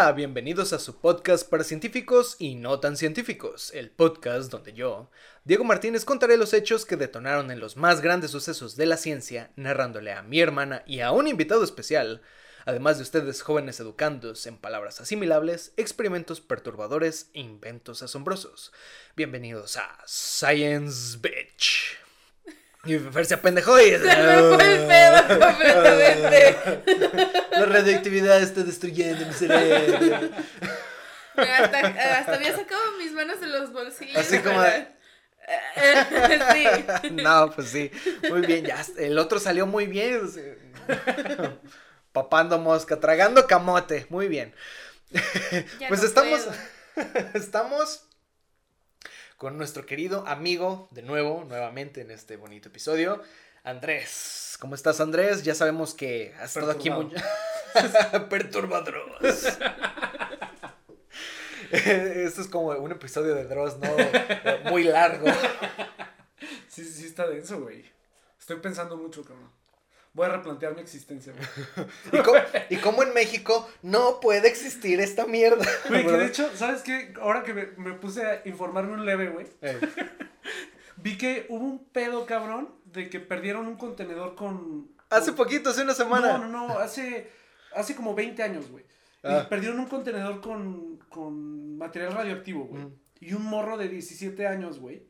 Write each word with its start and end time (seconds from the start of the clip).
Bienvenidos 0.00 0.72
a 0.72 0.78
su 0.78 0.98
podcast 0.98 1.46
para 1.46 1.62
científicos 1.62 2.36
y 2.38 2.54
no 2.54 2.80
tan 2.80 2.96
científicos, 2.96 3.70
el 3.74 3.90
podcast 3.90 4.50
donde 4.50 4.72
yo, 4.72 5.10
Diego 5.44 5.62
Martínez, 5.62 6.06
contaré 6.06 6.38
los 6.38 6.54
hechos 6.54 6.86
que 6.86 6.96
detonaron 6.96 7.50
en 7.50 7.60
los 7.60 7.76
más 7.76 8.00
grandes 8.00 8.30
sucesos 8.30 8.76
de 8.76 8.86
la 8.86 8.96
ciencia, 8.96 9.50
narrándole 9.56 10.12
a 10.12 10.22
mi 10.22 10.40
hermana 10.40 10.82
y 10.86 11.00
a 11.00 11.12
un 11.12 11.28
invitado 11.28 11.62
especial, 11.62 12.22
además 12.64 12.96
de 12.96 13.02
ustedes 13.02 13.42
jóvenes 13.42 13.78
educandos 13.78 14.46
en 14.46 14.56
palabras 14.56 15.02
asimilables, 15.02 15.74
experimentos 15.76 16.40
perturbadores 16.40 17.28
e 17.34 17.40
inventos 17.40 18.02
asombrosos. 18.02 18.72
Bienvenidos 19.16 19.76
a 19.76 19.98
Science 20.06 21.18
Bitch. 21.20 22.09
Y 22.84 22.98
Fer 22.98 23.26
se 23.26 23.34
apendejó 23.34 23.78
y... 23.80 23.90
Se 23.90 23.98
me 23.98 24.54
fue 24.54 24.74
el 24.74 24.86
pedo 24.86 25.40
completamente. 25.50 26.58
La 27.52 27.66
radioactividad 27.66 28.40
está 28.42 28.62
destruyendo 28.62 29.26
mi 29.26 29.32
cerebro. 29.34 30.30
Hasta, 31.36 31.78
hasta 32.18 32.34
había 32.34 32.56
sacado 32.56 32.80
mis 32.98 33.12
manos 33.12 33.40
de 33.40 33.46
los 33.48 33.72
bolsillos. 33.72 34.16
Así 34.16 34.38
como 34.38 34.56
para- 34.56 34.70
de- 34.78 35.00
sí. 36.52 37.10
No, 37.10 37.50
pues 37.50 37.68
sí. 37.68 37.90
Muy 38.30 38.40
bien, 38.42 38.64
ya. 38.64 38.84
El 38.98 39.18
otro 39.18 39.38
salió 39.40 39.66
muy 39.66 39.86
bien. 39.86 40.20
Papando 42.12 42.58
mosca, 42.58 42.98
tragando 43.00 43.46
camote. 43.46 44.06
Muy 44.10 44.28
bien. 44.28 44.54
Ya 45.12 45.88
Pues 45.88 46.00
no 46.02 46.06
estamos. 46.06 46.40
puedo. 46.94 47.08
Estamos 47.34 48.04
con 49.40 49.56
nuestro 49.56 49.86
querido 49.86 50.22
amigo, 50.26 50.86
de 50.90 51.00
nuevo, 51.00 51.46
nuevamente 51.48 52.02
en 52.02 52.10
este 52.10 52.36
bonito 52.36 52.68
episodio, 52.68 53.22
Andrés. 53.64 54.58
¿Cómo 54.60 54.74
estás, 54.74 55.00
Andrés? 55.00 55.44
Ya 55.44 55.54
sabemos 55.54 55.94
que 55.94 56.34
has 56.38 56.54
estado 56.54 56.70
aquí 56.70 56.90
muy. 56.90 57.10
Perturbadros. 58.28 59.18
Esto 61.70 62.42
es 62.42 62.48
como 62.48 62.68
un 62.72 62.92
episodio 62.92 63.34
de 63.34 63.44
Dross, 63.46 63.78
¿no? 63.78 63.88
Muy 64.70 64.84
largo. 64.84 65.28
Sí, 66.68 66.84
sí, 66.84 66.92
sí 66.92 67.06
está 67.06 67.26
denso, 67.26 67.62
güey. 67.62 67.90
Estoy 68.38 68.58
pensando 68.58 68.98
mucho, 68.98 69.24
cabrón. 69.24 69.50
Voy 70.12 70.26
a 70.26 70.30
replantear 70.30 70.74
mi 70.74 70.80
existencia, 70.80 71.32
güey. 71.32 71.88
¿Y 72.12 72.24
cómo, 72.24 72.38
y 72.70 72.76
cómo 72.78 73.02
en 73.04 73.14
México 73.14 73.70
no 73.82 74.18
puede 74.20 74.48
existir 74.48 75.00
esta 75.00 75.24
mierda? 75.26 75.64
Güey, 75.88 76.04
que 76.04 76.12
de 76.12 76.26
hecho, 76.26 76.50
¿sabes 76.56 76.82
qué? 76.82 77.14
Ahora 77.20 77.42
que 77.44 77.54
me, 77.54 77.66
me 77.76 77.92
puse 77.94 78.24
a 78.26 78.42
informarme 78.44 78.92
un 78.94 79.06
leve, 79.06 79.28
güey, 79.28 79.46
Eh, 79.62 79.78
vi 80.96 81.16
que 81.16 81.46
hubo 81.48 81.64
un 81.64 81.84
pedo, 81.84 82.26
cabrón, 82.26 82.74
de 82.86 83.08
que 83.08 83.20
perdieron 83.20 83.66
un 83.68 83.76
contenedor 83.76 84.34
con... 84.34 84.88
hace 85.10 85.26
con- 85.26 85.36
poquito, 85.36 85.70
hace 85.70 85.82
una 85.82 85.94
semana. 85.94 86.38
No, 86.38 86.48
no, 86.48 86.68
no, 86.68 86.78
hace, 86.80 87.30
hace 87.74 87.94
como 87.94 88.14
20 88.14 88.42
años, 88.42 88.68
güey. 88.70 88.84
Y 89.22 89.28
Ah. 89.28 89.46
perdieron 89.48 89.78
un 89.78 89.86
contenedor 89.86 90.40
con, 90.40 90.96
con 91.08 91.76
material 91.78 92.14
radioactivo, 92.14 92.64
güey. 92.64 92.82
Mm. 92.84 92.94
Y 93.20 93.32
un 93.34 93.44
morro 93.44 93.76
de 93.76 93.88
17 93.88 94.46
años, 94.46 94.80
güey. 94.80 95.06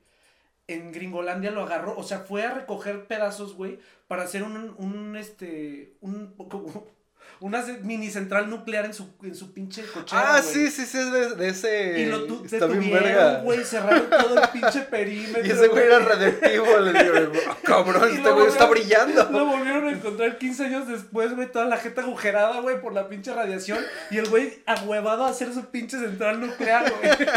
En 0.74 0.92
Gringolandia 0.92 1.50
lo 1.50 1.62
agarró, 1.62 1.96
o 1.96 2.02
sea, 2.02 2.20
fue 2.20 2.44
a 2.44 2.54
recoger 2.54 3.06
pedazos, 3.06 3.54
güey, 3.54 3.78
para 4.08 4.22
hacer 4.24 4.42
un, 4.42 4.74
un 4.78 5.16
este, 5.16 5.94
un, 6.00 6.34
como, 6.36 6.86
una 7.40 7.62
mini 7.82 8.10
central 8.10 8.50
nuclear 8.50 8.84
en 8.84 8.92
su, 8.92 9.14
en 9.22 9.34
su 9.34 9.54
pinche 9.54 9.82
cochera, 9.82 10.34
Ah, 10.36 10.42
sí, 10.42 10.70
sí, 10.70 10.84
sí, 10.84 10.98
es 10.98 11.10
de, 11.12 11.34
de 11.36 11.48
ese. 11.48 12.00
Y 12.00 12.06
lo 12.06 12.24
tu- 12.26 12.44
Está 12.44 12.66
güey, 12.66 13.64
cerraron 13.64 14.10
todo 14.10 14.42
el 14.42 14.48
pinche 14.50 14.80
perímetro. 14.82 15.42
Y 15.46 15.50
ese 15.50 15.68
güey 15.68 15.84
era 15.84 16.00
radioactivo. 16.00 16.78
Le 16.80 16.92
digo, 16.92 17.32
"Ah, 17.48 17.56
cabrón, 17.64 18.10
Y 18.12 18.16
este 18.16 18.30
güey 18.30 18.46
está 18.46 18.66
brillando. 18.66 19.24
Lo 19.30 19.46
volvieron 19.46 19.88
a 19.88 19.92
encontrar 19.92 20.36
15 20.36 20.64
años 20.66 20.88
después, 20.88 21.34
güey, 21.34 21.50
toda 21.50 21.64
la 21.64 21.78
gente 21.78 22.00
agujerada, 22.02 22.60
güey, 22.60 22.80
por 22.80 22.92
la 22.92 23.08
pinche 23.08 23.32
radiación. 23.32 23.78
Y 24.10 24.18
el 24.18 24.28
güey 24.28 24.62
ahuevado 24.66 25.24
a 25.24 25.30
hacer 25.30 25.54
su 25.54 25.64
pinche 25.70 25.98
central 25.98 26.40
nuclear, 26.40 26.92
güey. 27.00 27.28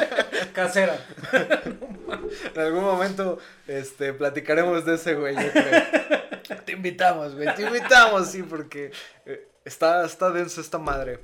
Casera. 0.53 0.97
En 2.53 2.61
algún 2.61 2.83
momento, 2.83 3.39
este, 3.67 4.13
platicaremos 4.13 4.85
de 4.85 4.95
ese 4.95 5.15
güey, 5.15 5.35
yo 5.35 5.51
creo. 5.51 5.83
Te 6.65 6.73
invitamos, 6.73 7.35
güey, 7.35 7.53
te 7.55 7.63
invitamos, 7.63 8.27
sí, 8.27 8.43
porque 8.43 8.91
eh, 9.25 9.47
está, 9.63 10.05
está 10.05 10.29
denso 10.29 10.59
esta 10.59 10.77
madre. 10.77 11.19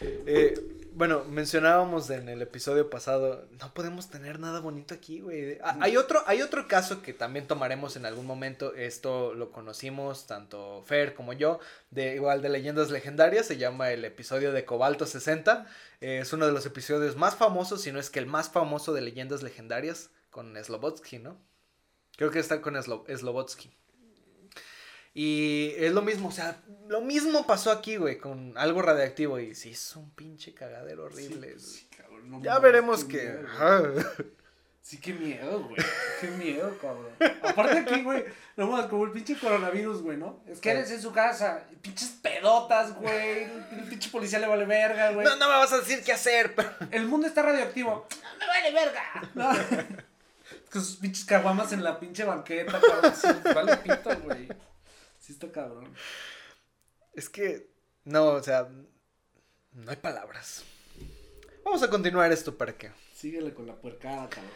Eh, 0.00 0.54
bueno, 0.94 1.24
mencionábamos 1.24 2.10
en 2.10 2.28
el 2.28 2.42
episodio 2.42 2.90
pasado, 2.90 3.46
no 3.60 3.72
podemos 3.72 4.10
tener 4.10 4.38
nada 4.38 4.60
bonito 4.60 4.94
aquí, 4.94 5.20
güey. 5.20 5.58
Ah, 5.62 5.76
hay, 5.80 5.96
otro, 5.96 6.22
hay 6.26 6.42
otro 6.42 6.68
caso 6.68 7.02
que 7.02 7.12
también 7.12 7.46
tomaremos 7.46 7.96
en 7.96 8.04
algún 8.04 8.26
momento, 8.26 8.74
esto 8.74 9.34
lo 9.34 9.52
conocimos 9.52 10.26
tanto 10.26 10.82
Fer 10.82 11.14
como 11.14 11.32
yo, 11.32 11.60
de 11.90 12.14
igual 12.14 12.42
de 12.42 12.50
leyendas 12.50 12.90
legendarias, 12.90 13.46
se 13.46 13.56
llama 13.56 13.90
el 13.90 14.04
episodio 14.04 14.52
de 14.52 14.64
Cobalto 14.64 15.06
60, 15.06 15.66
eh, 16.00 16.18
es 16.22 16.32
uno 16.32 16.46
de 16.46 16.52
los 16.52 16.66
episodios 16.66 17.16
más 17.16 17.36
famosos, 17.36 17.82
si 17.82 17.92
no 17.92 17.98
es 17.98 18.10
que 18.10 18.18
el 18.18 18.26
más 18.26 18.50
famoso 18.50 18.92
de 18.92 19.00
leyendas 19.00 19.42
legendarias, 19.42 20.10
con 20.32 20.56
Slobotsky, 20.56 21.20
¿no? 21.20 21.38
Creo 22.16 22.32
que 22.32 22.40
está 22.40 22.60
con 22.60 22.74
Slo- 22.74 23.04
Slobotsky. 23.16 23.70
Y 25.14 25.74
es 25.76 25.92
lo 25.92 26.00
mismo, 26.02 26.28
o 26.28 26.32
sea, 26.32 26.56
lo 26.88 27.02
mismo 27.02 27.46
pasó 27.46 27.70
aquí, 27.70 27.96
güey, 27.96 28.16
con 28.18 28.54
algo 28.56 28.80
radiactivo 28.80 29.38
y 29.38 29.54
sí, 29.54 29.70
es 29.72 29.94
un 29.94 30.10
pinche 30.10 30.54
cagadero 30.54 31.04
horrible. 31.04 31.58
Sí, 31.58 31.80
sí, 31.80 31.88
cabrón, 31.96 32.30
no 32.30 32.42
ya 32.42 32.58
veremos 32.58 33.04
qué 33.04 33.18
que... 33.18 33.28
miedo. 33.28 34.04
Sí, 34.80 34.98
qué 34.98 35.12
miedo, 35.12 35.62
güey. 35.62 35.76
Qué 36.20 36.26
miedo, 36.28 36.76
cabrón. 36.80 37.06
Aparte 37.42 37.78
aquí, 37.78 38.02
güey, 38.02 38.24
no 38.56 38.66
más 38.66 38.86
como 38.86 39.04
el 39.04 39.12
pinche 39.12 39.38
coronavirus, 39.38 40.02
güey, 40.02 40.16
¿no? 40.16 40.42
Es 40.48 40.58
quédense 40.58 40.94
en 40.96 41.02
su 41.02 41.12
casa. 41.12 41.62
Pinches 41.82 42.08
pedotas, 42.20 42.92
güey. 42.96 43.44
El 43.44 43.84
pinche 43.88 44.10
policía 44.10 44.40
le 44.40 44.48
vale 44.48 44.64
verga, 44.64 45.12
güey. 45.12 45.24
No, 45.24 45.36
no 45.36 45.46
me 45.48 45.54
vas 45.54 45.72
a 45.72 45.78
decir 45.78 46.02
qué 46.02 46.12
hacer, 46.12 46.54
pero... 46.56 46.70
El 46.90 47.06
mundo 47.06 47.28
está 47.28 47.42
radioactivo. 47.42 48.08
¡No 48.22 48.38
me 48.40 48.46
vale 48.46 48.72
verga! 48.72 49.30
No. 49.34 50.02
Con 50.72 50.82
sus 50.82 50.96
pinches 50.96 51.24
caguamas 51.24 51.72
en 51.72 51.84
la 51.84 52.00
pinche 52.00 52.24
banqueta, 52.24 52.80
cabrón. 52.80 53.14
Sí, 53.14 53.28
vale 53.54 53.76
pito, 53.76 54.20
güey. 54.20 54.48
Sí 55.18 55.32
está 55.32 55.52
cabrón. 55.52 55.94
Es 57.12 57.28
que, 57.28 57.70
no, 58.04 58.26
o 58.28 58.42
sea, 58.42 58.68
no 59.72 59.90
hay 59.90 59.96
palabras. 59.98 60.64
Vamos 61.64 61.82
a 61.82 61.90
continuar 61.90 62.32
esto 62.32 62.56
para 62.56 62.72
que... 62.72 62.90
Síguele 63.14 63.52
con 63.52 63.66
la 63.66 63.74
puercada, 63.74 64.28
cabrón. 64.28 64.50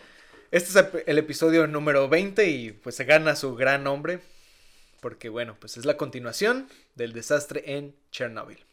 Este 0.51 0.81
es 0.81 0.87
el 1.07 1.19
episodio 1.19 1.67
número 1.67 2.09
20 2.09 2.49
y 2.49 2.73
pues 2.73 2.95
se 2.97 3.05
gana 3.05 3.37
su 3.37 3.55
gran 3.55 3.85
nombre 3.85 4.21
porque 5.01 5.29
bueno, 5.29 5.57
pues 5.61 5.77
es 5.77 5.85
la 5.85 5.97
continuación 5.97 6.69
del 6.95 7.13
desastre 7.13 7.77
en 7.77 7.95
Chernobyl. 8.11 8.65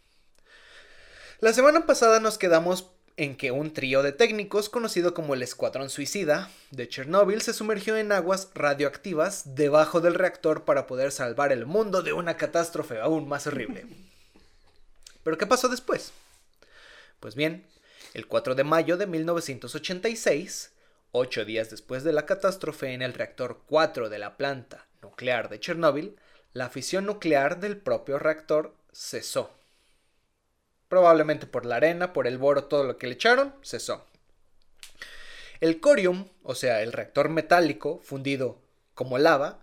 La 1.40 1.54
semana 1.54 1.86
pasada 1.86 2.20
nos 2.20 2.38
quedamos 2.38 2.93
en 3.18 3.36
que 3.36 3.52
un 3.52 3.74
trío 3.74 4.04
de 4.04 4.12
técnicos 4.12 4.70
conocido 4.70 5.14
como 5.14 5.34
el 5.34 5.44
Escuadrón 5.44 5.90
Suicida 5.90 6.50
de 6.72 6.88
Chernobyl 6.88 7.42
se 7.42 7.54
sumergió 7.54 7.98
en 7.98 8.12
aguas 8.12 8.50
radioactivas 8.56 9.56
debajo 9.56 10.02
del 10.02 10.16
reactor 10.16 10.66
para 10.66 10.88
poder 10.88 11.12
salvar 11.12 11.52
el 11.52 11.66
mundo 11.66 12.02
de 12.02 12.14
una 12.14 12.38
catástrofe 12.38 13.00
aún 13.00 13.28
más 13.28 13.48
horrible. 13.48 13.86
¿Pero 15.24 15.38
qué 15.38 15.46
pasó 15.46 15.70
después? 15.70 16.12
Pues 17.20 17.36
bien, 17.36 17.66
el 18.14 18.28
4 18.28 18.56
de 18.56 18.64
mayo 18.64 18.98
de 18.98 19.08
1986, 19.08 20.74
Ocho 21.16 21.46
días 21.46 21.70
después 21.70 22.04
de 22.04 22.12
la 22.12 22.26
catástrofe 22.26 22.92
en 22.92 23.04
el 23.04 23.14
reactor 23.14 23.62
4 23.68 24.10
de 24.10 24.18
la 24.18 24.36
planta 24.36 24.88
nuclear 25.04 25.48
de 25.48 25.60
Chernóbil, 25.60 26.18
la 26.54 26.72
fisión 26.72 27.06
nuclear 27.06 27.60
del 27.60 27.78
propio 27.78 28.18
reactor 28.18 28.74
cesó. 28.92 29.52
Probablemente 30.94 31.48
por 31.48 31.66
la 31.66 31.78
arena, 31.78 32.14
por 32.14 32.28
el 32.28 32.38
boro, 32.38 32.66
todo 32.66 32.84
lo 32.84 33.00
que 33.00 33.08
le 33.08 33.14
echaron, 33.14 33.52
cesó. 33.64 34.06
El 35.60 35.80
corium, 35.80 36.28
o 36.44 36.54
sea, 36.54 36.84
el 36.84 36.94
reactor 36.94 37.30
metálico 37.30 38.00
fundido 38.04 38.62
como 38.94 39.18
lava, 39.18 39.60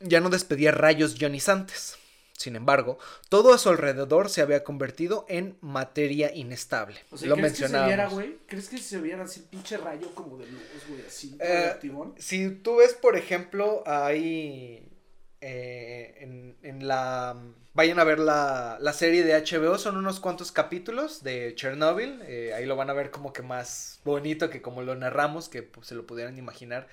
ya 0.00 0.20
no 0.20 0.30
despedía 0.30 0.70
rayos 0.70 1.18
ionizantes. 1.18 1.98
Sin 2.32 2.56
embargo, 2.56 2.98
todo 3.28 3.52
a 3.52 3.58
su 3.58 3.68
alrededor 3.68 4.30
se 4.30 4.40
había 4.40 4.64
convertido 4.64 5.26
en 5.28 5.58
materia 5.60 6.34
inestable. 6.34 6.98
O 7.10 7.18
sea, 7.18 7.28
lo 7.28 7.36
¿crees 7.36 7.58
que 7.58 7.68
se 7.68 7.84
viera, 7.84 8.08
güey? 8.08 8.38
¿Crees 8.46 8.70
que 8.70 8.78
se 8.78 8.98
viera 8.98 9.24
así 9.24 9.40
pinche 9.50 9.76
rayo 9.76 10.14
como 10.14 10.38
de 10.38 10.46
luz, 10.46 10.62
güey? 10.88 11.02
Así, 11.06 11.36
Eh? 11.40 11.74
Si 12.16 12.48
tú 12.52 12.76
ves, 12.76 12.94
por 12.94 13.18
ejemplo, 13.18 13.82
ahí 13.84 14.95
eh, 15.40 16.16
en, 16.20 16.56
en 16.62 16.86
la... 16.88 17.36
Vayan 17.74 17.98
a 17.98 18.04
ver 18.04 18.18
la, 18.18 18.78
la 18.80 18.92
serie 18.94 19.22
de 19.22 19.34
HBO, 19.34 19.76
son 19.78 19.98
unos 19.98 20.18
cuantos 20.18 20.50
capítulos 20.50 21.22
de 21.22 21.54
Chernobyl, 21.54 22.22
eh, 22.26 22.54
ahí 22.54 22.64
lo 22.64 22.74
van 22.74 22.88
a 22.88 22.94
ver 22.94 23.10
como 23.10 23.34
que 23.34 23.42
más 23.42 24.00
bonito 24.02 24.48
que 24.48 24.62
como 24.62 24.80
lo 24.82 24.94
narramos, 24.94 25.50
que 25.50 25.62
pues, 25.62 25.86
se 25.86 25.94
lo 25.94 26.06
pudieran 26.06 26.38
imaginar. 26.38 26.88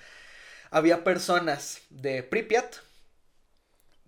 Había 0.70 1.04
personas 1.04 1.82
de 1.90 2.22
Pripyat 2.22 2.76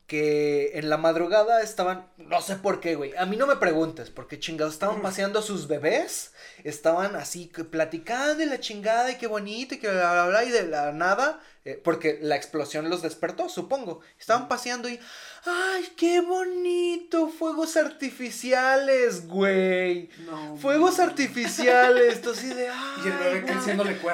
que 0.06 0.78
en 0.78 0.88
la 0.88 0.96
madrugada 0.98 1.62
estaban, 1.62 2.06
no 2.16 2.40
sé 2.40 2.54
por 2.56 2.78
qué, 2.80 2.94
güey, 2.94 3.16
a 3.16 3.26
mí 3.26 3.36
no 3.36 3.46
me 3.48 3.56
preguntes, 3.56 4.08
porque 4.10 4.38
chingados 4.38 4.74
estaban 4.74 5.02
paseando 5.02 5.40
a 5.40 5.42
sus 5.42 5.66
bebés, 5.66 6.32
estaban 6.62 7.16
así 7.16 7.50
platicando 7.70 8.36
de 8.36 8.46
la 8.46 8.60
chingada 8.60 9.10
y 9.10 9.16
qué 9.16 9.26
bonito 9.26 9.74
y 9.74 9.78
que 9.78 9.88
bla, 9.90 10.12
bla, 10.12 10.26
bla, 10.28 10.44
y 10.44 10.50
de 10.50 10.62
la 10.68 10.92
nada, 10.92 11.40
eh, 11.64 11.80
porque 11.82 12.20
la 12.22 12.36
explosión 12.36 12.88
los 12.88 13.02
despertó, 13.02 13.48
supongo, 13.48 14.00
estaban 14.20 14.46
paseando 14.46 14.88
y, 14.88 15.00
ay, 15.44 15.88
qué 15.96 16.20
bonito, 16.20 17.28
fuegos 17.28 17.76
artificiales, 17.76 19.26
güey, 19.26 20.08
No. 20.24 20.56
fuegos 20.56 21.00
artificiales, 21.00 22.22
tú 22.22 22.30
así 22.30 22.46
de, 22.48 22.68
ay, 22.68 22.76
Y 23.04 23.08
el 23.08 23.18
bebé 23.18 23.40
guau". 23.40 23.52
creciéndole 23.54 23.96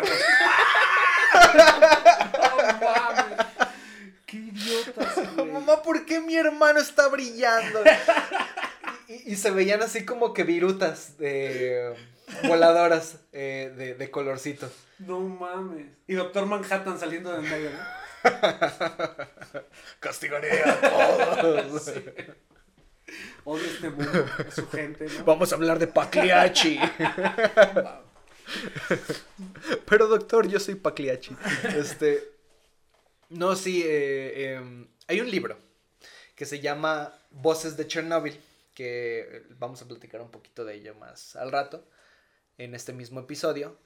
no 1.33 2.81
mames. 2.81 3.52
Qué 4.33 4.39
idiotas, 4.39 5.35
güey. 5.37 5.53
Mamá, 5.53 5.83
¿por 5.83 6.07
qué 6.07 6.19
mi 6.23 6.35
hermano 6.37 6.81
está 6.81 7.09
brillando? 7.09 7.81
y, 9.27 9.37
se 9.37 9.51
veían 9.51 9.83
así 9.83 10.07
como 10.07 10.33
que 10.33 10.43
virutas 10.43 11.19
de 11.19 11.95
voladoras 12.45 13.19
eh, 13.33 13.75
de, 13.77 13.95
de 13.95 14.11
colorcito. 14.11 14.73
No 15.01 15.21
mames. 15.21 15.85
Y 16.07 16.15
Doctor 16.15 16.47
Manhattan 16.47 16.99
saliendo 16.99 17.31
de 17.31 17.41
medio, 17.41 17.71
¿no? 17.73 18.31
Castigaré 20.01 20.63
a 20.63 20.81
todos. 20.81 21.93
Odio 23.45 23.65
este 23.67 23.91
mundo, 23.91 24.27
a 24.49 24.51
su 24.51 24.67
gente, 24.71 25.09
¿no? 25.09 25.25
Vamos 25.27 25.53
a 25.53 25.57
hablar 25.57 25.79
de 25.79 25.89
Pagliacci. 25.89 26.81
Pero 29.85 30.07
doctor, 30.07 30.49
yo 30.49 30.59
soy 30.59 30.77
Pagliacci. 30.77 31.37
Este. 31.77 32.32
No, 33.33 33.57
sí, 33.57 33.83
eh, 33.85 34.55
em, 34.55 34.87
hay 35.09 35.21
un 35.21 35.31
libro 35.31 35.57
que 36.35 36.45
se 36.45 36.61
llama 36.61 37.13
Voces 37.31 37.77
de 37.77 37.87
Chernobyl, 37.87 38.39
que 38.75 39.45
vamos 39.59 39.81
a 39.83 39.89
platicar 39.89 40.21
un 40.21 40.31
poquito 40.31 40.65
de 40.65 40.75
ello 40.75 40.95
más 40.95 41.37
al 41.37 41.51
rato, 41.51 41.87
en 42.59 42.75
este 42.75 42.93
mismo 42.93 43.21
episodio. 43.21 43.77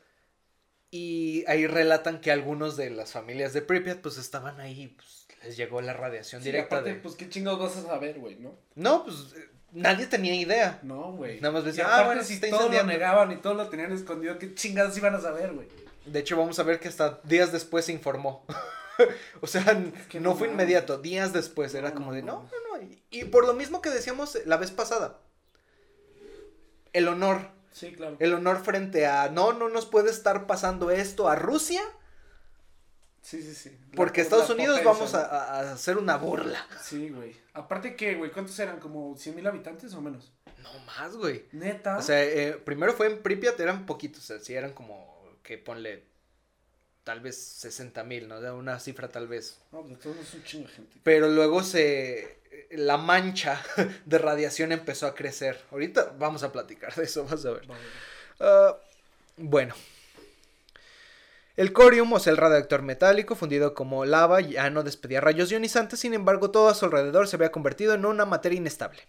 Y 0.90 1.44
ahí 1.48 1.66
relatan 1.66 2.20
que 2.20 2.30
algunos 2.30 2.76
de 2.76 2.90
las 2.90 3.12
familias 3.12 3.52
de 3.52 3.62
Pripyat 3.62 4.00
pues 4.00 4.18
estaban 4.18 4.60
ahí, 4.60 4.88
pues 4.88 5.26
les 5.42 5.56
llegó 5.56 5.80
la 5.80 5.92
radiación 5.92 6.42
Sí, 6.42 6.46
directa 6.46 6.76
aparte, 6.76 6.94
de... 6.94 7.00
pues 7.00 7.14
qué 7.14 7.28
chingados 7.28 7.60
vas 7.60 7.76
a 7.76 7.86
saber, 7.86 8.18
güey, 8.18 8.36
¿no? 8.36 8.56
No, 8.74 9.04
pues 9.04 9.34
eh, 9.36 9.48
nadie 9.72 10.06
tenía 10.06 10.34
idea. 10.34 10.80
No, 10.82 11.12
güey. 11.12 11.40
Nada 11.40 11.52
más 11.54 11.64
decían, 11.64 11.88
ah, 11.90 12.04
bueno, 12.04 12.22
si 12.22 12.34
está 12.34 12.48
todos 12.48 12.72
lo 12.72 12.84
negaban 12.84 13.32
y 13.32 13.36
todos 13.36 13.56
lo 13.56 13.68
tenían 13.68 13.92
escondido, 13.92 14.38
¿qué 14.38 14.54
chingados 14.54 14.96
iban 14.96 15.14
a 15.14 15.20
saber, 15.20 15.52
güey? 15.52 15.68
De 16.06 16.20
hecho, 16.20 16.36
vamos 16.36 16.58
a 16.58 16.62
ver 16.62 16.78
que 16.78 16.88
hasta 16.88 17.20
días 17.24 17.52
después 17.52 17.84
se 17.84 17.92
informó. 17.92 18.44
o 19.40 19.46
sea, 19.46 19.64
que 20.08 20.20
no 20.20 20.30
no 20.30 20.36
fue 20.36 20.48
inmediato, 20.48 20.98
días 20.98 21.32
después 21.32 21.74
era 21.74 21.94
como 21.94 22.12
de, 22.12 22.22
no 22.22 22.42
no, 22.42 22.78
no. 22.78 22.88
Y, 23.10 23.24
por 23.26 23.46
lo 23.46 23.54
mismo 23.54 23.80
que 23.82 23.90
decíamos 23.90 24.38
la 24.44 24.56
vez 24.56 24.70
pasada, 24.70 25.20
el 26.92 27.08
honor, 27.08 27.50
Sí, 27.72 27.92
claro. 27.92 28.16
el 28.20 28.34
honor 28.34 28.64
frente 28.64 29.06
a, 29.06 29.28
no, 29.28 29.52
no 29.52 29.68
nos 29.68 29.86
puede 29.86 30.10
estar 30.10 30.46
pasando 30.46 30.90
esto 30.90 31.28
a 31.28 31.36
Rusia, 31.36 31.82
Sí, 33.26 33.42
sí, 33.42 33.56
sí. 33.56 33.76
La- 33.90 33.96
porque 33.96 34.20
Estados 34.20 34.48
Unidos 34.50 34.80
vamos 34.84 35.12
a, 35.14 35.72
hacer 35.72 35.98
una 35.98 36.16
burla. 36.16 36.64
Sí, 36.80 37.08
güey. 37.08 37.34
Aparte 37.54 37.96
que, 37.96 38.14
güey, 38.14 38.30
¿cuántos 38.30 38.56
eran? 38.60 38.78
¿Como 38.78 39.16
100 39.16 39.34
mil 39.34 39.44
habitantes 39.48 39.92
o 39.94 40.00
menos? 40.00 40.32
No 40.62 40.78
más, 40.84 41.16
güey. 41.16 41.46
Neta. 41.50 41.98
O 41.98 42.02
sea, 42.02 42.22
eh, 42.22 42.52
primero 42.52 42.92
fue 42.92 43.08
en 43.08 43.24
Pripyat, 43.24 43.58
eran 43.58 43.84
poquitos, 43.84 44.22
o 44.22 44.26
sea, 44.26 44.38
sí 44.38 44.54
eran 44.54 44.74
como, 44.74 45.24
que 45.42 45.58
ponle, 45.58 46.04
tal 47.06 47.20
vez 47.20 47.36
60 47.36 48.02
mil, 48.02 48.26
¿no? 48.26 48.40
De 48.40 48.50
una 48.50 48.80
cifra 48.80 49.06
tal 49.06 49.28
vez 49.28 49.60
no, 49.70 49.82
todos 50.02 50.16
es 50.16 50.34
un 50.34 50.42
chingo 50.42 50.66
de 50.66 50.74
gente. 50.74 50.96
Pero 51.04 51.28
luego 51.28 51.62
se. 51.62 52.40
La 52.72 52.96
mancha 52.96 53.62
de 54.04 54.18
radiación 54.18 54.72
empezó 54.72 55.06
a 55.06 55.14
crecer. 55.14 55.60
Ahorita 55.70 56.14
vamos 56.18 56.42
a 56.42 56.50
platicar 56.50 56.92
de 56.96 57.04
eso, 57.04 57.24
vas 57.24 57.46
a 57.46 57.52
ver. 57.52 57.66
Vale. 57.68 57.80
Ah, 58.40 58.76
bueno. 59.36 59.76
El 61.54 61.72
corium, 61.72 62.12
o 62.12 62.18
sea, 62.18 62.32
el 62.32 62.38
radioactor 62.38 62.82
metálico, 62.82 63.36
fundido 63.36 63.72
como 63.72 64.04
lava, 64.04 64.40
ya 64.40 64.68
no 64.68 64.82
despedía 64.82 65.20
rayos 65.20 65.50
ionizantes, 65.50 66.00
sin 66.00 66.12
embargo, 66.12 66.50
todo 66.50 66.68
a 66.68 66.74
su 66.74 66.86
alrededor 66.86 67.28
se 67.28 67.36
había 67.36 67.52
convertido 67.52 67.94
en 67.94 68.04
una 68.04 68.26
materia 68.26 68.58
inestable. 68.58 69.02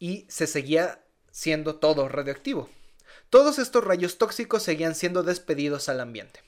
Y 0.00 0.26
se 0.28 0.46
seguía 0.48 1.00
siendo 1.30 1.76
todo 1.76 2.08
radioactivo. 2.08 2.68
Todos 3.30 3.60
estos 3.60 3.84
rayos 3.84 4.18
tóxicos 4.18 4.64
seguían 4.64 4.96
siendo 4.96 5.22
despedidos 5.22 5.88
al 5.88 6.00
ambiente. 6.00 6.45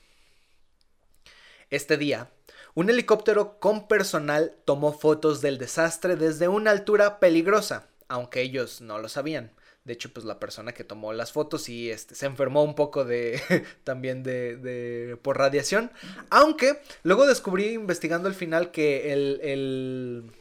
Este 1.69 1.97
día, 1.97 2.31
un 2.73 2.89
helicóptero 2.89 3.59
con 3.59 3.87
personal 3.87 4.55
tomó 4.65 4.93
fotos 4.93 5.41
del 5.41 5.57
desastre 5.57 6.15
desde 6.15 6.47
una 6.47 6.71
altura 6.71 7.19
peligrosa, 7.19 7.87
aunque 8.07 8.41
ellos 8.41 8.81
no 8.81 8.97
lo 8.99 9.07
sabían. 9.09 9.51
De 9.83 9.93
hecho, 9.93 10.11
pues 10.11 10.25
la 10.25 10.39
persona 10.39 10.73
que 10.73 10.83
tomó 10.83 11.13
las 11.13 11.31
fotos 11.31 11.69
y 11.69 11.89
este, 11.89 12.13
se 12.15 12.25
enfermó 12.25 12.63
un 12.63 12.75
poco 12.75 13.05
de 13.05 13.41
también 13.83 14.23
de, 14.23 14.57
de- 14.57 15.17
por 15.17 15.37
radiación. 15.37 15.91
Aunque 16.29 16.81
luego 17.03 17.25
descubrí 17.25 17.69
investigando 17.73 18.27
el 18.27 18.35
final 18.35 18.71
que 18.71 19.13
el, 19.13 19.39
el, 19.41 20.31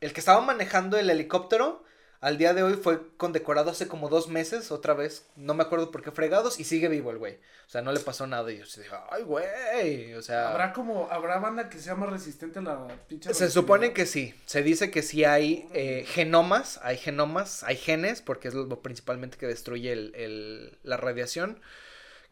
el 0.00 0.12
que 0.12 0.20
estaba 0.20 0.40
manejando 0.40 0.98
el 0.98 1.10
helicóptero 1.10 1.84
al 2.22 2.38
día 2.38 2.54
de 2.54 2.62
hoy 2.62 2.74
fue 2.74 3.00
condecorado 3.18 3.70
hace 3.70 3.88
como 3.88 4.08
dos 4.08 4.28
meses, 4.28 4.70
otra 4.72 4.94
vez. 4.94 5.26
No 5.36 5.52
me 5.54 5.62
acuerdo 5.64 5.90
por 5.90 6.02
qué 6.02 6.10
fregados 6.12 6.58
y 6.60 6.64
sigue 6.64 6.88
vivo 6.88 7.10
el 7.10 7.18
güey. 7.18 7.34
O 7.66 7.70
sea, 7.72 7.82
no 7.82 7.92
le 7.92 8.00
pasó 8.00 8.26
nada 8.26 8.50
y 8.52 8.58
yo 8.58 8.64
se 8.66 8.82
dije, 8.82 8.94
ay, 9.10 9.22
güey. 9.24 10.14
O 10.14 10.22
sea... 10.22 10.50
¿Habrá 10.50 10.72
como, 10.72 11.08
habrá 11.10 11.38
banda 11.38 11.68
que 11.68 11.78
sea 11.78 11.94
más 11.96 12.08
resistente 12.10 12.60
a 12.60 12.62
la 12.62 12.86
pinche 13.08 13.34
Se 13.34 13.50
supone 13.50 13.92
que 13.92 14.06
sí. 14.06 14.34
Se 14.46 14.62
dice 14.62 14.90
que 14.90 15.02
sí 15.02 15.24
hay 15.24 15.68
eh, 15.74 16.04
genomas, 16.06 16.78
hay 16.82 16.96
genomas, 16.96 17.64
hay 17.64 17.76
genes, 17.76 18.22
porque 18.22 18.48
es 18.48 18.54
lo 18.54 18.80
principalmente 18.82 19.36
que 19.36 19.46
destruye 19.46 19.92
el- 19.92 20.14
el- 20.14 20.78
la 20.84 20.96
radiación, 20.96 21.60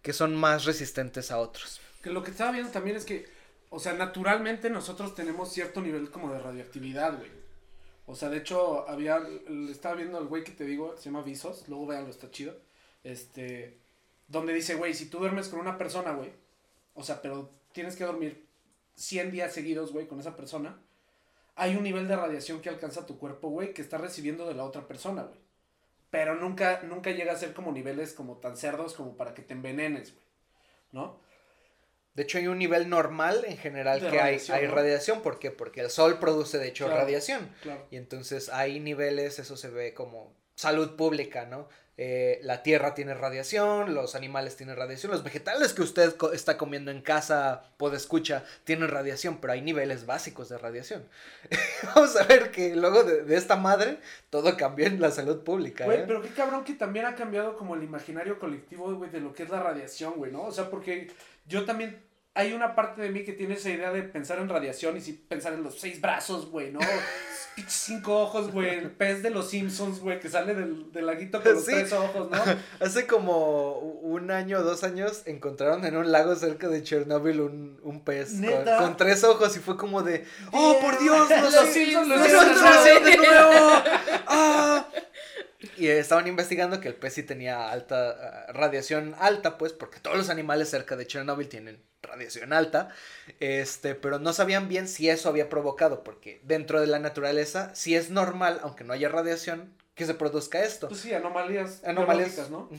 que 0.03 0.13
son 0.13 0.35
más 0.37 0.65
resistentes 0.67 1.31
a 1.31 1.39
otros. 1.39 1.81
Que 2.03 2.11
lo 2.11 2.23
que 2.23 2.31
estaba 2.31 2.53
viendo 2.53 2.71
también 2.71 2.97
es 2.97 3.05
que, 3.05 3.27
o 3.71 3.81
sea, 3.81 3.95
naturalmente 3.95 4.71
nosotros 4.71 5.15
tenemos 5.15 5.53
cierto 5.53 5.81
nivel 5.81 6.11
como 6.11 6.33
de 6.33 6.39
radioactividad, 6.39 7.17
güey. 7.17 7.40
O 8.11 8.17
sea, 8.17 8.29
de 8.29 8.39
hecho, 8.39 8.89
había, 8.89 9.23
estaba 9.71 9.95
viendo 9.95 10.19
al 10.19 10.27
güey 10.27 10.43
que 10.43 10.51
te 10.51 10.65
digo, 10.65 10.97
se 10.97 11.05
llama 11.05 11.23
Visos, 11.23 11.69
luego 11.69 11.87
véanlo, 11.87 12.11
está 12.11 12.31
chido. 12.31 12.57
Este, 13.05 13.79
donde 14.27 14.53
dice, 14.53 14.75
güey, 14.75 14.95
si 14.95 15.07
tú 15.07 15.19
duermes 15.19 15.49
con 15.49 15.61
una 15.61 15.79
persona, 15.79 16.13
güey, 16.13 16.31
o 16.95 17.05
sea, 17.05 17.23
pero 17.23 17.51
tienes 17.73 17.95
que 17.95 18.05
dormir 18.05 18.45
100 18.97 19.31
días 19.31 19.53
seguidos, 19.53 19.93
güey, 19.93 20.09
con 20.09 20.19
esa 20.19 20.37
persona, 20.37 20.77
hay 21.55 21.77
un 21.77 21.85
nivel 21.85 22.09
de 22.09 22.17
radiación 22.17 22.61
que 22.61 22.69
alcanza 22.69 23.07
tu 23.07 23.17
cuerpo, 23.17 23.49
güey, 23.49 23.73
que 23.73 23.83
está 23.83 23.97
recibiendo 23.97 24.47
de 24.47 24.55
la 24.55 24.65
otra 24.65 24.89
persona, 24.89 25.23
güey. 25.23 25.39
Pero 26.11 26.35
nunca, 26.35 26.83
nunca 26.83 27.13
llega 27.13 27.33
a 27.33 27.37
ser 27.37 27.55
como 27.55 27.71
niveles 27.71 28.13
como 28.13 28.39
tan 28.39 28.57
cerdos 28.57 28.95
como 28.95 29.17
para 29.17 29.35
que 29.35 29.43
te 29.43 29.55
envenenes, 29.55 30.13
güey. 30.13 30.25
¿No? 30.93 31.21
De 32.15 32.25
hecho, 32.25 32.39
hay 32.39 32.49
un 32.49 32.59
nivel 32.59 32.89
normal 32.89 33.45
en 33.47 33.57
general 33.57 34.01
De 34.01 34.09
que 34.11 34.17
hay, 34.21 34.33
radiación, 34.39 34.59
hay 34.59 34.67
¿no? 34.67 34.75
radiación. 34.75 35.23
¿Por 35.23 35.39
qué? 35.39 35.51
Porque 35.51 35.81
el 35.81 35.91
sol 35.91 36.19
produce, 36.19 36.59
de 36.59 36.69
hecho, 36.69 36.87
Claro. 36.87 37.01
radiación. 37.03 37.49
Claro. 37.63 37.87
Y 37.91 37.97
entonces 37.97 38.49
hay 38.49 38.81
niveles, 38.81 39.39
eso 39.39 39.57
se 39.57 39.69
ve 39.71 39.95
como 39.95 40.33
salud 40.57 40.97
pública, 40.97 41.47
¿no? 41.47 41.69
Eh, 42.03 42.41
la 42.45 42.63
tierra 42.63 42.95
tiene 42.95 43.13
radiación, 43.13 43.93
los 43.95 44.15
animales 44.15 44.57
tienen 44.57 44.75
radiación, 44.75 45.13
los 45.13 45.23
vegetales 45.23 45.75
que 45.75 45.83
usted 45.83 46.17
co- 46.17 46.33
está 46.33 46.57
comiendo 46.57 46.91
en 46.91 47.03
casa, 47.03 47.63
puede 47.77 47.99
escucha, 47.99 48.43
tienen 48.65 48.89
radiación, 48.89 49.39
pero 49.39 49.53
hay 49.53 49.61
niveles 49.61 50.07
básicos 50.07 50.49
de 50.49 50.57
radiación. 50.57 51.07
Vamos 51.95 52.17
a 52.17 52.25
ver 52.25 52.51
que 52.53 52.75
luego 52.75 53.05
de, 53.05 53.23
de 53.25 53.37
esta 53.37 53.57
madre 53.57 53.99
todo 54.31 54.57
cambió 54.57 54.87
en 54.87 54.99
la 55.01 55.11
salud 55.11 55.43
pública. 55.45 55.85
Güey, 55.85 55.99
¿eh? 56.01 56.05
pero 56.07 56.23
qué 56.23 56.31
cabrón 56.31 56.65
que 56.65 56.73
también 56.75 57.05
ha 57.05 57.15
cambiado 57.15 57.57
como 57.57 57.75
el 57.75 57.83
imaginario 57.83 58.39
colectivo, 58.39 58.95
güey, 58.95 59.11
de 59.11 59.21
lo 59.21 59.35
que 59.35 59.43
es 59.43 59.51
la 59.51 59.61
radiación, 59.63 60.15
güey, 60.17 60.33
¿no? 60.33 60.45
O 60.45 60.53
sea, 60.53 60.71
porque 60.71 61.09
yo 61.51 61.65
también, 61.67 62.01
hay 62.33 62.53
una 62.55 62.75
parte 62.75 63.03
de 63.03 63.11
mí 63.11 63.25
que 63.25 63.33
tiene 63.33 63.55
esa 63.55 63.69
idea 63.71 63.91
de 63.93 64.03
pensar 64.05 64.39
en 64.39 64.49
radiación 64.49 64.97
y 64.97 65.01
sí 65.01 65.13
pensar 65.29 65.53
en 65.53 65.63
los 65.65 65.79
seis 65.79 66.01
brazos, 66.01 66.51
güey, 66.51 66.71
¿no? 66.73 66.81
Cinco 67.69 68.21
ojos, 68.23 68.53
güey, 68.53 68.71
el 68.71 68.91
pez 68.91 69.23
de 69.23 69.29
los 69.29 69.51
Simpsons, 69.51 70.01
güey, 70.01 70.19
que 70.19 70.31
sale 70.31 70.55
del, 70.55 70.91
del 70.93 71.05
laguito 71.05 71.43
con 71.43 71.53
los 71.53 71.65
Sí. 71.67 71.73
tres 71.73 71.93
ojos, 71.93 72.31
¿no? 72.31 72.39
Hace 72.81 73.07
como 73.07 73.73
un 73.81 74.31
año 74.31 74.61
o 74.61 74.63
dos 74.63 74.83
años 74.83 75.23
encontraron 75.27 75.85
en 75.85 75.97
un 75.97 76.11
lago 76.11 76.35
cerca 76.37 76.69
de 76.69 76.83
Chernobyl 76.83 77.41
un, 77.41 77.79
un 77.83 78.03
pez 78.03 78.33
con, 78.79 78.97
tres 78.97 79.25
ojos 79.25 79.55
y 79.57 79.61
fue 79.61 79.77
como 79.77 80.03
de, 80.03 80.25
¡Oh, 80.53 80.79
por 80.81 80.99
Dios! 81.01 81.29
Los 81.43 81.53
¡Los 81.55 81.67
Simpsons 81.67 82.09
lo 82.09 82.17
¡Los 82.17 82.27
hicieron 82.27 82.47
Simpsons 82.47 82.85
de 82.85 82.95
lo 82.95 83.01
nuevo! 83.01 83.05
hicieron 83.05 83.05
de 83.05 83.17
nuevo! 83.17 83.83
¡Ah! 84.29 84.87
Y 85.77 85.89
eh, 85.89 85.99
estaban 85.99 86.27
investigando 86.27 86.81
que 86.81 86.89
el 86.89 86.95
pez 86.95 87.15
sí 87.15 87.23
tenía 87.23 87.71
alta 87.71 88.11
ah, 88.11 88.53
radiación 88.53 89.15
alta, 89.19 89.59
pues, 89.59 89.73
porque 89.73 90.01
todos 90.01 90.17
los 90.17 90.31
animales 90.31 90.71
cerca 90.71 90.97
de 90.97 91.07
Chernobyl 91.07 91.49
tienen 91.49 91.83
radiación 92.03 92.53
alta, 92.53 92.89
este, 93.41 93.95
pero 93.95 94.19
no 94.19 94.33
sabían 94.33 94.69
bien 94.69 94.89
si 94.89 95.11
eso 95.11 95.29
había 95.29 95.49
provocado, 95.49 96.03
porque 96.03 96.41
dentro 96.45 96.81
de 96.81 96.87
la 96.87 96.99
naturaleza 96.99 97.75
sí 97.75 97.95
es 97.95 98.11
normal, 98.11 98.61
aunque 98.63 98.85
no 98.85 98.95
haya 98.95 99.09
radiación, 99.09 99.75
que 99.95 100.07
se 100.07 100.15
produzca 100.15 100.63
esto. 100.65 100.89
Pues 100.89 101.01
sí, 101.01 101.13
anomalías, 101.13 101.85
Anomalías, 101.85 102.49
¿no? 102.51 102.71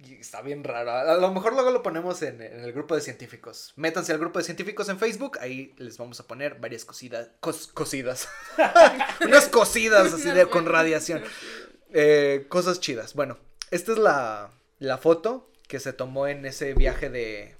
Y 0.00 0.14
está 0.14 0.42
bien 0.42 0.62
raro. 0.62 0.92
A 0.92 1.16
lo 1.16 1.32
mejor 1.32 1.54
luego 1.54 1.72
lo 1.72 1.82
ponemos 1.82 2.22
en, 2.22 2.40
en 2.40 2.60
el 2.60 2.72
grupo 2.72 2.94
de 2.94 3.00
científicos. 3.00 3.72
Métanse 3.74 4.12
al 4.12 4.18
grupo 4.18 4.38
de 4.38 4.44
científicos 4.44 4.88
en 4.88 4.96
Facebook. 4.96 5.38
Ahí 5.40 5.74
les 5.76 5.98
vamos 5.98 6.20
a 6.20 6.26
poner 6.28 6.60
varias 6.60 6.84
cosidas. 6.84 7.30
Cos, 7.40 7.66
cosidas. 7.66 8.28
Unas 9.24 9.48
cosidas 9.48 10.14
así 10.14 10.30
de 10.30 10.46
con 10.46 10.66
radiación. 10.66 11.24
Eh, 11.92 12.46
cosas 12.48 12.80
chidas. 12.80 13.14
Bueno, 13.14 13.38
esta 13.70 13.92
es 13.92 13.98
la, 13.98 14.50
la 14.78 14.98
foto 14.98 15.50
que 15.66 15.80
se 15.80 15.92
tomó 15.92 16.26
en 16.26 16.44
ese 16.46 16.74
viaje 16.74 17.10
de, 17.10 17.54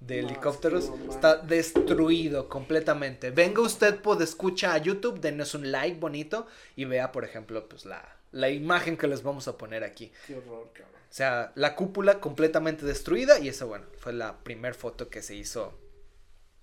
de 0.00 0.22
No, 0.22 0.28
helicópteros. 0.28 0.90
no. 0.90 1.12
Está 1.12 1.36
destruido 1.36 2.48
completamente. 2.48 3.30
Venga 3.30 3.62
usted 3.62 4.00
por 4.00 4.22
escucha 4.22 4.74
a 4.74 4.78
YouTube, 4.78 5.20
denos 5.20 5.54
un 5.54 5.70
like 5.72 5.98
bonito 5.98 6.46
y 6.76 6.84
vea, 6.84 7.12
por 7.12 7.24
ejemplo, 7.24 7.68
pues 7.68 7.84
la, 7.84 8.16
la 8.32 8.50
imagen 8.50 8.96
que 8.96 9.06
les 9.08 9.22
vamos 9.22 9.48
a 9.48 9.56
poner 9.56 9.84
aquí. 9.84 10.12
Qué 10.26 10.36
horror, 10.36 10.70
cabrón. 10.72 10.94
O 11.10 11.14
sea, 11.14 11.52
la 11.54 11.74
cúpula 11.74 12.20
completamente 12.20 12.84
destruida 12.84 13.38
y 13.38 13.48
esa, 13.48 13.64
bueno, 13.64 13.86
fue 13.98 14.12
la 14.12 14.38
primer 14.40 14.74
foto 14.74 15.08
que 15.08 15.22
se 15.22 15.34
hizo, 15.34 15.72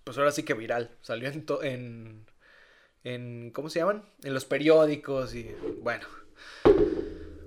pues 0.04 0.18
ahora 0.18 0.32
sí 0.32 0.44
que 0.44 0.54
viral. 0.54 0.92
Salió 1.02 1.30
en, 1.30 1.46
to- 1.46 1.64
en, 1.64 2.26
en, 3.04 3.50
¿cómo 3.52 3.70
se 3.70 3.80
llaman? 3.80 4.06
En 4.24 4.34
los 4.34 4.46
periódicos 4.46 5.34
y, 5.34 5.56
bueno. 5.82 6.06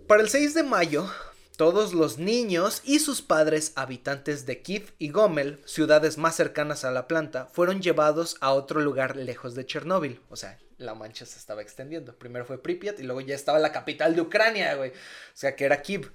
Para 0.06 0.22
el 0.22 0.28
6 0.28 0.54
de 0.54 0.62
mayo, 0.62 1.10
todos 1.56 1.92
los 1.92 2.18
niños 2.18 2.82
y 2.84 3.00
sus 3.00 3.20
padres 3.20 3.72
habitantes 3.74 4.46
de 4.46 4.62
Kiev 4.62 4.92
y 4.98 5.10
Gomel, 5.10 5.60
ciudades 5.64 6.16
más 6.16 6.36
cercanas 6.36 6.84
a 6.84 6.90
la 6.90 7.08
planta, 7.08 7.46
fueron 7.52 7.82
llevados 7.82 8.36
a 8.40 8.52
otro 8.52 8.80
lugar 8.80 9.16
lejos 9.16 9.54
de 9.54 9.66
Chernóbil. 9.66 10.20
O 10.30 10.36
sea, 10.36 10.58
la 10.78 10.94
mancha 10.94 11.26
se 11.26 11.38
estaba 11.38 11.60
extendiendo. 11.60 12.14
Primero 12.14 12.44
fue 12.44 12.62
Pripyat 12.62 13.00
y 13.00 13.02
luego 13.02 13.20
ya 13.20 13.34
estaba 13.34 13.58
la 13.58 13.72
capital 13.72 14.14
de 14.14 14.20
Ucrania, 14.20 14.76
güey. 14.76 14.90
O 14.90 14.94
sea, 15.34 15.56
que 15.56 15.64
era 15.64 15.82
Kiev 15.82 16.12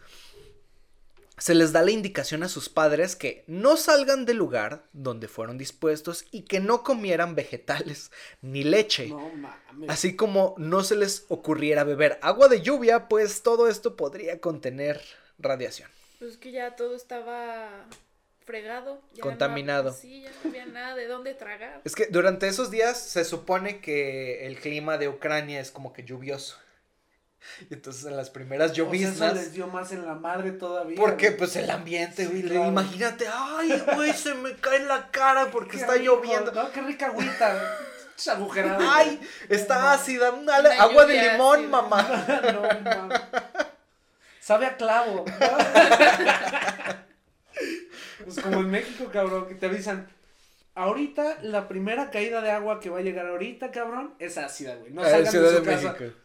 se 1.43 1.55
les 1.55 1.73
da 1.73 1.81
la 1.81 1.91
indicación 1.91 2.41
a 2.43 2.47
sus 2.47 2.69
padres 2.69 3.17
que 3.17 3.43
no 3.47 3.75
salgan 3.75 4.23
del 4.25 4.38
lugar 4.38 4.85
donde 4.93 5.27
fueron 5.27 5.57
dispuestos 5.57 6.23
y 6.31 6.43
que 6.43 6.62
no 6.62 6.83
comieran 6.83 7.35
vegetales 7.35 8.12
ni 8.41 8.63
leche. 8.63 9.09
No 9.09 9.29
mames. 9.35 9.89
Así 9.89 10.15
como 10.15 10.55
no 10.57 10.85
se 10.85 10.95
les 10.95 11.25
ocurriera 11.27 11.83
beber 11.83 12.17
agua 12.21 12.47
de 12.47 12.62
lluvia, 12.62 13.09
pues 13.09 13.43
todo 13.43 13.67
esto 13.67 13.97
podría 13.97 14.39
contener 14.39 15.01
radiación. 15.38 15.89
Pues 16.19 16.38
que 16.38 16.53
ya 16.53 16.77
todo 16.77 16.95
estaba 16.95 17.89
fregado. 18.45 19.01
ya 19.12 19.17
no- 19.17 19.29
Contaminado. 19.29 19.91
sí, 19.91 20.21
ya 20.21 20.31
no 20.31 20.50
había 20.50 20.65
nada 20.65 20.95
de 20.95 21.07
dónde 21.07 21.33
tragar. 21.33 21.81
Es 21.83 21.93
que 21.93 22.05
durante 22.05 22.47
esos 22.47 22.71
días 22.71 22.97
se 22.97 23.25
supone 23.25 23.81
que 23.81 24.47
el 24.47 24.57
clima 24.62 24.97
de 24.97 25.09
Ucrania 25.09 25.59
es 25.59 25.71
como 25.71 25.91
que 25.91 26.05
lluvioso. 26.05 26.55
Y 27.69 27.73
entonces 27.73 28.05
en 28.05 28.15
las 28.17 28.29
primeras 28.29 28.71
O 28.71 28.75
sea, 28.75 28.83
lloviznas... 28.85 29.15
eso 29.31 29.35
les 29.35 29.53
dio 29.53 29.67
más 29.67 29.91
en 29.91 30.05
la 30.05 30.15
madre 30.15 30.51
todavía. 30.51 30.95
Porque 30.97 31.27
güey. 31.27 31.38
pues 31.38 31.55
el 31.55 31.69
ambiente, 31.69 32.25
Sí, 32.25 32.29
güey. 32.31 32.41
claro. 32.43 32.67
Imagínate, 32.69 33.25
ay, 33.31 33.83
güey, 33.95 34.13
se 34.13 34.33
me 34.35 34.55
cae 34.55 34.77
en 34.77 34.88
la 34.88 35.09
cara 35.12 35.47
porque 35.51 35.71
Qué 35.71 35.77
está 35.77 35.93
rico, 35.93 36.15
lloviendo. 36.15 36.51
No, 36.51 36.71
qué 36.71 36.81
rica 36.81 37.07
agüita. 37.07 37.77
Es 38.17 38.27
agujerado. 38.27 38.77
Ay, 38.88 39.19
está 39.50 39.79
No, 39.79 39.88
ácida, 39.89 40.31
Una 40.31 40.55
agua 40.57 41.05
de 41.07 41.31
limón, 41.31 41.59
ácida. 41.59 41.69
mamá. 41.69 42.25
No, 42.53 42.62
mames. 42.91 43.21
Sabe 44.39 44.67
a 44.67 44.77
clavo. 44.77 45.25
Pues 48.23 48.39
como 48.39 48.59
en 48.59 48.69
México, 48.71 49.09
cabrón, 49.12 49.47
que 49.47 49.55
te 49.55 49.65
avisan. 49.65 50.07
Ahorita, 50.75 51.39
la 51.43 51.67
primera 51.67 52.09
caída 52.09 52.41
de 52.41 52.51
agua 52.51 52.79
que 52.79 52.89
va 52.89 53.00
a 53.00 53.01
llegar 53.01 53.27
ahorita, 53.27 53.71
cabrón, 53.71 54.15
es 54.19 54.38
ácida, 54.38 54.75
güey. 54.75 54.91
No 54.91 55.01
Ah, 55.03 55.09
salgan 55.09 55.31
Ciudad 55.31 55.50
de 55.50 55.53
de 55.53 55.59
su 55.59 55.65
casa. 55.65 55.91
México. 56.00 56.19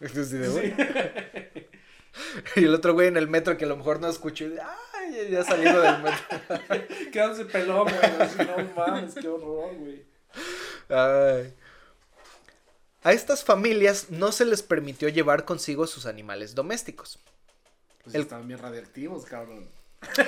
Sí. 0.00 0.74
Y 2.56 2.64
el 2.64 2.74
otro 2.74 2.94
güey 2.94 3.06
en 3.06 3.16
el 3.16 3.28
metro 3.28 3.56
que 3.56 3.64
a 3.64 3.68
lo 3.68 3.76
mejor 3.76 4.00
no 4.00 4.08
escuchó. 4.08 4.44
y, 4.46 4.54
Ay, 4.94 5.28
ya- 5.30 5.44
salido 5.44 5.80
del 5.80 6.02
metro. 6.02 6.86
Quedándose 7.12 7.44
pelón, 7.44 7.84
güey. 7.84 8.46
No 8.46 8.74
mames, 8.74 9.14
qué 9.14 9.28
horror, 9.28 9.74
güey. 9.76 10.04
Ay. 10.88 11.54
A 13.04 13.12
estas 13.12 13.44
familias 13.44 14.10
no 14.10 14.32
se 14.32 14.44
les 14.46 14.62
permitió 14.62 15.08
llevar 15.08 15.44
consigo 15.44 15.86
sus 15.86 16.06
animales 16.06 16.54
domésticos. 16.56 17.20
Pues 18.02 18.16
El- 18.16 18.22
estaban 18.22 18.48
bien 18.48 18.58
radiactivos, 18.58 19.24
cabrón. 19.24 19.68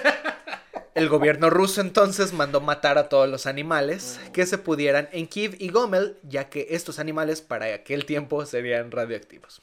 El 0.95 1.09
gobierno 1.09 1.51
ruso 1.51 1.81
entonces 1.81 2.33
mandó 2.33 2.61
matar 2.61 2.99
a 2.99 3.09
todos 3.09 3.29
los 3.29 3.47
animales 3.47 4.19
que 4.33 4.45
se 4.45 4.59
pudieran 4.59 5.09
en 5.13 5.29
Kiev 5.29 5.57
y 5.59 5.71
Gomel, 5.71 6.17
ya 6.25 6.49
que 6.49 6.69
estos 6.71 6.99
animales 6.99 7.43
para 7.43 7.73
aquel 7.73 8.05
tiempo 8.07 8.45
serían 8.45 8.91
radioactivos. 8.91 9.63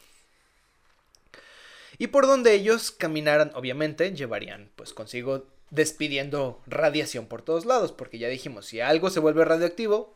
Y 1.98 2.08
por 2.08 2.28
donde 2.28 2.54
ellos 2.54 2.92
caminaran, 2.92 3.52
obviamente, 3.56 4.14
llevarían 4.14 4.70
pues 4.76 4.94
consigo 4.94 5.48
despidiendo 5.70 6.62
radiación 6.66 7.26
por 7.26 7.42
todos 7.42 7.66
lados, 7.66 7.92
porque 7.92 8.20
ya 8.20 8.30
dijimos, 8.30 8.66
si 8.68 8.80
algo 8.80 9.10
se 9.10 9.20
vuelve 9.20 9.44
radioactivo, 9.44 10.16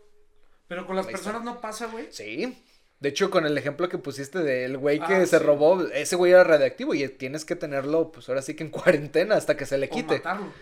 Pero 0.68 0.88
con 0.88 0.96
las 0.96 1.08
personas 1.08 1.44
no 1.44 1.60
pasa, 1.60 1.88
güey. 1.88 2.08
sí. 2.10 2.64
De 3.02 3.10
hecho, 3.10 3.32
con 3.32 3.46
el 3.48 3.58
ejemplo 3.58 3.90
que 3.90 3.98
pusiste 3.98 4.40
del 4.40 4.78
güey 4.78 5.00
que 5.00 5.16
Ah, 5.16 5.26
se 5.26 5.40
sí. 5.40 5.44
robó, 5.44 5.82
ese 5.92 6.16
güey 6.16 6.32
era 6.34 6.44
radioactivo 6.44 6.94
y 6.94 7.08
tienes 7.10 7.46
que 7.46 7.56
tenerlo, 7.56 8.12
pues 8.12 8.30
ahora 8.30 8.44
sí 8.44 8.56
que 8.56 8.64
en 8.64 8.70
cuarentena 8.70 9.36
hasta 9.36 9.58
que 9.58 9.66
se 9.66 9.78
le 9.80 9.88
O 9.88 9.90
quite. 9.90 10.18
matarlo. 10.20 10.54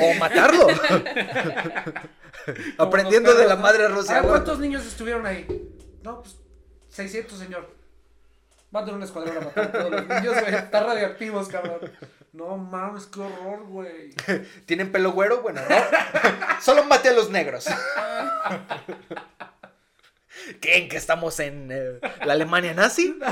O 0.00 0.14
matarlo. 0.14 0.66
Aprendiendo 2.78 3.34
de 3.34 3.46
la 3.46 3.56
madre 3.56 3.88
Rusia. 3.88 4.18
Ah. 4.18 4.22
¿Cuántos 4.22 4.58
niños 4.58 4.86
estuvieron 4.86 5.26
ahí? 5.26 5.46
No, 6.02 6.22
pues 6.22 6.36
600, 6.90 7.38
señor. 7.38 7.68
Manden 8.70 8.94
un 8.96 9.02
escuadrón 9.02 9.36
a 9.38 9.40
matar 9.40 9.64
a 9.64 9.72
todos 9.72 9.90
los 9.90 10.06
niños, 10.06 10.40
güey. 10.40 10.54
Están 10.54 10.86
radioactivos, 10.86 11.48
cabrón. 11.48 11.80
No 12.32 12.56
mames, 12.56 13.06
qué 13.06 13.20
horror, 13.20 13.64
güey. 13.66 14.14
¿Tienen 14.66 14.92
pelo 14.92 15.12
güero? 15.12 15.42
Bueno, 15.42 15.60
no. 15.68 15.76
Solo 16.62 16.84
mate 16.84 17.08
a 17.08 17.12
los 17.12 17.30
negros. 17.30 17.66
¿Creen 20.58 20.88
que 20.88 20.96
estamos 20.96 21.38
en 21.40 21.70
eh, 21.70 22.00
la 22.24 22.32
Alemania 22.32 22.74
nazi? 22.74 23.16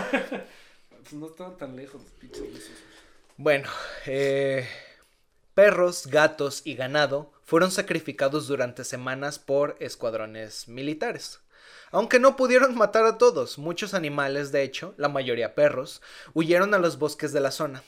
Pues 1.09 1.13
no 1.15 1.29
estaban 1.29 1.57
tan 1.57 1.75
lejos 1.75 2.03
los 2.03 2.11
pinches. 2.11 2.71
Bueno, 3.39 3.67
eh, 4.05 4.69
perros, 5.55 6.07
gatos 6.07 6.61
y 6.67 6.75
ganado 6.75 7.33
fueron 7.45 7.71
sacrificados 7.71 8.47
durante 8.47 8.85
semanas 8.85 9.39
por 9.39 9.77
escuadrones 9.81 10.69
militares. 10.69 11.41
Aunque 11.91 12.19
no 12.19 12.37
pudieron 12.37 12.77
matar 12.77 13.07
a 13.07 13.17
todos, 13.17 13.57
muchos 13.57 13.95
animales, 13.95 14.53
de 14.53 14.63
hecho, 14.65 14.93
la 14.99 15.09
mayoría 15.09 15.55
perros, 15.55 16.03
huyeron 16.35 16.75
a 16.75 16.79
los 16.79 16.99
bosques 16.99 17.33
de 17.33 17.41
la 17.41 17.53
zona. 17.53 17.83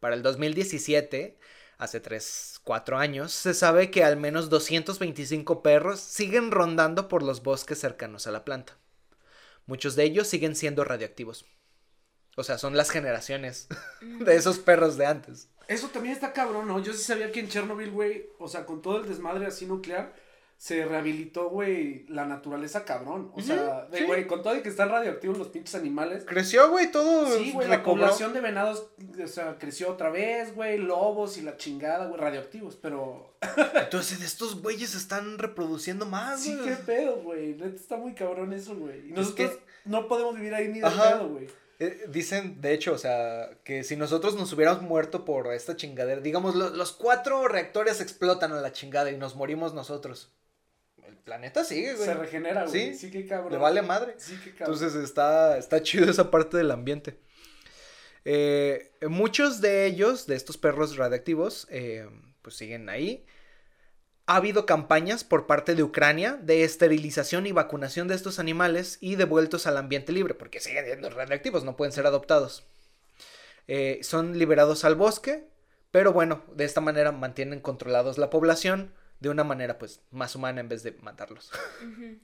Para 0.00 0.14
el 0.14 0.22
2017, 0.22 1.38
hace 1.78 2.00
3, 2.00 2.60
4 2.64 2.98
años, 2.98 3.32
se 3.32 3.54
sabe 3.54 3.90
que 3.90 4.04
al 4.04 4.16
menos 4.16 4.48
225 4.50 5.62
perros 5.62 6.00
siguen 6.00 6.50
rondando 6.50 7.08
por 7.08 7.22
los 7.22 7.42
bosques 7.42 7.78
cercanos 7.78 8.26
a 8.26 8.30
la 8.30 8.44
planta. 8.44 8.78
Muchos 9.66 9.96
de 9.96 10.04
ellos 10.04 10.28
siguen 10.28 10.54
siendo 10.54 10.84
radioactivos. 10.84 11.44
O 12.36 12.44
sea, 12.44 12.58
son 12.58 12.76
las 12.76 12.90
generaciones 12.90 13.68
de 14.00 14.36
esos 14.36 14.58
perros 14.58 14.96
de 14.96 15.06
antes. 15.06 15.48
Eso 15.68 15.88
también 15.88 16.14
está 16.14 16.32
cabrón, 16.32 16.68
¿no? 16.68 16.78
Yo 16.80 16.92
sí 16.92 17.02
sabía 17.02 17.32
que 17.32 17.40
en 17.40 17.48
Chernobyl, 17.48 17.90
güey, 17.90 18.30
o 18.38 18.46
sea, 18.46 18.64
con 18.64 18.82
todo 18.82 18.98
el 18.98 19.08
desmadre 19.08 19.46
así 19.46 19.66
nuclear, 19.66 20.14
se 20.58 20.84
rehabilitó, 20.86 21.50
güey, 21.50 22.06
la 22.08 22.24
naturaleza 22.24 22.84
cabrón. 22.84 23.30
O 23.34 23.40
sea, 23.42 23.86
de, 23.90 23.98
sí. 23.98 24.04
güey, 24.04 24.26
con 24.26 24.42
todo 24.42 24.56
y 24.56 24.62
que 24.62 24.70
están 24.70 24.88
radioactivos 24.88 25.36
los 25.36 25.48
pinches 25.48 25.74
animales. 25.74 26.24
Creció, 26.26 26.70
güey, 26.70 26.90
todo. 26.90 27.26
Sí, 27.38 27.52
güey, 27.52 27.68
la 27.68 27.82
población 27.82 28.32
de 28.32 28.40
venados, 28.40 28.88
o 29.22 29.26
sea, 29.26 29.58
creció 29.58 29.90
otra 29.90 30.08
vez, 30.10 30.54
güey, 30.54 30.78
lobos 30.78 31.36
y 31.36 31.42
la 31.42 31.56
chingada, 31.56 32.06
güey, 32.06 32.20
radioactivos, 32.20 32.76
pero... 32.80 33.36
Entonces, 33.74 34.22
estos 34.22 34.62
güeyes 34.62 34.94
están 34.94 35.38
reproduciendo 35.38 36.06
más, 36.06 36.40
Sí, 36.40 36.54
güey. 36.56 36.68
qué 36.70 36.76
pedo, 36.76 37.16
güey, 37.22 37.54
neta 37.54 37.76
está 37.76 37.96
muy 37.98 38.14
cabrón 38.14 38.52
eso, 38.52 38.74
güey. 38.76 39.10
Y 39.10 39.12
nosotros 39.12 39.50
que- 39.50 39.60
no 39.84 40.08
podemos 40.08 40.34
vivir 40.36 40.54
ahí 40.54 40.68
ni 40.68 40.80
de 40.80 40.86
Ajá. 40.86 41.18
pedo, 41.18 41.28
güey. 41.28 41.46
Eh, 41.78 42.06
dicen, 42.08 42.62
de 42.62 42.72
hecho, 42.72 42.94
o 42.94 42.98
sea, 42.98 43.50
que 43.62 43.84
si 43.84 43.96
nosotros 43.96 44.34
nos 44.36 44.50
hubiéramos 44.54 44.80
muerto 44.80 45.26
por 45.26 45.52
esta 45.52 45.76
chingadera, 45.76 46.22
digamos, 46.22 46.54
lo- 46.54 46.70
los 46.70 46.92
cuatro 46.92 47.46
reactores 47.48 48.00
explotan 48.00 48.52
a 48.52 48.60
la 48.62 48.72
chingada 48.72 49.10
y 49.10 49.18
nos 49.18 49.36
morimos 49.36 49.74
nosotros. 49.74 50.32
El 51.26 51.32
planeta 51.32 51.64
sigue, 51.64 51.94
güey. 51.94 52.04
Se 52.06 52.14
regenera, 52.14 52.66
güey. 52.66 52.94
Sí, 52.94 52.94
Sí, 52.94 53.10
qué 53.10 53.26
cabrón. 53.26 53.52
Le 53.52 53.58
vale 53.58 53.82
madre. 53.82 54.14
Sí, 54.16 54.38
qué 54.44 54.54
cabrón. 54.54 54.76
Entonces 54.76 55.02
está, 55.02 55.58
está 55.58 55.82
chido 55.82 56.08
esa 56.08 56.30
parte 56.30 56.56
del 56.56 56.70
ambiente. 56.70 57.18
Eh, 58.24 58.92
muchos 59.08 59.60
de 59.60 59.86
ellos, 59.86 60.28
de 60.28 60.36
estos 60.36 60.56
perros 60.56 60.96
radiactivos, 60.96 61.66
eh, 61.68 62.08
pues 62.42 62.54
siguen 62.54 62.88
ahí. 62.88 63.26
Ha 64.26 64.36
habido 64.36 64.66
campañas 64.66 65.24
por 65.24 65.48
parte 65.48 65.74
de 65.74 65.82
Ucrania 65.82 66.38
de 66.40 66.62
esterilización 66.62 67.46
y 67.46 67.52
vacunación 67.52 68.06
de 68.06 68.14
estos 68.14 68.38
animales 68.38 68.98
y 69.00 69.16
devueltos 69.16 69.66
al 69.66 69.78
ambiente 69.78 70.12
libre, 70.12 70.34
porque 70.34 70.60
siguen 70.60 70.84
siendo 70.84 71.10
radiactivos, 71.10 71.64
no 71.64 71.76
pueden 71.76 71.90
ser 71.90 72.06
adoptados. 72.06 72.68
Eh, 73.66 73.98
son 74.02 74.38
liberados 74.38 74.84
al 74.84 74.94
bosque, 74.94 75.48
pero 75.90 76.12
bueno, 76.12 76.44
de 76.54 76.64
esta 76.64 76.80
manera 76.80 77.10
mantienen 77.10 77.58
controlados 77.58 78.16
la 78.16 78.30
población 78.30 78.94
de 79.20 79.28
una 79.28 79.44
manera 79.44 79.78
pues 79.78 80.00
más 80.10 80.34
humana 80.34 80.60
en 80.60 80.68
vez 80.68 80.82
de 80.82 80.92
matarlos. 81.02 81.50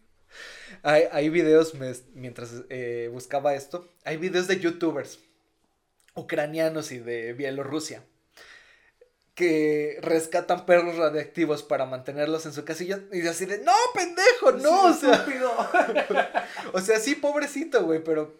Hay, 0.82 1.04
hay 1.12 1.28
videos, 1.28 1.74
me- 1.74 1.92
mientras 2.14 2.62
eh, 2.70 3.10
buscaba 3.12 3.54
esto, 3.54 3.86
hay 4.02 4.16
videos 4.16 4.46
de 4.48 4.58
youtubers 4.58 5.18
ucranianos 6.14 6.90
y 6.90 6.98
de 7.00 7.34
Bielorrusia 7.34 8.02
que 9.34 9.98
rescatan 10.02 10.66
perros 10.66 10.96
radiactivos 10.96 11.62
para 11.62 11.84
mantenerlos 11.86 12.44
en 12.46 12.52
su 12.52 12.64
casilla 12.64 13.00
y 13.12 13.26
así 13.26 13.46
de, 13.46 13.58
no, 13.58 13.72
pendejo, 13.94 14.52
no, 14.52 14.84
o 14.86 14.92
Sí, 14.94 15.00
sea, 15.00 15.12
estúpido. 15.14 15.52
o 16.72 16.80
sea, 16.80 16.98
sí, 16.98 17.14
pobrecito, 17.14 17.84
güey, 17.84 18.02
pero 18.02 18.34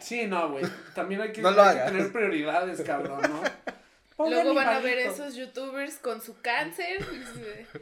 Sí, 0.00 0.26
no, 0.26 0.50
güey. 0.52 0.64
También 0.94 1.20
hay 1.22 1.32
que, 1.32 1.40
No 1.40 1.50
lo 1.50 1.62
hay 1.62 1.76
que 1.78 1.84
tener 1.84 2.12
prioridades, 2.12 2.80
cabrón, 2.82 3.20
¿no? 3.22 3.42
Pobre 4.18 4.32
Luego 4.34 4.52
van 4.52 4.66
a 4.68 4.80
ver 4.80 4.98
esos 4.98 5.36
youtubers 5.36 5.94
con 5.98 6.20
su 6.20 6.40
cáncer. 6.40 7.06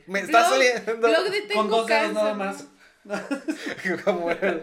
me 0.07 0.21
está 0.21 0.41
Blog- 0.41 0.51
saliendo 0.51 0.97
blog 0.99 1.31
de 1.31 1.41
tengo 1.41 1.63
Con 1.63 1.71
dos 1.71 1.87
dedos 1.87 2.03
cáncer. 2.03 2.13
nada 2.15 2.35
más. 2.35 2.69
como 4.05 4.31
el- 4.31 4.63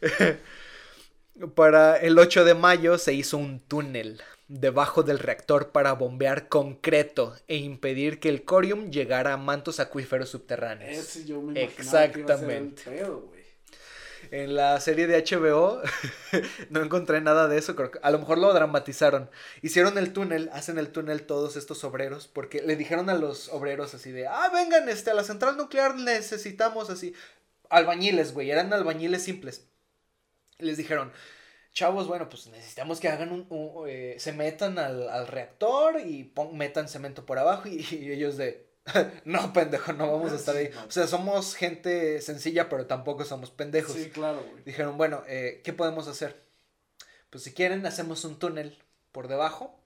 Para 1.56 1.96
el 1.96 2.16
8 2.16 2.44
de 2.44 2.54
mayo 2.54 2.96
se 2.96 3.12
hizo 3.12 3.38
un 3.38 3.58
túnel 3.58 4.22
debajo 4.46 5.02
del 5.02 5.18
reactor 5.18 5.72
para 5.72 5.92
bombear 5.94 6.48
concreto 6.48 7.34
e 7.48 7.56
impedir 7.56 8.20
que 8.20 8.28
el 8.28 8.44
corium 8.44 8.90
llegara 8.90 9.32
a 9.32 9.36
mantos 9.36 9.80
acuíferos 9.80 10.28
subterráneos. 10.28 10.96
Ese 10.96 11.24
yo 11.24 11.42
me 11.42 11.60
imaginaba 11.60 12.08
que 12.12 12.20
iba 12.20 12.34
a 12.34 12.38
ser 12.38 12.50
el 12.50 12.56
Exactamente. 12.68 12.82
pedo. 13.02 13.33
En 14.34 14.56
la 14.56 14.80
serie 14.80 15.06
de 15.06 15.16
HBO 15.22 15.80
no 16.70 16.82
encontré 16.82 17.20
nada 17.20 17.46
de 17.46 17.56
eso, 17.56 17.76
creo 17.76 17.92
que 17.92 18.00
a 18.02 18.10
lo 18.10 18.18
mejor 18.18 18.38
lo 18.38 18.52
dramatizaron. 18.52 19.30
Hicieron 19.62 19.96
el 19.96 20.12
túnel, 20.12 20.50
hacen 20.52 20.76
el 20.76 20.90
túnel 20.90 21.24
todos 21.24 21.54
estos 21.56 21.84
obreros, 21.84 22.26
porque 22.26 22.60
le 22.60 22.74
dijeron 22.74 23.08
a 23.10 23.14
los 23.14 23.48
obreros 23.50 23.94
así 23.94 24.10
de, 24.10 24.26
ah, 24.26 24.50
vengan, 24.52 24.88
este, 24.88 25.12
a 25.12 25.14
la 25.14 25.22
central 25.22 25.56
nuclear 25.56 25.94
necesitamos 25.94 26.90
así, 26.90 27.14
albañiles, 27.70 28.32
güey, 28.34 28.50
eran 28.50 28.72
albañiles 28.72 29.22
simples. 29.22 29.68
Les 30.58 30.76
dijeron, 30.76 31.12
chavos, 31.72 32.08
bueno, 32.08 32.28
pues 32.28 32.48
necesitamos 32.48 33.00
que 33.00 33.08
hagan 33.08 33.32
un, 33.32 33.46
eh, 33.88 34.16
se 34.18 34.32
metan 34.32 34.78
al, 34.80 35.26
reactor 35.28 36.00
y 36.00 36.24
pon- 36.24 36.56
metan 36.56 36.88
cemento 36.88 37.26
por 37.26 37.38
abajo 37.38 37.68
y 37.68 38.12
ellos 38.12 38.36
de... 38.36 38.66
No, 39.24 39.52
pendejo, 39.52 39.92
no 39.92 40.10
vamos 40.12 40.32
a 40.32 40.36
estar 40.36 40.56
ahí. 40.56 40.70
O 40.86 40.90
sea, 40.90 41.06
somos 41.06 41.54
gente 41.54 42.20
sencilla, 42.20 42.68
pero 42.68 42.86
tampoco 42.86 43.24
somos 43.24 43.50
pendejos. 43.50 43.94
Sí, 43.94 44.10
claro, 44.10 44.44
güey. 44.50 44.64
Dijeron, 44.64 44.96
bueno, 44.98 45.22
eh, 45.26 45.62
¿qué 45.64 45.72
podemos 45.72 46.08
hacer? 46.08 46.44
Pues 47.30 47.44
si 47.44 47.52
quieren, 47.52 47.84
hacemos 47.86 48.24
un 48.24 48.38
túnel 48.38 48.78
por 49.12 49.28
debajo 49.28 49.80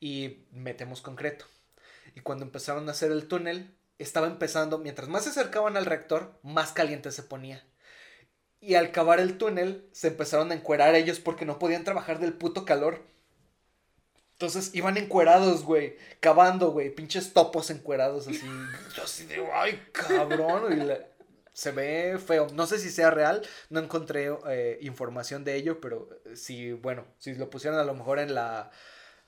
y 0.00 0.46
metemos 0.50 1.00
concreto. 1.00 1.44
Y 2.14 2.20
cuando 2.20 2.44
empezaron 2.44 2.88
a 2.88 2.92
hacer 2.92 3.12
el 3.12 3.28
túnel, 3.28 3.76
estaba 3.98 4.26
empezando, 4.26 4.78
mientras 4.78 5.08
más 5.08 5.24
se 5.24 5.30
acercaban 5.30 5.76
al 5.76 5.86
reactor, 5.86 6.38
más 6.42 6.72
caliente 6.72 7.12
se 7.12 7.22
ponía. 7.22 7.64
Y 8.60 8.74
al 8.74 8.90
cavar 8.90 9.20
el 9.20 9.38
túnel, 9.38 9.88
se 9.92 10.08
empezaron 10.08 10.50
a 10.50 10.54
encuerar 10.54 10.94
ellos 10.94 11.20
porque 11.20 11.44
no 11.44 11.58
podían 11.58 11.84
trabajar 11.84 12.18
del 12.18 12.32
puto 12.32 12.64
calor. 12.64 13.04
Entonces 14.40 14.70
iban 14.72 14.96
encuerados, 14.96 15.64
güey, 15.64 15.96
cavando, 16.20 16.70
güey, 16.70 16.90
pinches 16.94 17.32
topos 17.32 17.70
encuerados 17.70 18.28
así. 18.28 18.40
Yo 18.96 19.02
así 19.02 19.26
de, 19.26 19.44
ay, 19.52 19.82
cabrón. 19.90 20.72
Y 20.72 20.76
la- 20.84 21.00
se 21.52 21.72
ve 21.72 22.16
feo. 22.24 22.46
No 22.54 22.68
sé 22.68 22.78
si 22.78 22.88
sea 22.88 23.10
real, 23.10 23.42
no 23.68 23.80
encontré 23.80 24.32
eh, 24.48 24.78
información 24.80 25.42
de 25.42 25.56
ello, 25.56 25.80
pero 25.80 26.08
eh, 26.24 26.36
si, 26.36 26.70
bueno, 26.70 27.04
si 27.18 27.34
lo 27.34 27.50
pusieron 27.50 27.80
a 27.80 27.84
lo 27.84 27.94
mejor 27.94 28.20
en 28.20 28.32
la 28.32 28.70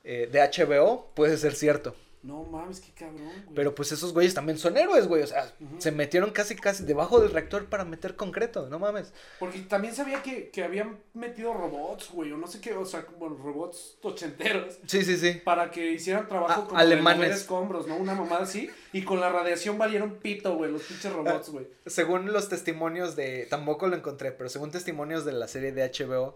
eh, 0.05 0.29
de 0.31 0.39
HBO, 0.39 1.11
puede 1.13 1.35
ser 1.35 1.55
cierto. 1.55 1.93
No 2.23 2.43
mames, 2.43 2.79
qué 2.81 2.91
cabrón, 2.93 3.19
güey. 3.45 3.55
Pero 3.55 3.73
pues 3.73 3.91
esos 3.91 4.13
güeyes 4.13 4.35
también 4.35 4.57
son 4.59 4.77
héroes, 4.77 5.07
güey. 5.07 5.23
O 5.23 5.27
sea, 5.27 5.51
se 5.79 5.91
metieron 5.91 6.29
casi, 6.31 6.55
casi 6.55 6.83
debajo 6.83 7.19
del 7.19 7.31
reactor 7.31 7.65
para 7.65 7.83
meter 7.83 8.15
concreto, 8.15 8.69
no 8.69 8.77
mames. 8.77 9.11
Porque 9.39 9.59
también 9.61 9.95
sabía 9.95 10.21
que, 10.21 10.49
que 10.49 10.63
habían 10.63 10.99
metido 11.15 11.53
robots, 11.53 12.11
güey, 12.11 12.31
o 12.31 12.37
no 12.37 12.45
sé 12.45 12.61
qué, 12.61 12.73
o 12.73 12.85
sea, 12.85 13.05
bueno, 13.17 13.37
robots 13.37 13.97
ochenteros. 14.03 14.77
Sí, 14.85 15.03
sí, 15.03 15.17
sí. 15.17 15.41
Para 15.43 15.71
que 15.71 15.91
hicieran 15.93 16.27
trabajo 16.27 16.61
Ah, 16.61 16.67
como 16.67 16.79
alemanes. 16.79 17.35
escombros, 17.37 17.87
¿no? 17.87 17.95
Una 17.97 18.13
mamada 18.13 18.43
así. 18.43 18.69
Y 18.93 19.03
con 19.03 19.19
la 19.19 19.29
radiación 19.29 19.77
valieron 19.79 20.17
pito, 20.19 20.55
güey, 20.55 20.71
los 20.71 20.83
pinches 20.83 21.11
robots, 21.11 21.49
güey. 21.49 21.65
Según 21.87 22.31
los 22.31 22.49
testimonios 22.49 23.15
de, 23.15 23.47
tampoco 23.49 23.87
lo 23.87 23.95
encontré, 23.95 24.31
pero 24.31 24.47
según 24.49 24.69
testimonios 24.69 25.25
de 25.25 25.31
la 25.31 25.47
serie 25.47 25.71
de 25.71 25.89
HBO, 25.89 26.35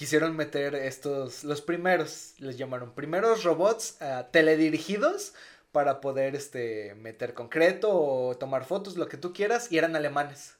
quisieron 0.00 0.34
meter 0.34 0.74
estos, 0.76 1.44
los 1.44 1.60
primeros, 1.60 2.32
les 2.38 2.56
llamaron 2.56 2.94
primeros 2.94 3.44
robots 3.44 4.00
ah, 4.00 4.28
teledirigidos 4.32 5.34
para 5.72 6.00
poder 6.00 6.34
este, 6.34 6.94
meter 6.94 7.34
concreto 7.34 7.90
o 7.92 8.34
tomar 8.38 8.64
fotos, 8.64 8.96
lo 8.96 9.10
que 9.10 9.18
tú 9.18 9.34
quieras, 9.34 9.70
y 9.70 9.76
eran 9.76 9.94
alemanes. 9.94 10.54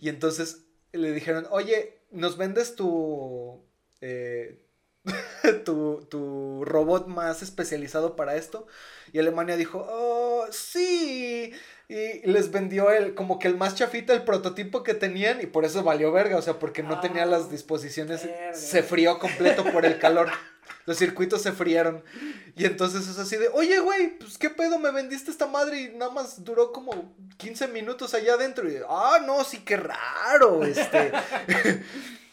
Y 0.00 0.08
entonces 0.08 0.64
le 0.92 1.12
dijeron, 1.12 1.46
oye, 1.50 1.98
¿nos 2.12 2.38
vendes 2.38 2.76
tu, 2.76 3.62
eh, 4.00 4.64
tu, 5.66 6.06
tu 6.08 6.64
robot 6.64 7.08
más 7.08 7.42
especializado 7.42 8.16
para 8.16 8.36
esto? 8.36 8.66
Y 9.12 9.18
Alemania 9.18 9.58
dijo, 9.58 9.86
oh, 9.86 10.46
sí. 10.50 11.52
Y 11.88 12.26
les 12.26 12.50
vendió 12.50 12.90
el, 12.90 13.14
como 13.14 13.38
que 13.38 13.48
el 13.48 13.56
más 13.56 13.74
chafita, 13.74 14.12
el 14.12 14.22
prototipo 14.22 14.82
que 14.82 14.92
tenían, 14.92 15.40
y 15.40 15.46
por 15.46 15.64
eso 15.64 15.82
valió 15.82 16.12
verga, 16.12 16.36
o 16.36 16.42
sea, 16.42 16.58
porque 16.58 16.82
no 16.82 17.00
tenía 17.00 17.22
Ah, 17.22 17.26
las 17.26 17.50
disposiciones, 17.50 18.24
verga. 18.26 18.54
se 18.54 18.82
frió 18.82 19.18
completo 19.18 19.64
por 19.72 19.86
el 19.86 19.98
calor. 19.98 20.28
Los 20.84 20.98
circuitos 20.98 21.40
se 21.42 21.52
frieron. 21.52 22.02
Y 22.56 22.66
entonces 22.66 23.08
es 23.08 23.18
así 23.18 23.36
de, 23.36 23.48
oye, 23.48 23.78
güey, 23.80 24.18
pues 24.18 24.36
qué 24.36 24.50
pedo, 24.50 24.78
me 24.78 24.90
vendiste 24.90 25.30
esta 25.30 25.46
madre 25.46 25.80
y 25.80 25.88
nada 25.96 26.10
más 26.12 26.44
duró 26.44 26.72
como 26.72 27.14
15 27.38 27.68
minutos 27.68 28.12
allá 28.14 28.34
adentro. 28.34 28.70
Y, 28.70 28.78
ah, 28.88 29.20
no, 29.26 29.42
sí, 29.44 29.58
qué 29.64 29.76
raro, 29.76 30.64
este. 30.64 31.12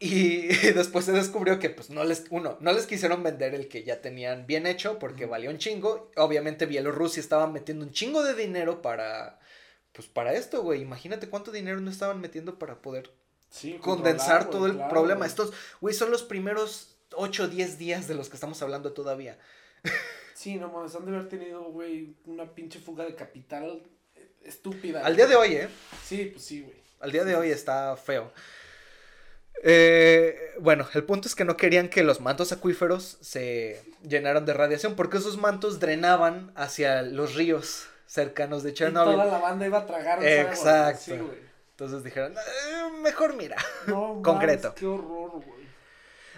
y 0.00 0.46
después 0.72 1.04
se 1.04 1.12
descubrió 1.12 1.58
que, 1.58 1.68
pues, 1.68 1.90
no 1.90 2.02
les, 2.04 2.24
uno, 2.30 2.56
no 2.60 2.72
les 2.72 2.86
quisieron 2.86 3.22
vender 3.22 3.54
el 3.54 3.68
que 3.68 3.84
ya 3.84 4.00
tenían 4.00 4.46
bien 4.46 4.66
hecho 4.66 4.98
porque 4.98 5.26
valía 5.26 5.50
un 5.50 5.58
chingo. 5.58 6.10
Obviamente 6.16 6.64
Bielorrusia 6.64 7.20
estaba 7.20 7.46
metiendo 7.46 7.84
un 7.84 7.92
chingo 7.92 8.22
de 8.22 8.34
dinero 8.34 8.80
para, 8.80 9.38
pues, 9.92 10.08
para 10.08 10.32
esto, 10.32 10.62
güey. 10.62 10.80
Imagínate 10.80 11.28
cuánto 11.28 11.52
dinero 11.52 11.80
no 11.80 11.90
estaban 11.90 12.20
metiendo 12.20 12.58
para 12.58 12.80
poder 12.80 13.10
Sí, 13.50 13.78
condensar 13.80 14.48
todo 14.48 14.66
el 14.66 14.74
claro, 14.76 14.88
problema. 14.88 15.26
Estos, 15.26 15.52
güey, 15.80 15.94
son 15.94 16.10
los 16.10 16.22
primeros 16.22 16.96
8 17.12 17.44
o 17.44 17.48
10 17.48 17.78
días 17.78 18.08
de 18.08 18.14
los 18.14 18.30
que 18.30 18.36
estamos 18.36 18.62
hablando 18.62 18.92
todavía. 18.92 19.38
Sí, 20.32 20.56
no 20.56 20.70
mames, 20.72 20.94
han 20.94 21.04
de 21.04 21.14
haber 21.14 21.28
tenido, 21.28 21.64
güey, 21.64 22.14
una 22.24 22.54
pinche 22.54 22.78
fuga 22.78 23.04
de 23.04 23.14
capital 23.14 23.82
estúpida. 24.42 25.04
Al 25.04 25.14
día 25.14 25.26
de 25.26 25.36
hoy, 25.36 25.52
¿eh? 25.52 25.68
Sí, 26.02 26.30
pues 26.32 26.42
sí, 26.46 26.62
güey. 26.62 26.76
Al 27.00 27.12
día 27.12 27.24
de 27.24 27.36
hoy 27.36 27.50
está 27.50 27.94
feo. 27.94 28.32
Eh, 29.62 30.54
bueno, 30.60 30.86
el 30.94 31.04
punto 31.04 31.28
es 31.28 31.34
que 31.34 31.44
no 31.44 31.56
querían 31.56 31.88
que 31.88 32.02
los 32.02 32.20
mantos 32.20 32.50
acuíferos 32.52 33.18
se 33.20 33.82
llenaran 34.02 34.46
de 34.46 34.54
radiación 34.54 34.94
porque 34.96 35.18
esos 35.18 35.36
mantos 35.36 35.80
drenaban 35.80 36.50
hacia 36.54 37.02
los 37.02 37.34
ríos 37.34 37.86
cercanos 38.06 38.62
de 38.62 38.70
Y 38.70 38.74
Chernobyl. 38.74 39.12
toda 39.14 39.26
la 39.26 39.38
banda 39.38 39.66
iba 39.66 39.78
a 39.78 39.86
tragar 39.86 40.24
Exacto. 40.24 41.02
Sí. 41.04 41.20
Entonces 41.72 42.02
dijeron, 42.02 42.32
"Eh, 42.34 43.00
mejor 43.02 43.34
mira. 43.36 43.56
No, 43.86 44.20
Concreto. 44.24 44.74
qué 44.74 44.86
horror, 44.86 45.30
güey. 45.44 45.60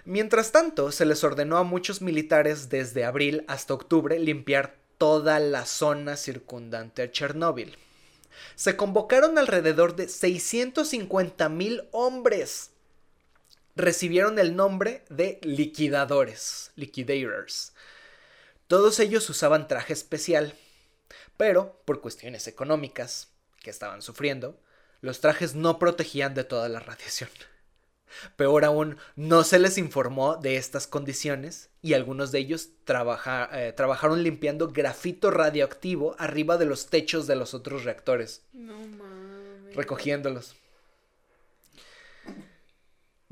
Mientras 0.05 0.51
tanto, 0.51 0.91
se 0.91 1.05
les 1.07 1.23
ordenó 1.23 1.59
a 1.59 1.63
muchos 1.63 2.03
militares 2.03 2.69
desde 2.71 3.05
abril 3.05 3.45
hasta 3.47 3.73
octubre 3.75 4.19
limpiar 4.19 4.75
toda 4.99 5.39
la 5.39 5.65
zona 5.65 6.17
circundante 6.17 7.03
a 7.03 7.11
Chernóbil. 7.11 7.79
Se 8.57 8.77
convocaron 8.77 9.39
alrededor 9.39 9.95
de 9.95 10.09
650 10.09 11.49
mil 11.49 11.85
hombres. 11.93 12.72
Recibieron 13.75 14.39
el 14.39 14.55
nombre 14.55 15.05
de 15.09 15.39
liquidadores, 15.43 16.73
liquidators. 16.77 17.73
Todos 18.67 19.01
ellos 19.01 19.29
usaban 19.31 19.67
traje 19.69 19.93
especial, 19.93 20.55
pero 21.37 21.81
por 21.85 22.01
cuestiones 22.01 22.47
económicas 22.49 23.29
que 23.63 23.71
estaban 23.71 24.03
sufriendo, 24.03 24.61
los 25.01 25.21
trajes 25.21 25.55
no 25.55 25.79
protegían 25.79 26.35
de 26.35 26.45
toda 26.45 26.69
la 26.69 26.81
radiación. 26.81 27.31
Peor 28.37 28.67
aún, 28.67 28.99
no 29.17 29.43
se 29.43 29.59
les 29.59 29.79
informó 29.79 30.37
de 30.37 30.57
estas 30.57 30.87
condiciones 30.87 31.71
y 31.81 31.95
algunos 31.95 32.31
de 32.31 32.41
ellos 32.41 32.69
trabaja- 32.85 33.49
eh, 33.53 33.73
trabajaron 33.73 34.23
limpiando 34.23 34.69
grafito 34.69 35.31
radioactivo 35.31 36.15
arriba 36.19 36.59
de 36.59 36.67
los 36.67 36.89
techos 36.89 37.27
de 37.27 37.37
los 37.37 37.55
otros 37.55 37.85
reactores, 37.85 38.43
No 38.53 38.75
mames. 38.87 39.75
recogiéndolos. 39.75 40.55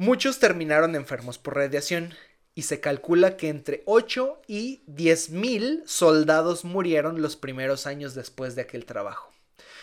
Muchos 0.00 0.38
terminaron 0.38 0.96
enfermos 0.96 1.36
por 1.36 1.56
radiación 1.56 2.14
y 2.54 2.62
se 2.62 2.80
calcula 2.80 3.36
que 3.36 3.50
entre 3.50 3.82
8 3.84 4.40
y 4.46 4.82
10 4.86 5.28
mil 5.28 5.82
soldados 5.84 6.64
murieron 6.64 7.20
los 7.20 7.36
primeros 7.36 7.86
años 7.86 8.14
después 8.14 8.54
de 8.54 8.62
aquel 8.62 8.86
trabajo. 8.86 9.30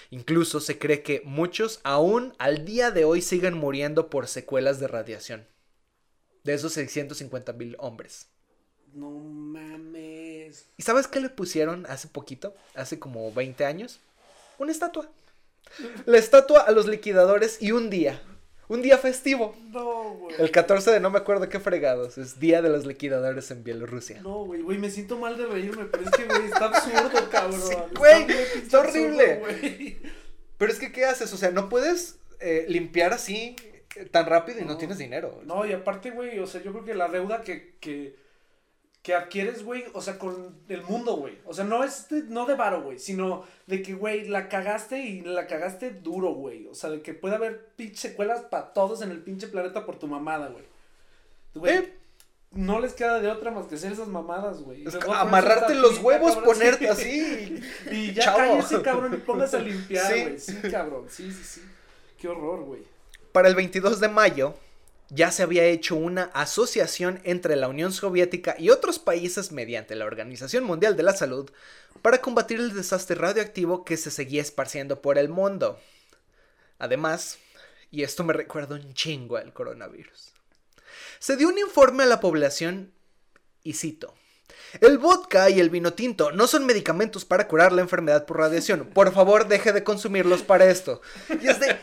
Incluso 0.10 0.60
se 0.60 0.80
cree 0.80 1.04
que 1.04 1.22
muchos 1.24 1.82
aún 1.84 2.34
al 2.40 2.66
día 2.66 2.90
de 2.90 3.06
hoy 3.06 3.22
siguen 3.22 3.54
muriendo 3.54 4.10
por 4.10 4.28
secuelas 4.28 4.80
de 4.80 4.88
radiación. 4.88 5.46
De 6.44 6.56
esos 6.56 6.74
650 6.74 7.54
mil 7.54 7.76
hombres. 7.78 8.26
No 8.96 9.12
mames. 9.12 10.66
¿Y 10.78 10.82
sabes 10.82 11.06
qué 11.06 11.20
le 11.20 11.30
pusieron 11.30 11.86
hace 11.86 12.08
poquito? 12.08 12.56
Hace 12.74 12.98
como 12.98 13.32
20 13.32 13.66
años. 13.66 14.00
Una 14.58 14.72
estatua. 14.72 15.12
La 16.08 16.18
estatua 16.18 16.62
a 16.62 16.72
los 16.72 16.88
liquidadores 16.88 17.62
y 17.62 17.72
un 17.72 17.92
día. 17.92 18.20
Un 18.70 18.82
día 18.82 18.98
festivo. 18.98 19.56
No, 19.72 20.12
güey. 20.16 20.36
El 20.40 20.52
14 20.52 20.92
de 20.92 21.00
no 21.00 21.10
me 21.10 21.18
acuerdo 21.20 21.48
qué 21.48 21.60
fregados. 21.60 22.18
Es 22.18 22.40
Día 22.40 22.62
de 22.62 22.70
los 22.70 22.86
Liquidadores 22.86 23.50
en 23.52 23.64
Bielorrusia. 23.64 24.22
No, 24.22 24.44
güey, 24.46 24.62
güey, 24.62 24.78
me 24.78 24.90
siento 24.90 25.18
mal 25.18 25.38
de 25.38 25.46
reírme, 25.46 25.86
pero 25.86 26.04
es 26.04 26.12
que, 26.12 26.26
güey, 26.26 26.46
está 26.46 26.66
absurdo, 26.66 27.30
cabrón. 27.32 27.62
Sí, 27.62 27.76
güey, 27.98 28.26
está 28.56 28.80
horrible. 28.80 29.32
absurdo. 29.44 30.10
Pero 30.58 30.72
es 30.72 30.80
que, 30.80 30.92
¿qué 30.92 31.06
haces? 31.06 31.32
O 31.34 31.38
sea, 31.38 31.52
no 31.52 31.70
puedes 31.70 32.18
eh, 32.42 32.66
limpiar 32.68 33.14
así 33.14 33.56
eh, 33.96 34.06
tan 34.12 34.26
rápido 34.26 34.60
y 34.60 34.64
no, 34.64 34.72
No. 34.74 34.78
tienes 34.78 34.98
dinero. 34.98 35.42
No, 35.46 35.66
y 35.66 35.72
aparte, 35.72 36.12
güey, 36.12 36.38
o 36.40 36.48
sea, 36.48 36.62
yo 36.62 36.72
creo 36.74 36.84
que 36.84 36.94
la 36.96 37.08
deuda 37.08 37.42
que, 37.44 37.76
que, 37.80 38.16
que 39.08 39.16
adquieres, 39.16 39.64
güey, 39.64 39.86
o 39.94 40.02
sea, 40.02 40.20
con 40.20 40.54
el 40.68 40.82
mundo, 40.84 41.16
güey. 41.16 41.38
O 41.46 41.54
sea, 41.54 41.64
no 41.64 41.82
es 41.86 42.10
de, 42.10 42.24
no 42.24 42.46
de 42.46 42.56
varo, 42.56 42.82
güey, 42.84 43.00
sino 43.00 43.46
de 43.66 43.82
que, 43.82 43.94
güey, 43.94 44.28
la 44.28 44.50
cagaste 44.50 45.00
y 45.00 45.22
la 45.22 45.48
cagaste 45.48 45.92
duro, 45.92 46.32
güey. 46.34 46.68
O 46.68 46.76
sea, 46.76 46.90
de 46.90 47.02
que 47.02 47.14
puede 47.14 47.36
haber 47.36 47.68
pinche 47.78 48.10
secuelas 48.10 48.42
para 48.42 48.74
todos 48.74 49.02
en 49.02 49.12
el 49.12 49.20
pinche 49.24 49.48
planeta 49.48 49.86
por 49.86 49.98
tu 49.98 50.08
mamada, 50.08 50.50
güey. 50.50 50.66
Güey, 51.56 51.74
Eh. 51.78 51.94
no 52.52 52.82
les 52.82 52.92
queda 52.96 53.22
de 53.22 53.30
otra 53.30 53.50
más 53.50 53.68
que 53.68 53.76
hacer 53.76 53.94
esas 53.94 54.10
mamadas, 54.10 54.60
güey. 54.62 54.86
Es 54.86 54.96
Y 54.96 54.98
amarrarte 55.10 55.74
los 55.76 56.00
huevos, 56.00 56.34
cabrón, 56.36 56.44
ponerte 56.44 56.94
sí. 56.96 57.22
así. 57.22 57.62
Y 57.92 58.14
ya 58.14 58.24
Chavo. 58.26 58.38
cállese, 58.40 58.82
cabrón, 58.82 59.14
y 59.14 59.18
póngase 59.18 59.56
a 59.56 59.60
limpiar, 59.70 60.12
Sí. 60.14 60.22
güey. 60.24 60.38
Sí. 60.38 60.58
cabrón, 60.70 61.06
sí, 61.10 61.32
sí, 61.32 61.44
sí. 61.46 61.62
Qué 62.20 62.28
horror, 62.28 62.60
güey. 62.66 62.82
Para 63.32 63.48
el 63.48 63.56
22 63.56 64.02
de 64.02 64.10
mayo 64.10 64.54
ya 65.10 65.32
se 65.32 65.44
había 65.44 65.66
hecho 65.66 65.96
una 65.96 66.24
asociación 66.34 67.22
entre 67.24 67.56
la 67.56 67.68
Unión 67.68 67.94
Soviética 67.94 68.56
y 68.58 68.70
otros 68.70 69.00
países 69.00 69.52
mediante 69.52 69.96
la 69.96 70.06
Organización 70.06 70.64
Mundial 70.64 70.98
de 70.98 71.04
la 71.04 71.16
Salud 71.16 71.50
para 72.02 72.22
combatir 72.22 72.60
el 72.60 72.74
desastre 72.74 73.16
radioactivo 73.16 73.86
que 73.86 73.98
se 73.98 74.12
seguía 74.12 74.42
esparciendo 74.42 75.02
por 75.02 75.18
el 75.18 75.30
mundo. 75.30 75.80
Además, 76.80 77.38
y 77.90 78.04
esto 78.04 78.24
me 78.24 78.34
recuerda 78.34 78.76
un 78.76 78.94
chingo 78.94 79.38
al 79.38 79.54
coronavirus, 79.54 80.32
se 81.20 81.38
dio 81.38 81.48
un 81.48 81.58
informe 81.58 82.04
a 82.04 82.08
la 82.08 82.20
población 82.20 82.92
y 83.64 83.74
cito. 83.74 84.14
El 84.82 84.98
vodka 84.98 85.50
y 85.50 85.60
el 85.60 85.70
vino 85.70 85.94
tinto 85.94 86.32
no 86.32 86.46
son 86.46 86.66
medicamentos 86.66 87.24
para 87.24 87.48
curar 87.48 87.72
la 87.72 87.82
enfermedad 87.82 88.26
por 88.26 88.38
radiación. 88.38 88.88
Por 88.88 89.14
favor, 89.14 89.48
deje 89.48 89.72
de 89.72 89.84
consumirlos 89.84 90.42
para 90.42 90.66
esto. 90.66 91.02
Y 91.42 91.48
es 91.48 91.60
de, 91.60 91.78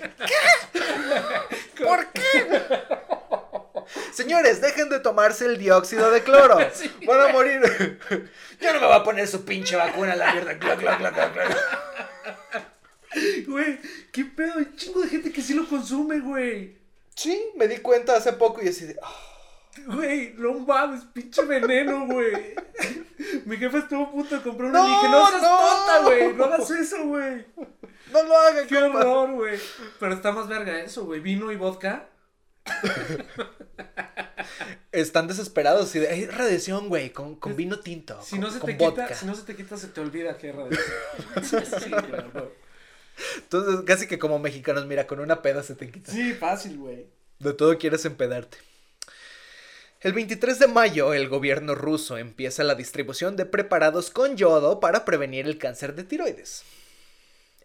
¿Por 1.78 2.12
qué? 2.12 3.02
Señores, 4.12 4.60
dejen 4.60 4.88
de 4.88 5.00
tomarse 5.00 5.44
el 5.46 5.58
dióxido 5.58 6.10
de 6.10 6.22
cloro. 6.22 6.56
Van 7.06 7.20
a 7.20 7.28
morir. 7.32 7.60
Yo 8.60 8.72
no 8.74 8.80
me 8.80 8.86
voy 8.86 8.96
a 8.96 9.02
poner 9.04 9.26
su 9.28 9.44
pinche 9.44 9.76
vacuna 9.76 10.12
a 10.12 10.16
la 10.16 10.32
mierda. 10.32 10.54
Güey, 13.46 13.78
qué 14.12 14.24
pedo, 14.24 14.58
hay 14.58 14.72
chingo 14.76 15.00
de 15.02 15.08
gente 15.08 15.30
que 15.32 15.40
sí 15.40 15.54
lo 15.54 15.68
consume, 15.68 16.18
güey. 16.20 16.76
Sí, 17.14 17.40
me 17.56 17.68
di 17.68 17.78
cuenta 17.78 18.16
hace 18.16 18.32
poco 18.32 18.60
y 18.62 18.68
así 18.68 18.86
de. 18.86 18.96
ah, 19.02 19.12
Güey, 19.86 20.34
no 20.36 20.52
mames, 20.60 21.04
pinche 21.12 21.44
veneno, 21.44 22.06
güey. 22.06 22.54
Mi 23.44 23.56
jefa 23.56 23.78
estuvo 23.78 24.04
a 24.04 24.10
punto 24.10 24.34
de 24.36 24.42
comprar 24.42 24.70
No, 24.70 24.84
una 24.84 24.92
y 24.92 24.96
dije, 24.96 25.08
no 25.08 25.26
seas 25.28 25.42
no. 25.42 25.58
tonta, 25.58 25.98
güey, 26.02 26.32
no 26.34 26.44
hagas 26.44 26.70
eso, 26.70 27.04
güey. 27.04 27.46
no 28.12 28.22
lo 28.24 28.36
hagan, 28.38 28.66
Qué 28.66 28.80
compa. 28.80 28.98
horror, 29.00 29.30
güey. 29.32 29.60
Pero 30.00 30.14
está 30.14 30.32
más 30.32 30.48
verga 30.48 30.80
eso, 30.80 31.04
güey. 31.04 31.20
Vino 31.20 31.52
y 31.52 31.56
vodka. 31.56 32.08
Están 34.92 35.26
desesperados 35.26 35.94
y 35.94 36.00
de. 36.00 36.08
Hay 36.08 36.26
radiación, 36.26 36.88
güey, 36.88 37.10
con, 37.10 37.36
con 37.36 37.56
vino 37.56 37.80
tinto. 37.80 38.20
Si 38.22 38.32
con, 38.32 38.40
no 38.40 38.50
se 38.50 38.60
con 38.60 38.70
te 38.70 38.76
vodka. 38.76 39.06
quita, 39.06 39.18
si 39.18 39.26
no 39.26 39.34
se 39.34 39.42
te 39.42 39.56
quita, 39.56 39.76
se 39.76 39.88
te 39.88 40.00
olvida 40.00 40.36
que 40.38 40.50
es 40.50 40.54
radiación. 40.54 40.86
Sí, 41.82 41.90
güey. 41.90 42.44
Entonces, 43.36 43.80
casi 43.86 44.06
que 44.06 44.18
como 44.18 44.38
mexicanos, 44.38 44.86
mira, 44.86 45.06
con 45.06 45.20
una 45.20 45.42
peda 45.42 45.62
se 45.62 45.74
te 45.74 45.90
quita. 45.90 46.12
Sí, 46.12 46.32
fácil, 46.34 46.78
güey. 46.78 47.06
De 47.38 47.52
todo 47.52 47.76
quieres 47.78 48.04
empedarte. 48.04 48.58
El 50.00 50.12
23 50.12 50.58
de 50.58 50.66
mayo, 50.66 51.14
el 51.14 51.28
gobierno 51.28 51.74
ruso 51.74 52.18
empieza 52.18 52.62
la 52.62 52.74
distribución 52.74 53.36
de 53.36 53.46
preparados 53.46 54.10
con 54.10 54.36
yodo 54.36 54.78
para 54.78 55.04
prevenir 55.04 55.46
el 55.46 55.58
cáncer 55.58 55.94
de 55.94 56.04
tiroides. 56.04 56.62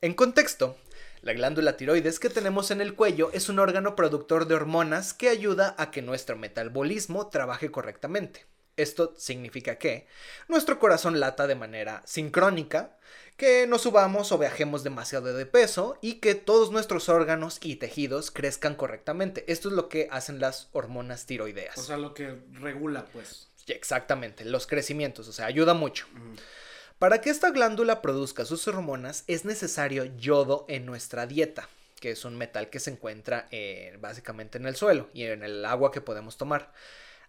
En 0.02 0.14
contexto, 0.14 0.78
la 1.22 1.34
glándula 1.34 1.76
tiroides 1.76 2.20
que 2.20 2.30
tenemos 2.30 2.72
en 2.72 2.82
el 2.82 2.96
cuello 2.96 3.30
es 3.34 3.50
un 3.50 3.60
órgano 3.60 3.96
productor 3.96 4.48
de 4.48 4.56
hormonas 4.56 5.14
que 5.14 5.30
ayuda 5.30 5.76
a 5.78 5.92
que 5.92 6.02
nuestro 6.02 6.38
metabolismo 6.38 7.28
trabaje 7.28 7.72
correctamente. 7.72 8.46
Esto 8.78 9.14
significa 9.18 9.78
que 9.78 10.08
nuestro 10.48 10.80
corazón 10.80 11.20
lata 11.20 11.48
de 11.48 11.56
manera 11.56 12.02
sincrónica, 12.06 12.98
que 13.36 13.68
no 13.68 13.78
subamos 13.78 14.32
o 14.32 14.38
viajemos 14.38 14.84
demasiado 14.84 15.34
de 15.34 15.46
peso 15.46 15.98
y 16.02 16.16
que 16.16 16.36
todos 16.36 16.72
nuestros 16.72 17.10
órganos 17.10 17.60
y 17.62 17.76
tejidos 17.76 18.32
crezcan 18.32 18.76
correctamente. 18.76 19.44
Esto 19.52 19.68
es 19.68 19.76
lo 19.76 19.90
que 19.90 20.08
hacen 20.12 20.40
las 20.40 20.70
hormonas 20.72 21.26
tiroideas. 21.26 21.78
O 21.78 21.84
sea, 21.84 21.98
lo 21.98 22.14
que 22.14 22.38
regula, 22.54 23.06
pues. 23.12 23.50
Exactamente, 23.68 24.46
los 24.46 24.66
crecimientos, 24.66 25.28
o 25.28 25.34
sea, 25.34 25.46
ayuda 25.46 25.74
mucho. 25.74 26.08
Para 27.00 27.22
que 27.22 27.30
esta 27.30 27.52
glándula 27.52 28.02
produzca 28.02 28.44
sus 28.44 28.68
hormonas 28.68 29.24
es 29.28 29.46
necesario 29.46 30.04
yodo 30.18 30.66
en 30.68 30.86
nuestra 30.86 31.28
dieta, 31.28 31.70
que 32.02 32.12
es 32.12 32.26
un 32.26 32.38
metal 32.38 32.70
que 32.70 32.82
se 32.82 32.92
encuentra 32.92 33.48
eh, 33.52 33.98
básicamente 34.02 34.58
en 34.58 34.66
el 34.66 34.76
suelo 34.76 35.08
y 35.14 35.24
en 35.24 35.44
el 35.44 35.64
agua 35.64 35.94
que 35.94 36.02
podemos 36.02 36.36
tomar. 36.36 36.74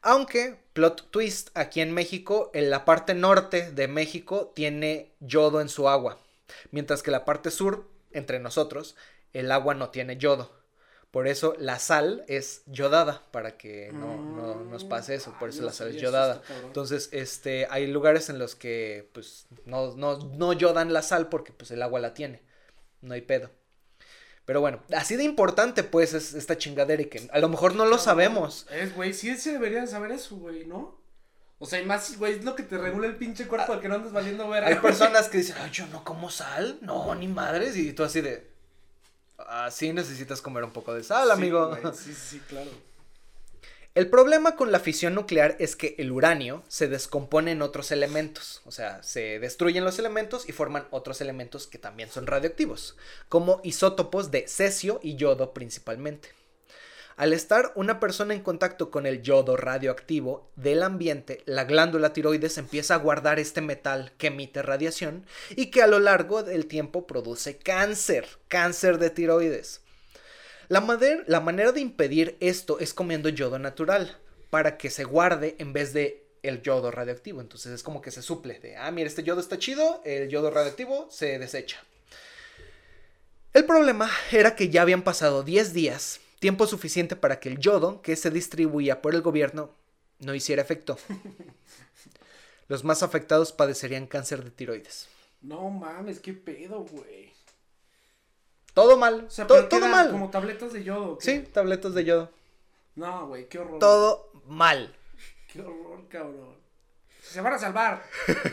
Aunque, 0.02 0.58
plot 0.72 1.12
twist, 1.12 1.50
aquí 1.54 1.80
en 1.82 1.94
México, 1.94 2.50
en 2.52 2.68
la 2.68 2.84
parte 2.84 3.14
norte 3.14 3.70
de 3.70 3.86
México 3.86 4.50
tiene 4.56 5.12
yodo 5.20 5.60
en 5.60 5.68
su 5.68 5.88
agua, 5.88 6.18
mientras 6.72 7.04
que 7.04 7.12
la 7.12 7.24
parte 7.24 7.52
sur, 7.52 7.88
entre 8.10 8.40
nosotros, 8.40 8.96
el 9.32 9.52
agua 9.52 9.74
no 9.74 9.90
tiene 9.90 10.16
yodo. 10.16 10.59
Por 11.10 11.26
eso 11.26 11.54
la 11.58 11.80
sal 11.80 12.24
es 12.28 12.62
yodada, 12.66 13.24
para 13.32 13.56
que 13.56 13.90
no, 13.92 14.16
no 14.16 14.64
nos 14.64 14.84
pase 14.84 15.16
eso, 15.16 15.34
por 15.40 15.48
eso 15.48 15.62
la 15.62 15.72
sal 15.72 15.88
es 15.88 16.00
yodada. 16.00 16.40
Entonces, 16.64 17.08
este, 17.10 17.66
hay 17.68 17.88
lugares 17.88 18.28
en 18.28 18.38
los 18.38 18.54
que, 18.54 19.10
pues, 19.12 19.46
no, 19.64 19.96
no, 19.96 20.18
no 20.18 20.52
yodan 20.52 20.92
la 20.92 21.02
sal 21.02 21.28
porque, 21.28 21.52
pues, 21.52 21.72
el 21.72 21.82
agua 21.82 21.98
la 21.98 22.14
tiene. 22.14 22.42
No 23.00 23.14
hay 23.14 23.22
pedo. 23.22 23.50
Pero 24.44 24.60
bueno, 24.60 24.82
así 24.94 25.16
de 25.16 25.24
importante, 25.24 25.82
pues, 25.82 26.14
es 26.14 26.34
esta 26.34 26.56
chingadera 26.56 27.02
y 27.02 27.06
que 27.06 27.28
a 27.32 27.40
lo 27.40 27.48
mejor 27.48 27.74
no 27.74 27.86
lo 27.86 27.98
sabemos. 27.98 28.68
Es, 28.70 28.94
güey, 28.94 29.12
sí 29.12 29.36
se 29.36 29.52
debería 29.52 29.80
de 29.80 29.88
saber 29.88 30.12
eso, 30.12 30.36
güey, 30.36 30.64
¿no? 30.64 31.00
O 31.58 31.66
sea, 31.66 31.80
y 31.80 31.84
más, 31.84 32.16
güey, 32.18 32.38
es 32.38 32.44
lo 32.44 32.54
que 32.54 32.62
te 32.62 32.78
regula 32.78 33.06
el 33.06 33.16
pinche 33.16 33.46
cuerpo 33.46 33.72
al 33.72 33.80
que 33.80 33.88
no 33.88 33.96
andes 33.96 34.12
valiendo 34.12 34.48
verga. 34.48 34.68
Hay 34.68 34.76
personas 34.76 35.28
que 35.28 35.38
dicen, 35.38 35.56
ay, 35.60 35.70
yo 35.70 35.86
no 35.88 36.04
como 36.04 36.30
sal. 36.30 36.78
No, 36.80 37.14
ni 37.14 37.28
madres. 37.28 37.76
Y 37.76 37.92
tú 37.92 38.02
así 38.02 38.22
de, 38.22 38.49
así 39.48 39.92
necesitas 39.92 40.42
comer 40.42 40.64
un 40.64 40.72
poco 40.72 40.94
de 40.94 41.02
sal, 41.04 41.28
Sí, 41.28 41.32
amigo. 41.32 41.68
güey, 41.68 41.82
Sí, 41.94 42.12
sí, 42.12 42.14
sí, 42.14 42.38
claro. 42.48 42.70
El 43.96 44.08
problema 44.08 44.54
con 44.54 44.70
la 44.70 44.78
fisión 44.78 45.14
nuclear 45.16 45.56
es 45.58 45.74
que 45.74 45.96
el 45.98 46.12
uranio 46.12 46.62
se 46.68 46.86
descompone 46.86 47.50
en 47.50 47.60
otros 47.60 47.90
elementos, 47.90 48.62
o 48.64 48.70
sea, 48.70 49.02
se 49.02 49.40
destruyen 49.40 49.84
los 49.84 49.98
elementos 49.98 50.48
y 50.48 50.52
forman 50.52 50.86
otros 50.92 51.20
elementos 51.20 51.66
que 51.66 51.78
también 51.78 52.08
son 52.08 52.28
radioactivos, 52.28 52.96
como 53.28 53.60
isótopos 53.64 54.30
de 54.30 54.46
cesio 54.46 55.00
y 55.02 55.16
yodo 55.16 55.52
principalmente. 55.52 56.28
Al 57.20 57.34
estar 57.34 57.72
una 57.74 58.00
persona 58.00 58.32
en 58.32 58.40
contacto 58.40 58.90
con 58.90 59.04
el 59.04 59.20
yodo 59.20 59.54
radioactivo 59.54 60.50
del 60.56 60.82
ambiente, 60.82 61.42
la 61.44 61.64
glándula 61.64 62.14
tiroides 62.14 62.56
empieza 62.56 62.94
a 62.94 62.96
guardar 62.96 63.38
este 63.38 63.60
metal 63.60 64.12
que 64.16 64.28
emite 64.28 64.62
radiación 64.62 65.26
y 65.50 65.66
que 65.66 65.82
a 65.82 65.86
lo 65.86 65.98
largo 65.98 66.42
del 66.42 66.64
tiempo 66.64 67.06
produce 67.06 67.58
cáncer, 67.58 68.26
cáncer 68.48 68.96
de 68.96 69.10
tiroides. 69.10 69.82
La, 70.68 70.80
manera 70.80 71.72
de 71.72 71.80
impedir 71.82 72.38
esto 72.40 72.78
es 72.78 72.94
comiendo 72.94 73.28
yodo 73.28 73.58
natural, 73.58 74.16
para 74.48 74.78
que 74.78 74.88
se 74.88 75.04
guarde 75.04 75.56
en 75.58 75.74
vez 75.74 75.92
de 75.92 76.24
el 76.42 76.62
yodo 76.62 76.90
radioactivo. 76.90 77.42
Entonces 77.42 77.72
es 77.72 77.82
como 77.82 78.00
que 78.00 78.12
se 78.12 78.22
suple 78.22 78.60
de, 78.60 78.78
ah, 78.78 78.90
mira, 78.92 79.08
este 79.08 79.24
yodo 79.24 79.42
está 79.42 79.58
chido, 79.58 80.00
el 80.06 80.30
yodo 80.30 80.50
radioactivo 80.50 81.06
se 81.10 81.38
desecha. 81.38 81.84
El 83.52 83.66
problema 83.66 84.10
era 84.32 84.56
que 84.56 84.70
ya 84.70 84.80
habían 84.80 85.02
pasado 85.02 85.42
10 85.42 85.74
días, 85.74 86.20
tiempo 86.40 86.66
suficiente 86.66 87.14
para 87.14 87.38
que 87.38 87.48
el 87.48 87.58
yodo 87.58 88.02
que 88.02 88.16
se 88.16 88.30
distribuía 88.30 89.00
por 89.02 89.14
el 89.14 89.22
gobierno 89.22 89.70
no 90.18 90.34
hiciera 90.34 90.60
efecto. 90.62 90.98
Los 92.68 92.82
más 92.84 93.02
afectados 93.02 93.52
padecerían 93.52 94.06
cáncer 94.06 94.42
de 94.44 94.50
tiroides. 94.50 95.08
No 95.42 95.70
mames, 95.70 96.20
qué 96.20 96.32
pedo, 96.34 96.80
güey. 96.80 97.32
Todo 98.74 98.96
mal, 98.96 99.24
O 99.26 99.30
sea, 99.30 99.46
to- 99.46 99.54
pero 99.54 99.68
todo 99.68 99.88
mal. 99.88 100.10
Como 100.10 100.30
tabletas 100.30 100.72
de 100.72 100.84
yodo. 100.84 101.12
¿o 101.12 101.18
qué? 101.18 101.24
Sí, 101.24 101.40
tabletas 101.52 101.94
de 101.94 102.04
yodo. 102.04 102.30
No, 102.94 103.26
güey, 103.28 103.48
qué 103.48 103.58
horror. 103.58 103.78
Todo 103.78 104.30
mal. 104.46 104.94
Qué 105.52 105.60
horror, 105.60 106.06
cabrón. 106.08 106.59
Se 107.30 107.40
van 107.40 107.52
a 107.52 107.58
salvar. 107.58 108.02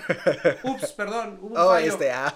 Ups, 0.63 0.91
perdón. 0.93 1.39
Hubo 1.41 1.47
un 1.55 1.57
Oh, 1.57 1.69
fallo. 1.71 1.91
este, 1.91 2.11
ah, 2.11 2.33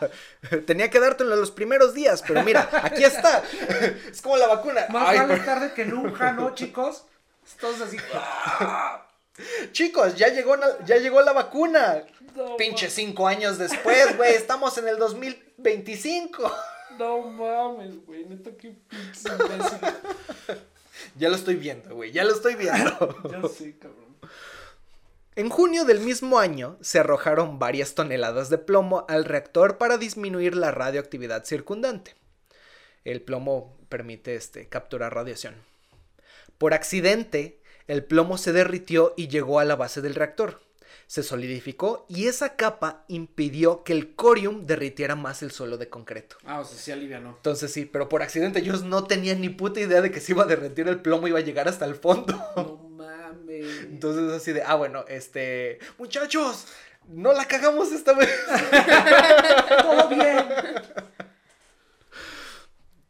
tenía 0.65 0.89
que 0.89 0.99
dártelo 0.99 1.35
los 1.35 1.51
primeros 1.51 1.93
días, 1.93 2.23
pero 2.27 2.41
mira, 2.43 2.67
aquí 2.83 3.03
está. 3.03 3.43
Es 4.09 4.21
como 4.21 4.37
la 4.37 4.47
vacuna. 4.47 4.85
Más 4.89 5.09
Ay, 5.09 5.17
vale 5.19 5.33
pero- 5.35 5.45
tarde 5.45 5.73
que 5.73 5.85
nunca, 5.85 6.31
¿no, 6.31 6.55
chicos? 6.55 7.05
Todos 7.59 7.81
así. 7.81 7.97
Chicos, 9.71 10.15
ya 10.15 10.27
llegó, 10.27 10.55
la- 10.55 10.83
ya 10.85 10.97
llegó 10.97 11.21
la 11.21 11.33
vacuna. 11.33 12.03
No, 12.35 12.57
Pinche 12.57 12.89
cinco 12.89 13.27
años 13.27 13.57
después, 13.57 14.15
güey, 14.17 14.33
estamos 14.35 14.77
en 14.77 14.87
el 14.87 14.97
2025. 14.97 16.51
No 16.97 17.21
mames, 17.21 18.05
güey. 18.05 18.25
Neta, 18.25 18.51
qué 18.57 18.75
pinches 18.89 19.25
imbéciles. 19.25 19.93
Ya 21.15 21.29
lo 21.29 21.35
estoy 21.35 21.55
viendo, 21.55 21.95
güey, 21.95 22.11
ya 22.11 22.23
lo 22.23 22.31
estoy 22.33 22.53
viendo. 22.55 23.15
Ya 23.31 23.41
sé, 23.49 23.75
cabrón. 23.79 24.10
En 25.33 25.49
junio 25.49 25.85
del 25.85 26.01
mismo 26.01 26.39
año 26.39 26.77
se 26.81 26.99
arrojaron 26.99 27.57
varias 27.57 27.95
toneladas 27.95 28.49
de 28.49 28.57
plomo 28.57 29.05
al 29.07 29.23
reactor 29.23 29.77
para 29.77 29.97
disminuir 29.97 30.57
la 30.57 30.71
radioactividad 30.71 31.45
circundante. 31.45 32.15
El 33.05 33.21
plomo 33.21 33.77
permite 33.87 34.35
este, 34.35 34.67
capturar 34.67 35.15
radiación. 35.15 35.55
Por 36.57 36.73
accidente, 36.73 37.61
el 37.87 38.03
plomo 38.03 38.37
se 38.37 38.51
derritió 38.51 39.13
y 39.15 39.29
llegó 39.29 39.59
a 39.59 39.65
la 39.65 39.77
base 39.77 40.01
del 40.01 40.15
reactor. 40.15 40.59
Se 41.07 41.23
solidificó 41.23 42.05
y 42.09 42.27
esa 42.27 42.57
capa 42.57 43.05
impidió 43.07 43.85
que 43.85 43.93
el 43.93 44.15
corium 44.15 44.65
derritiera 44.65 45.15
más 45.15 45.43
el 45.43 45.51
suelo 45.51 45.77
de 45.77 45.87
concreto. 45.87 46.35
Ah, 46.43 46.59
o 46.59 46.65
sea, 46.65 46.77
sí 46.77 46.91
alivianó. 46.91 47.35
Entonces 47.37 47.71
sí, 47.71 47.85
pero 47.85 48.09
por 48.09 48.21
accidente 48.21 48.59
ellos 48.59 48.83
no 48.83 49.05
tenían 49.05 49.39
ni 49.39 49.47
puta 49.47 49.79
idea 49.79 50.01
de 50.01 50.11
que 50.11 50.19
se 50.19 50.33
iba 50.33 50.43
a 50.43 50.47
derretir 50.47 50.89
el 50.89 51.01
plomo 51.01 51.27
y 51.27 51.29
iba 51.29 51.39
a 51.39 51.43
llegar 51.43 51.69
hasta 51.69 51.85
el 51.85 51.95
fondo. 51.95 52.33
No 52.55 52.90
mames. 53.31 53.83
Entonces 53.83 54.31
así 54.31 54.53
de, 54.53 54.63
ah, 54.63 54.75
bueno, 54.75 55.05
este, 55.07 55.79
muchachos, 55.97 56.67
no 57.07 57.33
la 57.33 57.45
cagamos 57.45 57.91
esta 57.91 58.13
vez. 58.13 58.29
Todo 59.81 60.09
bien. 60.09 60.45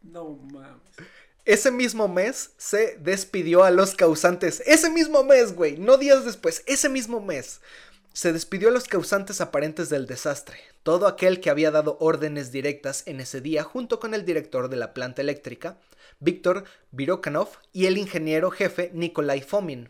No 0.04 0.30
mames. 0.52 0.82
Ese 1.46 1.72
mismo 1.72 2.08
mes 2.08 2.52
se 2.58 2.98
despidió 3.00 3.64
a 3.64 3.72
los 3.72 3.96
causantes. 3.96 4.62
Ese 4.66 4.92
mismo 4.92 5.24
mes, 5.24 5.56
güey, 5.56 5.78
no 5.78 5.98
días 5.98 6.24
después, 6.24 6.64
ese 6.68 6.88
mismo 6.88 7.20
mes. 7.20 7.62
Se 8.14 8.32
despidió 8.32 8.70
a 8.70 8.72
los 8.72 8.88
causantes 8.88 9.42
aparentes 9.42 9.90
del 9.90 10.06
desastre, 10.06 10.60
todo 10.84 11.08
aquel 11.08 11.40
que 11.40 11.50
había 11.50 11.72
dado 11.72 11.98
órdenes 12.00 12.52
directas 12.52 13.04
en 13.08 13.22
ese 13.22 13.42
día 13.42 13.64
junto 13.64 14.00
con 14.00 14.14
el 14.14 14.26
director 14.26 14.70
de 14.70 14.76
la 14.76 14.94
planta 14.94 15.22
eléctrica, 15.22 15.78
Víctor 16.20 16.66
Virokanov, 16.92 17.50
y 17.74 17.86
el 17.86 17.98
ingeniero 17.98 18.52
jefe 18.52 18.92
Nikolai 18.94 19.42
Fomin. 19.42 19.90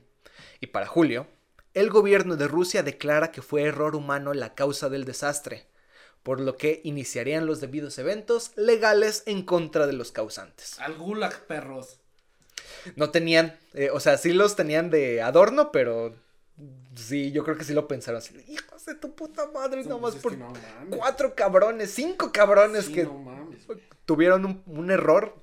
Y 0.61 0.67
para 0.67 0.85
julio, 0.85 1.27
el 1.73 1.89
gobierno 1.89 2.37
de 2.37 2.47
Rusia 2.47 2.83
declara 2.83 3.31
que 3.31 3.41
fue 3.41 3.63
error 3.63 3.95
humano 3.95 4.33
la 4.33 4.53
causa 4.53 4.89
del 4.89 5.05
desastre, 5.05 5.65
por 6.23 6.39
lo 6.39 6.55
que 6.55 6.81
iniciarían 6.83 7.45
los 7.47 7.59
debidos 7.59 7.97
eventos 7.97 8.51
legales 8.55 9.23
en 9.25 9.43
contra 9.43 9.87
de 9.87 9.93
los 9.93 10.11
causantes. 10.11 10.79
Al 10.79 10.95
gulag, 10.97 11.45
perros. 11.47 11.97
No 12.95 13.09
tenían, 13.09 13.57
eh, 13.73 13.89
o 13.91 13.99
sea, 13.99 14.17
sí 14.17 14.33
los 14.33 14.55
tenían 14.55 14.91
de 14.91 15.21
adorno, 15.21 15.71
pero 15.71 16.15
sí, 16.95 17.31
yo 17.31 17.43
creo 17.43 17.57
que 17.57 17.63
sí 17.63 17.73
lo 17.73 17.87
pensaron 17.87 18.19
así. 18.19 18.35
Hijos 18.47 18.85
de 18.85 18.95
tu 18.95 19.15
puta 19.15 19.47
madre, 19.47 19.83
No, 19.83 19.89
nomás 19.89 20.15
pues 20.15 20.17
es 20.17 20.21
por 20.21 20.37
no 20.37 20.53
cuatro 20.95 21.33
cabrones, 21.33 21.91
cinco 21.91 22.31
cabrones 22.31 22.85
Sí, 22.85 22.93
que 22.93 23.03
no 23.03 23.49
tuvieron 24.05 24.45
un, 24.45 24.63
un 24.67 24.91
error. 24.91 25.40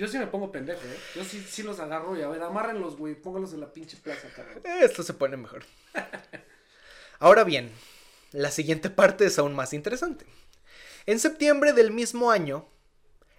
Yo 0.00 0.08
sí 0.08 0.16
me 0.16 0.26
pongo 0.28 0.50
pendejo, 0.50 0.80
¿eh? 0.80 0.98
Yo 1.14 1.22
sí, 1.24 1.44
sí 1.46 1.62
los 1.62 1.78
agarro 1.78 2.18
y 2.18 2.22
a 2.22 2.28
ver, 2.28 2.42
amárrenlos, 2.42 2.96
güey. 2.96 3.14
Póngalos 3.14 3.52
en 3.52 3.60
la 3.60 3.70
pinche 3.70 3.98
plaza, 3.98 4.28
cabrón. 4.34 4.62
Esto 4.64 5.02
se 5.02 5.12
pone 5.12 5.36
mejor. 5.36 5.62
Ahora 7.18 7.44
bien, 7.44 7.70
la 8.32 8.50
siguiente 8.50 8.88
parte 8.88 9.26
es 9.26 9.38
aún 9.38 9.54
más 9.54 9.74
interesante. 9.74 10.24
En 11.04 11.18
septiembre 11.18 11.74
del 11.74 11.90
mismo 11.90 12.30
año, 12.30 12.66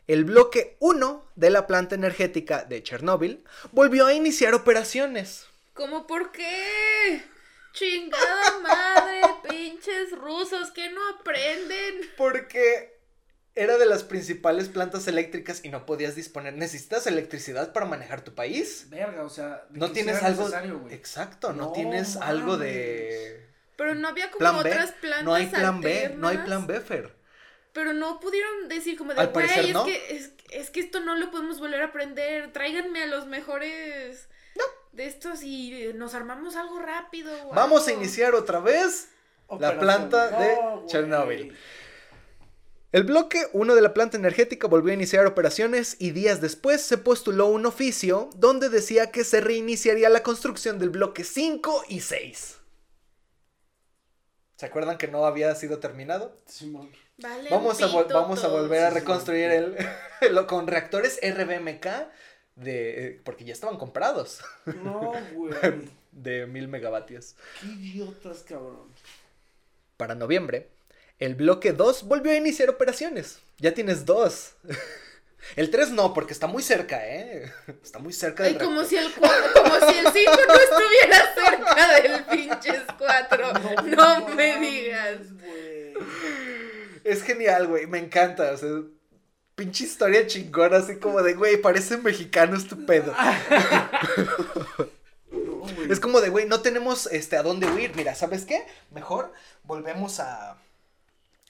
el 0.06 0.24
bloque 0.24 0.78
1 0.82 1.32
de 1.36 1.50
la 1.50 1.65
planta 1.65 1.95
energética 1.95 2.63
de 2.63 2.84
Chernóbil 2.84 3.43
volvió 3.71 4.06
a 4.06 4.13
iniciar 4.13 4.54
operaciones. 4.54 5.47
¿Cómo 5.74 6.06
por 6.06 6.32
qué? 6.32 7.24
Chingada 7.74 8.60
madre, 8.60 9.21
pinches 9.50 10.12
rusos 10.12 10.69
que 10.69 10.91
no 10.91 11.02
aprenden. 11.10 12.02
Porque 12.17 13.00
era 13.55 13.77
de 13.77 13.85
las 13.85 14.03
principales 14.03 14.69
plantas 14.69 15.07
eléctricas 15.07 15.61
y 15.63 15.69
no 15.69 15.85
podías 15.85 16.15
disponer. 16.15 16.53
¿Necesitas 16.53 17.05
electricidad 17.07 17.73
para 17.73 17.85
manejar 17.85 18.21
tu 18.21 18.33
país? 18.33 18.87
Verga, 18.89 19.23
o 19.23 19.29
sea, 19.29 19.65
de 19.69 19.79
No 19.79 19.87
que 19.87 19.93
tienes 19.93 20.19
sea 20.19 20.27
algo. 20.29 20.43
necesario, 20.43 20.79
güey. 20.79 20.93
Exacto, 20.93 21.51
no, 21.53 21.63
No 21.65 21.71
tienes 21.73 22.15
algo 22.17 22.57
de. 22.57 23.47
Pero 23.75 23.95
no 23.95 24.07
había 24.07 24.27
como 24.29 24.39
Plan 24.39 24.63
B. 24.63 24.69
otras 24.69 24.91
plantas 24.93 25.23
No 25.23 25.33
hay 25.33 25.47
plan 25.47 25.81
B, 25.81 26.13
no 26.17 26.27
hay 26.27 26.37
plan 26.37 26.67
B, 26.67 26.79
Fer. 26.81 27.15
Pero 27.73 27.93
no 27.93 28.19
pudieron 28.19 28.67
decir 28.67 28.97
como 28.97 29.13
de, 29.13 29.21
Al 29.21 29.27
güey, 29.29 29.45
parecer, 29.47 29.65
es, 29.65 29.73
no. 29.73 29.85
que, 29.85 30.15
es, 30.15 30.31
es 30.51 30.69
que 30.69 30.81
esto 30.81 30.99
no 30.99 31.15
lo 31.15 31.31
podemos 31.31 31.59
volver 31.59 31.81
a 31.81 31.85
aprender. 31.85 32.51
Tráiganme 32.51 33.03
a 33.03 33.07
los 33.07 33.27
mejores 33.27 34.27
de 34.91 35.05
estos 35.07 35.41
y 35.41 35.85
eh, 35.85 35.93
nos 35.93 36.13
armamos 36.13 36.57
algo 36.57 36.79
rápido. 36.79 37.31
Vamos 37.53 37.87
a 37.87 37.91
algo". 37.91 38.01
iniciar 38.01 38.35
otra 38.35 38.59
vez 38.59 39.07
la 39.59 39.79
planta 39.79 40.27
de 40.37 40.57
No, 41.07 41.25
güey. 41.25 41.53
El 42.91 43.04
bloque 43.04 43.47
1 43.54 43.73
de 43.73 43.82
la 43.82 43.93
planta 43.93 44.17
energética 44.17 44.67
volvió 44.67 44.91
a 44.91 44.95
iniciar 44.95 45.25
operaciones 45.25 45.95
y 45.97 46.12
días 46.12 46.41
después 46.41 46.82
se 46.82 46.97
postuló 46.97 47.47
un 47.47 47.65
oficio 47.65 48.30
donde 48.36 48.67
decía 48.67 49.12
que 49.12 49.23
se 49.23 49.39
reiniciaría 49.39 50.10
la 50.10 50.23
construcción 50.23 50.77
del 50.77 50.89
bloque 50.89 51.23
5 51.23 51.86
y 51.88 52.01
6. 52.01 52.58
¿Se 54.58 54.65
acuerdan 54.65 54.97
que 54.97 55.08
no 55.08 55.25
había 55.25 55.56
sido 55.56 55.80
terminado? 55.80 56.38
Simón. 56.45 56.91
Vale, 57.17 57.49
Vamos 57.49 57.82
a, 57.82 57.88
vamos 57.88 58.43
volver 58.49 58.84
a 58.84 58.89
sí, 58.89 58.93
sí. 58.95 58.99
reconstruir 58.99 59.51
el, 59.51 60.45
con 60.47 60.67
reactores 60.67 61.17
RBMK 61.23 61.86
de, 62.56 63.06
eh, 63.06 63.21
porque 63.23 63.45
ya 63.45 63.54
estaban 63.54 63.77
comprados 63.77 64.41
No, 64.65 65.13
güey. 65.34 65.54
de 66.12 66.45
1000 66.45 66.67
megavatios. 66.67 67.36
Qué 67.62 67.67
idiotas, 67.67 68.43
cabrón. 68.43 68.91
Para 69.95 70.13
noviembre, 70.15 70.70
el 71.21 71.36
bloque 71.36 71.71
2 71.71 72.03
volvió 72.03 72.31
a 72.31 72.36
iniciar 72.36 72.69
operaciones. 72.69 73.39
Ya 73.60 73.73
tienes 73.73 74.05
dos. 74.05 74.55
El 75.55 75.71
3 75.71 75.89
no, 75.91 76.13
porque 76.13 76.34
está 76.34 76.45
muy 76.45 76.62
cerca, 76.62 77.03
¿eh? 77.03 77.51
Está 77.84 77.97
muy 77.97 78.13
cerca 78.13 78.43
del 78.43 78.57
Ay, 78.60 78.63
como 78.63 78.84
si 78.84 78.95
el 78.95 79.12
cua- 79.15 79.53
como 79.53 79.73
si 79.91 79.97
el 79.97 80.05
5 80.05 80.31
no 80.47 80.53
estuviera 80.53 81.34
cerca 81.34 82.01
del 82.01 82.23
pinches 82.25 82.81
4. 82.97 83.53
No, 83.97 84.27
me 84.36 84.57
digas. 84.60 85.34
güey. 85.39 85.93
Es 87.03 87.23
genial, 87.23 87.65
güey. 87.67 87.88
Me 87.88 87.97
encanta. 87.97 88.51
O 88.51 88.57
sea, 88.57 88.69
pinche 89.55 89.86
historia 89.86 90.27
chingona, 90.27 90.77
así 90.77 90.97
como 90.97 91.23
de, 91.23 91.34
güey, 91.34 91.57
parece 91.57 91.97
mexicano 91.97 92.55
estupendo. 92.55 93.12
No, 95.31 95.60
güey. 95.75 95.91
Es 95.91 95.99
como 95.99 96.21
de, 96.21 96.29
güey, 96.29 96.45
no 96.47 96.62
tenemos 96.62 97.07
este, 97.07 97.36
a 97.36 97.41
dónde 97.43 97.65
huir. 97.65 97.93
Mira, 97.95 98.13
¿sabes 98.13 98.45
qué? 98.45 98.63
Mejor 98.91 99.34
volvemos 99.63 100.19
a, 100.19 100.55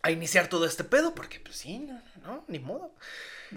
a 0.03 0.11
iniciar 0.11 0.47
todo 0.47 0.65
este 0.65 0.83
pedo, 0.83 1.13
porque 1.15 1.39
pues 1.39 1.57
sí, 1.57 1.79
no, 1.79 2.01
no, 2.23 2.45
ni 2.47 2.59
modo. 2.59 2.95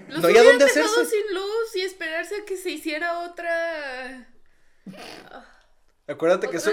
Los 0.09 0.21
No 0.21 0.29
hay 0.29 0.37
a 0.37 0.41
hubieran 0.41 0.59
dónde 0.59 0.65
hacerse. 0.67 1.07
sin 1.07 1.35
luz 1.35 1.77
y 1.77 1.81
esperarse 1.83 2.37
a 2.43 2.45
que 2.45 2.57
se 2.57 2.71
hiciera 2.71 3.21
otra. 3.21 4.29
Acuérdate 6.07 6.51
que 6.51 6.59
eso 6.59 6.71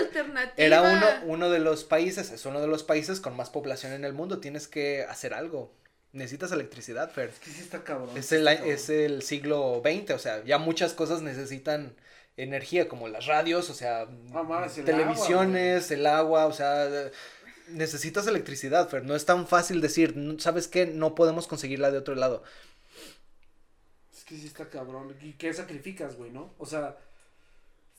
era 0.58 0.82
uno, 0.82 1.08
uno 1.26 1.50
de 1.50 1.60
los 1.60 1.86
países, 1.86 2.32
es 2.32 2.46
uno 2.46 2.60
de 2.60 2.68
los 2.68 2.84
países 2.84 3.22
con 3.22 3.36
más 3.36 3.50
población 3.50 3.94
en 3.94 4.04
el 4.04 4.14
mundo. 4.14 4.40
Tienes 4.40 4.68
que 4.68 5.04
hacer 5.04 5.34
algo. 5.34 5.74
Necesitas 6.12 6.52
electricidad, 6.52 7.10
Fer. 7.10 7.30
Es 7.30 7.40
que 7.40 7.50
sí 7.52 7.62
está 7.62 7.86
cabrón. 7.86 8.10
Es 8.18 8.34
el, 8.34 8.44
cabrón. 8.44 8.70
es 8.70 8.90
el 8.90 9.22
siglo 9.22 9.82
XX, 9.86 10.12
o 10.12 10.20
sea, 10.20 10.44
ya 10.44 10.58
muchas 10.58 10.94
cosas 10.94 11.22
necesitan 11.22 11.96
energía, 12.36 12.90
como 12.90 13.08
las 13.08 13.28
radios, 13.28 13.70
o 13.70 13.74
sea, 13.74 14.08
Ah, 14.34 14.68
el 14.76 14.84
televisiones, 14.84 15.92
el 15.92 16.06
agua, 16.06 16.48
o 16.48 16.54
sea, 16.54 16.90
necesitas 17.74 18.28
electricidad, 18.28 18.90
Fer. 18.90 19.04
No 19.04 19.16
es 19.16 19.26
tan 19.26 19.48
fácil 19.48 19.82
decir, 19.82 20.16
"No- 20.18 20.40
¿sabes 20.40 20.68
qué? 20.68 20.86
No 20.86 21.16
podemos 21.16 21.48
conseguirla 21.48 21.92
de 21.92 21.98
otro 21.98 22.16
lado. 22.16 22.44
Es 24.16 24.24
que 24.26 24.36
sí 24.38 24.48
está 24.48 24.70
cabrón. 24.70 25.16
¿Y 25.22 25.34
qué 25.34 25.54
sacrificas, 25.54 26.16
güey, 26.16 26.32
no? 26.32 26.54
O 26.58 26.66
sea, 26.66 26.98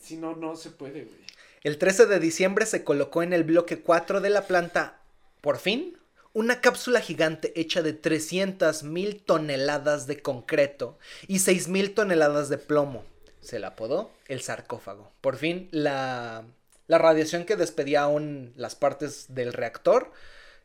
si 0.00 0.16
no, 0.16 0.36
no 0.36 0.56
se 0.56 0.70
puede, 0.70 1.04
güey. 1.04 1.20
El 1.62 1.78
13 1.78 2.06
de 2.06 2.18
diciembre 2.18 2.66
se 2.66 2.84
colocó 2.84 3.22
en 3.22 3.32
el 3.32 3.44
bloque 3.44 3.80
4 3.80 4.20
de 4.20 4.30
la 4.30 4.46
planta, 4.46 5.00
por 5.40 5.58
fin, 5.58 5.96
una 6.32 6.60
cápsula 6.60 7.00
gigante 7.00 7.52
hecha 7.60 7.82
de 7.82 7.92
300 7.92 8.82
mil 8.82 9.22
toneladas 9.22 10.06
de 10.06 10.20
concreto 10.22 10.98
y 11.28 11.38
6 11.40 11.68
mil 11.68 11.94
toneladas 11.94 12.48
de 12.48 12.58
plomo. 12.58 13.04
Se 13.40 13.58
la 13.58 13.68
apodó 13.68 14.10
el 14.28 14.40
sarcófago. 14.40 15.12
Por 15.20 15.36
fin, 15.36 15.68
la, 15.72 16.44
la 16.86 16.98
radiación 16.98 17.44
que 17.44 17.56
despedía 17.56 18.02
aún 18.02 18.52
las 18.56 18.74
partes 18.74 19.34
del 19.34 19.52
reactor, 19.52 20.12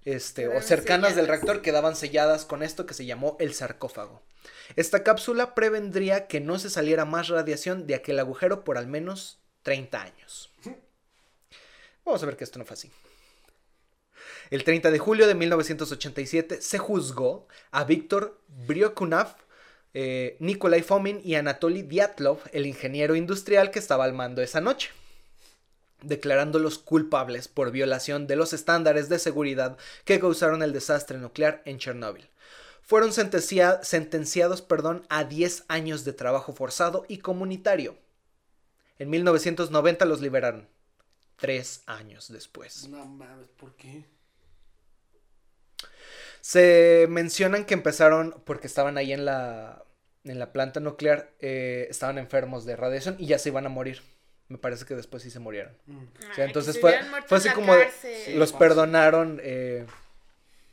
este, 0.06 0.47
o 0.47 0.62
cercanas 0.62 1.15
del 1.15 1.27
reactor, 1.27 1.62
quedaban 1.62 1.95
selladas 1.95 2.45
con 2.45 2.63
esto 2.63 2.86
que 2.86 2.93
se 2.93 3.06
llamó 3.06 3.36
el 3.39 3.53
sarcófago. 3.53 4.21
Esta 4.75 5.03
cápsula 5.03 5.56
prevendría 5.56 6.27
que 6.27 6.39
no 6.39 6.60
se 6.60 6.69
saliera 6.69 7.06
más 7.06 7.27
radiación 7.27 7.88
de 7.88 7.95
aquel 7.95 8.19
agujero 8.19 8.63
por 8.63 8.77
al 8.77 8.88
menos 8.88 9.39
30 9.63 10.01
años. 10.01 10.51
Vamos 12.06 12.23
a 12.23 12.25
ver 12.25 12.38
que 12.38 12.45
esto 12.45 12.60
no 12.60 12.65
fue 12.65 12.75
así. 12.75 12.91
El 14.49 14.63
30 14.63 14.91
de 14.91 14.99
julio 14.99 15.27
de 15.27 15.36
1987 15.36 16.62
se 16.62 16.77
juzgó 16.77 17.47
a 17.71 17.84
Víctor 17.84 18.41
Briokunov, 18.47 19.36
eh, 19.93 20.38
Nikolai 20.39 20.84
Fomin 20.84 21.19
y 21.23 21.36
Anatoly 21.36 21.82
Dyatlov, 21.82 22.39
el 22.53 22.65
ingeniero 22.65 23.15
industrial 23.15 23.71
que 23.71 23.80
estaba 23.80 24.06
al 24.06 24.13
mando 24.13 24.41
esa 24.41 24.62
noche, 24.62 24.91
declarándolos 26.01 26.77
culpables 26.79 27.47
por 27.47 27.71
violación 27.71 28.27
de 28.27 28.36
los 28.36 28.53
estándares 28.53 29.10
de 29.10 29.19
seguridad 29.19 29.77
que 30.05 30.19
causaron 30.19 30.62
el 30.63 30.73
desastre 30.73 31.17
nuclear 31.17 31.62
en 31.65 31.79
Chernóbil. 31.79 32.29
Fueron 32.81 33.12
sentencia- 33.12 33.83
sentenciados 33.83 34.62
perdón, 34.62 35.05
a 35.10 35.23
10 35.25 35.65
años 35.67 36.05
de 36.05 36.13
trabajo 36.13 36.53
forzado 36.53 37.05
y 37.07 37.17
comunitario. 37.17 37.97
En 38.99 39.10
1990 39.10 40.05
los 40.05 40.21
liberaron. 40.21 40.67
Tres 41.36 41.83
años 41.86 42.29
después. 42.31 42.88
No 42.88 43.05
mames, 43.05 43.47
¿por 43.49 43.75
qué? 43.75 44.05
Se 46.41 47.07
mencionan 47.10 47.65
que 47.65 47.73
empezaron 47.73 48.41
porque 48.45 48.67
estaban 48.67 48.97
ahí 48.97 49.12
en 49.13 49.25
la, 49.25 49.83
en 50.23 50.39
la 50.39 50.51
planta 50.53 50.79
nuclear, 50.79 51.31
eh, 51.39 51.88
estaban 51.89 52.17
enfermos 52.17 52.65
de 52.65 52.75
radiación 52.75 53.15
y 53.19 53.27
ya 53.27 53.38
se 53.38 53.49
iban 53.49 53.65
a 53.65 53.69
morir. 53.69 54.01
Me 54.49 54.57
parece 54.57 54.86
que 54.86 54.95
después 54.95 55.23
sí 55.23 55.29
se 55.29 55.39
murieron. 55.39 55.73
Mm. 55.86 55.97
O 55.97 56.33
sea, 56.36 56.43
Ay, 56.43 56.47
entonces 56.47 56.79
fue, 56.79 56.99
fue 57.25 57.38
así 57.38 57.49
como 57.49 57.73
los 58.36 58.53
perdonaron 58.53 59.39
eh, 59.43 59.86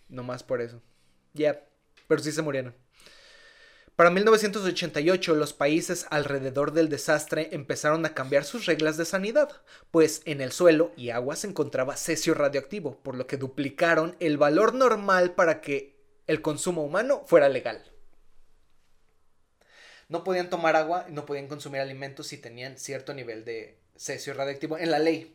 nomás 0.08 0.42
por 0.42 0.60
eso. 0.60 0.80
Ya, 1.32 1.60
pero 2.06 2.22
sí 2.22 2.32
se 2.32 2.42
murieron. 2.42 2.74
Para 3.96 4.10
1988 4.10 5.36
los 5.36 5.52
países 5.52 6.06
alrededor 6.10 6.72
del 6.72 6.88
desastre 6.88 7.50
empezaron 7.52 8.04
a 8.04 8.12
cambiar 8.12 8.44
sus 8.44 8.66
reglas 8.66 8.96
de 8.96 9.04
sanidad, 9.04 9.62
pues 9.92 10.22
en 10.24 10.40
el 10.40 10.50
suelo 10.50 10.92
y 10.96 11.10
agua 11.10 11.36
se 11.36 11.46
encontraba 11.46 11.96
cesio 11.96 12.34
radioactivo, 12.34 12.98
por 13.04 13.14
lo 13.14 13.28
que 13.28 13.36
duplicaron 13.36 14.16
el 14.18 14.36
valor 14.36 14.74
normal 14.74 15.34
para 15.34 15.60
que 15.60 15.94
el 16.26 16.42
consumo 16.42 16.82
humano 16.82 17.22
fuera 17.26 17.48
legal. 17.48 17.84
No 20.08 20.24
podían 20.24 20.50
tomar 20.50 20.76
agua 20.76 21.06
y 21.08 21.12
no 21.12 21.26
podían 21.26 21.48
consumir 21.48 21.80
alimentos 21.80 22.26
si 22.28 22.38
tenían 22.38 22.78
cierto 22.78 23.14
nivel 23.14 23.44
de 23.44 23.76
cesio 23.96 24.34
radioactivo 24.34 24.78
en 24.78 24.90
la 24.90 24.98
ley. 24.98 25.34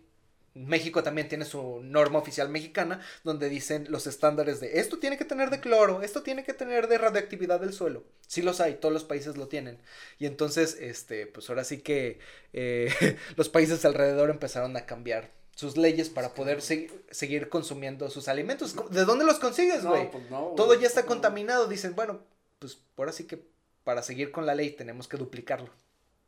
México 0.56 1.04
también 1.04 1.30
tiene 1.30 1.46
su 1.46 1.80
norma 1.84 2.20
oficial 2.20 2.50
mexicana 2.50 3.00
donde 3.24 3.50
dicen 3.50 3.86
los 3.90 4.08
estándares 4.08 4.60
de 4.60 4.80
esto 4.80 4.98
tiene 4.98 5.18
que 5.18 5.24
tener 5.24 5.52
de 5.52 5.60
cloro, 5.62 6.02
esto 6.02 6.24
tiene 6.24 6.44
que 6.44 6.54
tener 6.54 6.88
de 6.88 6.98
radioactividad 6.98 7.60
del 7.62 7.72
suelo. 7.72 8.04
Sí 8.28 8.42
los 8.42 8.60
hay, 8.60 8.74
todos 8.76 8.92
los 8.92 9.04
países 9.04 9.38
lo 9.38 9.48
tienen. 9.48 9.78
Y 10.18 10.26
entonces, 10.26 10.76
este, 10.80 11.28
pues 11.28 11.48
ahora 11.50 11.64
sí 11.64 11.78
que 11.82 12.20
eh, 12.54 12.90
los 13.38 13.48
países 13.48 13.86
alrededor 13.86 14.32
empezaron 14.32 14.76
a 14.76 14.86
cambiar 14.86 15.30
sus 15.56 15.78
leyes 15.78 16.10
para 16.10 16.34
poder 16.34 16.60
segui- 16.60 16.92
seguir 17.12 17.50
consumiendo 17.50 18.10
sus 18.10 18.28
alimentos. 18.28 18.76
¿De 18.90 19.06
dónde 19.06 19.26
los 19.26 19.40
consigues, 19.40 19.86
güey? 19.86 20.06
No, 20.06 20.12
pues 20.12 20.30
no, 20.32 20.54
Todo 20.58 20.74
ya 20.74 20.88
está 20.88 21.06
contaminado. 21.06 21.68
Dicen, 21.68 21.96
bueno, 21.96 22.22
pues 22.58 22.80
ahora 22.98 23.12
sí 23.12 23.26
que 23.26 23.44
para 23.90 24.04
seguir 24.04 24.30
con 24.32 24.46
la 24.46 24.54
ley 24.54 24.70
tenemos 24.70 25.08
que 25.08 25.18
duplicarlo. 25.18 25.68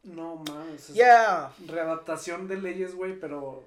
No 0.01 0.43
mames. 0.49 0.89
es 0.89 0.95
Ya. 0.95 1.51
Readaptación 1.67 2.47
de 2.47 2.57
leyes, 2.59 2.95
güey, 2.95 3.19
pero 3.19 3.63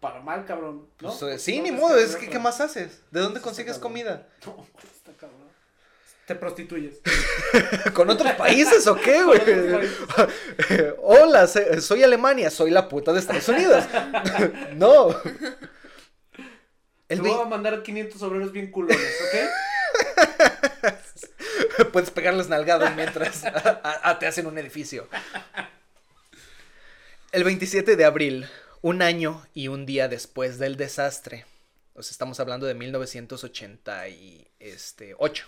para 0.00 0.20
mal, 0.20 0.44
cabrón. 0.44 0.86
¿no? 1.00 1.16
Pues, 1.18 1.40
sí, 1.40 1.56
no 1.56 1.62
ni 1.62 1.72
modo, 1.72 1.96
es 1.96 2.14
que 2.14 2.28
¿qué 2.28 2.38
más 2.38 2.60
haces? 2.60 3.00
¿De 3.10 3.20
dónde 3.20 3.40
consigues 3.40 3.78
comida? 3.78 4.28
No, 4.44 4.66
está 4.82 5.12
cabrón. 5.18 5.48
Te 6.26 6.34
prostituyes. 6.34 7.00
¿Con 7.94 8.10
otros 8.10 8.32
países 8.34 8.86
o 8.86 8.94
qué, 8.96 9.22
güey? 9.22 9.40
Hola, 11.02 11.46
soy 11.46 12.02
Alemania, 12.02 12.50
soy 12.50 12.70
la 12.70 12.86
puta 12.86 13.14
de 13.14 13.20
Estados 13.20 13.48
Unidos. 13.48 13.82
no. 14.74 15.06
Te 17.06 17.14
El 17.14 17.22
voy 17.22 17.30
vi- 17.30 17.40
a 17.40 17.44
mandar 17.46 17.82
500 17.82 18.20
obreros 18.20 18.52
bien 18.52 18.70
culones, 18.70 18.98
¿ok? 19.22 20.92
Puedes 21.92 22.10
pegarles 22.10 22.48
nalgadas 22.48 22.94
mientras 22.96 23.44
a- 23.44 24.18
te 24.18 24.26
hacen 24.26 24.46
un 24.46 24.56
edificio. 24.58 25.08
El 27.32 27.44
27 27.44 27.96
de 27.96 28.04
abril, 28.04 28.48
un 28.82 29.02
año 29.02 29.46
y 29.54 29.68
un 29.68 29.86
día 29.86 30.08
después 30.08 30.58
del 30.58 30.76
desastre, 30.76 31.46
o 31.94 32.00
estamos 32.00 32.40
hablando 32.40 32.66
de 32.66 32.74
1988. 32.74 35.46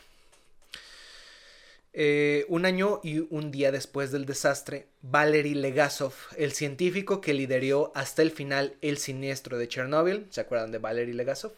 Eh, 1.95 2.47
un 2.49 2.65
año 2.65 3.01
y 3.03 3.19
un 3.19 3.51
día 3.51 3.71
después 3.71 4.11
del 4.13 4.25
desastre, 4.25 4.87
Valery 5.03 5.53
Legasov, 5.55 6.15
el 6.37 6.53
científico 6.53 7.21
que 7.21 7.35
lideró 7.35 7.93
hasta 7.95 8.23
el 8.23 8.31
final 8.31 8.77
el 8.81 8.97
siniestro 8.97 9.59
de 9.59 9.69
Chernóbil, 9.69 10.27
¿se 10.31 10.41
acuerdan 10.41 10.73
de 10.73 10.79
Valery 10.79 11.13
Legasov? 11.13 11.53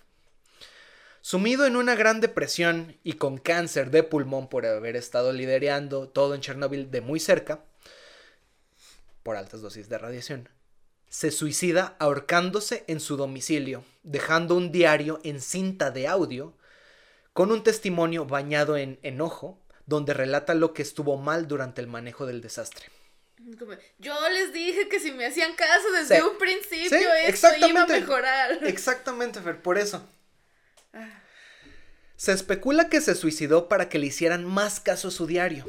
Sumido 1.27 1.65
en 1.65 1.77
una 1.77 1.95
gran 1.95 2.21
depresión 2.21 2.99
y 3.03 3.15
con 3.15 3.39
cáncer 3.39 3.91
de 3.91 4.03
pulmón 4.03 4.47
por 4.51 4.67
haber 4.67 4.95
estado 4.95 5.33
liderando 5.33 6.07
todo 6.07 6.35
en 6.35 6.43
Chernóbil 6.43 6.91
de 6.91 7.01
muy 7.01 7.19
cerca, 7.19 7.65
por 9.23 9.37
altas 9.37 9.63
dosis 9.63 9.89
de 9.89 9.97
radiación, 9.97 10.51
se 11.09 11.31
suicida 11.31 11.97
ahorcándose 11.99 12.85
en 12.89 13.01
su 13.01 13.17
domicilio, 13.17 13.87
dejando 14.03 14.55
un 14.55 14.71
diario 14.71 15.19
en 15.25 15.41
cinta 15.41 15.91
de 15.91 16.09
audio 16.09 16.53
con 17.33 17.51
un 17.53 17.63
testimonio 17.63 18.27
bañado 18.27 18.77
en 18.77 18.99
enojo, 19.03 19.59
donde 19.87 20.13
relata 20.13 20.53
lo 20.53 20.75
que 20.75 20.83
estuvo 20.83 21.17
mal 21.17 21.49
durante 21.49 21.81
el 21.81 21.87
manejo 21.87 22.27
del 22.27 22.43
desastre. 22.43 22.85
Yo 23.99 24.15
les 24.29 24.53
dije 24.53 24.91
que 24.91 25.01
si 25.01 25.11
me 25.11 25.25
hacían 25.25 25.55
caso 25.55 25.91
desde 25.91 26.19
Sí. 26.19 26.23
un 26.23 26.37
principio, 26.37 26.99
Sí, 26.99 27.07
esto 27.25 27.49
iba 27.67 27.85
a 27.85 27.87
mejorar. 27.87 28.59
Exactamente, 28.67 29.41
Fer, 29.41 29.63
por 29.63 29.79
eso. 29.79 30.07
Se 32.17 32.33
especula 32.33 32.89
que 32.89 33.01
se 33.01 33.15
suicidó 33.15 33.69
para 33.69 33.89
que 33.89 33.99
le 33.99 34.07
hicieran 34.07 34.45
más 34.45 34.81
caso 34.81 35.09
a 35.09 35.11
su 35.11 35.27
diario, 35.27 35.67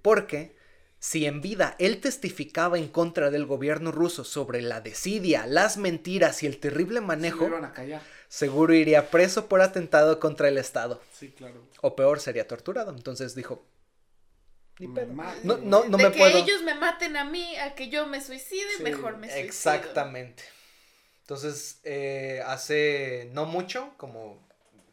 porque 0.00 0.56
si 0.98 1.26
en 1.26 1.40
vida 1.40 1.74
él 1.78 2.00
testificaba 2.00 2.78
en 2.78 2.88
contra 2.88 3.30
del 3.30 3.44
gobierno 3.44 3.92
ruso 3.92 4.24
sobre 4.24 4.62
la 4.62 4.80
desidia, 4.80 5.46
las 5.46 5.76
mentiras 5.76 6.42
y 6.42 6.46
el 6.46 6.58
terrible 6.58 7.00
manejo, 7.00 7.46
a 7.46 7.72
seguro 8.28 8.72
iría 8.72 9.10
preso 9.10 9.48
por 9.48 9.60
atentado 9.60 10.18
contra 10.18 10.48
el 10.48 10.58
Estado, 10.58 11.02
Sí, 11.12 11.30
claro. 11.32 11.62
o 11.82 11.94
peor, 11.96 12.20
sería 12.20 12.46
torturado. 12.48 12.90
Entonces 12.92 13.34
dijo, 13.34 13.66
ni 14.78 14.88
pedo. 14.88 15.12
No, 15.42 15.56
güey. 15.56 15.66
no, 15.66 15.84
no 15.84 15.96
de 15.98 16.04
me 16.04 16.12
que 16.12 16.18
puedo. 16.18 16.38
ellos 16.38 16.62
me 16.62 16.74
maten 16.74 17.16
a 17.16 17.24
mí, 17.24 17.56
a 17.56 17.74
que 17.74 17.88
yo 17.90 18.06
me 18.06 18.20
suicide, 18.22 18.76
Sí, 18.78 18.82
mejor 18.82 19.18
me 19.18 19.26
suicido. 19.28 19.46
Exactamente. 19.46 20.42
Entonces, 21.20 21.80
eh, 21.84 22.42
hace 22.46 23.28
no 23.32 23.44
mucho, 23.46 23.94
como 23.96 24.41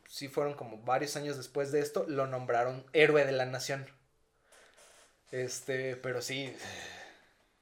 sí 0.09 0.27
fueron 0.27 0.55
como 0.55 0.81
varios 0.83 1.15
años 1.15 1.37
después 1.37 1.71
de 1.71 1.79
esto, 1.79 2.03
lo 2.07 2.25
nombraron 2.27 2.83
héroe 2.93 3.23
de 3.25 3.31
la 3.31 3.45
nación. 3.45 3.85
Este, 5.31 5.95
pero 5.95 6.21
sí. 6.21 6.51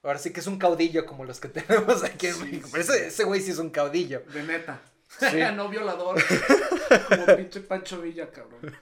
Ahora 0.02 0.18
sí 0.18 0.32
que 0.32 0.40
es 0.40 0.46
un 0.46 0.58
caudillo 0.58 1.04
como 1.04 1.24
los 1.24 1.38
que 1.40 1.48
tenemos 1.48 2.02
aquí 2.02 2.28
en 2.28 2.34
Sí, 2.34 2.44
México. 2.44 2.66
sí, 2.66 2.72
Pero 2.72 2.82
ese, 2.84 3.06
ese 3.08 3.24
güey 3.24 3.40
sí 3.42 3.50
es 3.50 3.58
un 3.58 3.70
caudillo. 3.70 4.22
De 4.32 4.42
neta. 4.42 4.80
Sí. 5.20 5.36
no 5.54 5.68
violador. 5.68 6.22
Como 7.08 7.26
pinche 7.36 7.60
Pancho 7.60 8.00
Villa, 8.00 8.30
cabrón. 8.30 8.74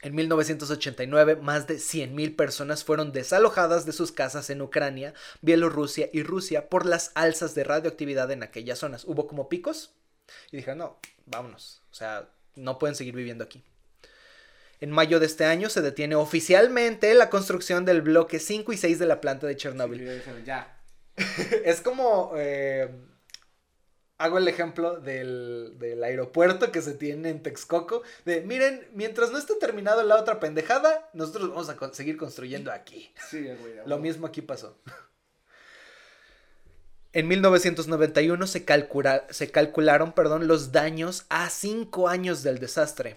En 0.00 0.14
1989, 0.14 1.36
más 1.36 1.66
de 1.66 1.76
100.000 1.76 2.36
personas 2.36 2.84
fueron 2.84 3.12
desalojadas 3.12 3.84
de 3.86 3.92
sus 3.92 4.12
casas 4.12 4.48
en 4.50 4.60
Ucrania, 4.62 5.14
Bielorrusia 5.40 6.08
y 6.12 6.22
Rusia 6.22 6.68
por 6.68 6.84
las 6.86 7.12
alzas 7.14 7.54
de 7.54 7.64
radioactividad 7.64 8.30
en 8.30 8.42
aquellas 8.42 8.78
zonas. 8.78 9.04
Hubo 9.04 9.26
como 9.26 9.48
picos 9.48 9.94
y 10.50 10.56
dijeron, 10.58 10.78
no, 10.78 10.98
vámonos. 11.26 11.82
O 11.90 11.94
sea, 11.94 12.28
no 12.56 12.78
pueden 12.78 12.94
seguir 12.96 13.14
viviendo 13.14 13.44
aquí. 13.44 13.62
En 14.80 14.90
mayo 14.90 15.20
de 15.20 15.26
este 15.26 15.44
año 15.44 15.68
se 15.70 15.80
detiene 15.82 16.14
oficialmente 16.14 17.14
la 17.14 17.30
construcción 17.30 17.84
del 17.84 18.02
bloque 18.02 18.38
5 18.38 18.72
y 18.72 18.76
6 18.76 18.98
de 18.98 19.06
la 19.06 19.20
planta 19.20 19.46
de 19.46 19.54
Y 19.54 19.56
Chernóbil. 19.56 20.22
ya. 20.44 20.78
Es 21.64 21.80
como... 21.80 22.32
eh, 22.36 22.90
hago 24.18 24.38
el 24.38 24.46
ejemplo 24.48 25.00
del, 25.00 25.74
del 25.78 26.02
aeropuerto 26.04 26.70
que 26.70 26.82
se 26.82 26.94
tiene 26.94 27.30
en 27.30 27.42
Texcoco. 27.42 28.02
De, 28.24 28.42
miren, 28.42 28.86
mientras 28.92 29.30
no 29.32 29.38
esté 29.38 29.54
terminado 29.56 30.02
la 30.02 30.16
otra 30.16 30.38
pendejada, 30.40 31.08
nosotros 31.14 31.48
vamos 31.50 31.68
a 31.68 31.76
con- 31.76 31.94
seguir 31.94 32.16
construyendo 32.16 32.70
aquí. 32.72 33.12
Sí, 33.28 33.42
güey. 33.42 33.74
Lo 33.86 33.98
mismo 33.98 34.26
aquí 34.26 34.40
pasó. 34.42 34.78
En 37.14 37.28
1991 37.28 38.46
se, 38.48 38.66
calcula- 38.66 39.24
se 39.30 39.50
calcularon 39.50 40.12
perdón, 40.12 40.48
los 40.48 40.72
daños 40.72 41.26
a 41.28 41.48
cinco 41.48 42.08
años 42.08 42.42
del 42.42 42.58
desastre. 42.58 43.16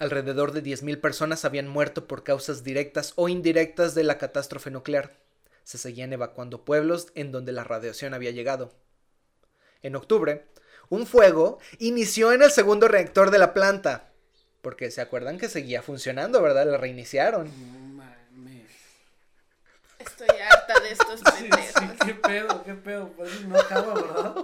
Alrededor 0.00 0.50
de 0.50 0.64
10.000 0.64 1.00
personas 1.00 1.44
habían 1.44 1.68
muerto 1.68 2.08
por 2.08 2.24
causas 2.24 2.64
directas 2.64 3.12
o 3.14 3.28
indirectas 3.28 3.94
de 3.94 4.02
la 4.02 4.18
catástrofe 4.18 4.72
nuclear. 4.72 5.12
Se 5.62 5.78
seguían 5.78 6.12
evacuando 6.12 6.64
pueblos 6.64 7.06
en 7.14 7.30
donde 7.30 7.52
la 7.52 7.62
radiación 7.62 8.14
había 8.14 8.32
llegado. 8.32 8.72
En 9.82 9.94
octubre, 9.94 10.44
un 10.88 11.06
fuego 11.06 11.60
inició 11.78 12.32
en 12.32 12.42
el 12.42 12.50
segundo 12.50 12.88
reactor 12.88 13.30
de 13.30 13.38
la 13.38 13.54
planta. 13.54 14.08
Porque 14.60 14.90
se 14.90 15.00
acuerdan 15.00 15.38
que 15.38 15.48
seguía 15.48 15.82
funcionando, 15.82 16.42
¿verdad? 16.42 16.66
La 16.68 16.78
reiniciaron. 16.78 17.48
Harta 20.68 20.80
de 20.80 20.90
estos 20.92 21.20
Sí, 21.36 21.42
pendejos. 21.48 21.74
sí, 21.78 21.88
qué 22.06 22.14
pedo, 22.14 22.62
qué 22.64 22.74
pedo. 22.74 23.08
Pues 23.16 23.44
no 23.44 23.58
acaba, 23.58 23.94
¿verdad? 23.94 24.34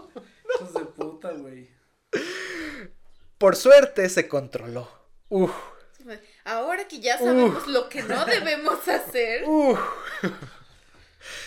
Hijos 0.57 0.75
de 0.75 0.85
puta, 0.85 1.31
güey. 1.33 1.71
Por 3.39 3.57
suerte 3.57 4.09
se 4.09 4.29
controló. 4.29 4.89
Uf, 5.29 5.53
Ahora 6.45 6.89
que 6.89 7.01
ya 7.01 7.19
sabemos 7.19 7.67
lo 7.67 7.89
que 7.91 8.03
no 8.03 8.25
debemos 8.25 8.87
hacer, 8.89 9.45
uf. 9.47 9.79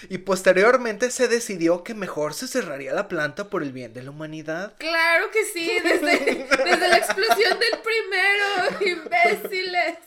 Y 0.10 0.20
posteriormente 0.20 1.10
se 1.10 1.28
decidió 1.28 1.84
que 1.84 1.96
mejor 1.96 2.36
se 2.36 2.48
cerraría 2.48 2.94
la 2.94 3.08
planta 3.08 3.50
por 3.50 3.64
el 3.64 3.72
bien 3.72 3.94
de 3.94 4.04
la 4.04 4.12
humanidad. 4.12 4.76
claro 4.78 5.32
que 5.32 5.44
sí, 5.46 5.72
desde, 5.84 6.46
desde 6.64 6.88
la 6.90 6.98
explosión 6.98 7.58
del 7.60 7.80
primero, 7.82 8.82
imbéciles. 9.02 9.98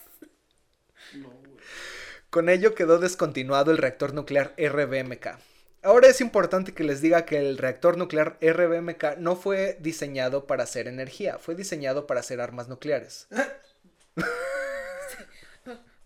Con 2.35 2.49
ello 2.49 2.75
quedó 2.75 2.99
descontinuado 2.99 3.71
el 3.71 3.79
reactor 3.79 4.13
nuclear 4.13 4.55
RBMK. 4.59 5.39
Ahora 5.85 6.09
es 6.09 6.21
importante 6.21 6.75
que 6.75 6.83
les 6.83 7.01
diga 7.01 7.25
que 7.25 7.39
el 7.39 7.59
reactor 7.59 7.97
nuclear 7.97 8.39
RBMK 8.41 9.19
no 9.19 9.37
fue 9.37 9.79
diseñado 9.79 10.45
para 10.45 10.65
hacer 10.65 10.89
energía, 10.89 11.39
fue 11.39 11.55
diseñado 11.55 12.09
para 12.09 12.19
hacer 12.19 12.41
armas 12.41 12.67
nucleares. 12.67 13.29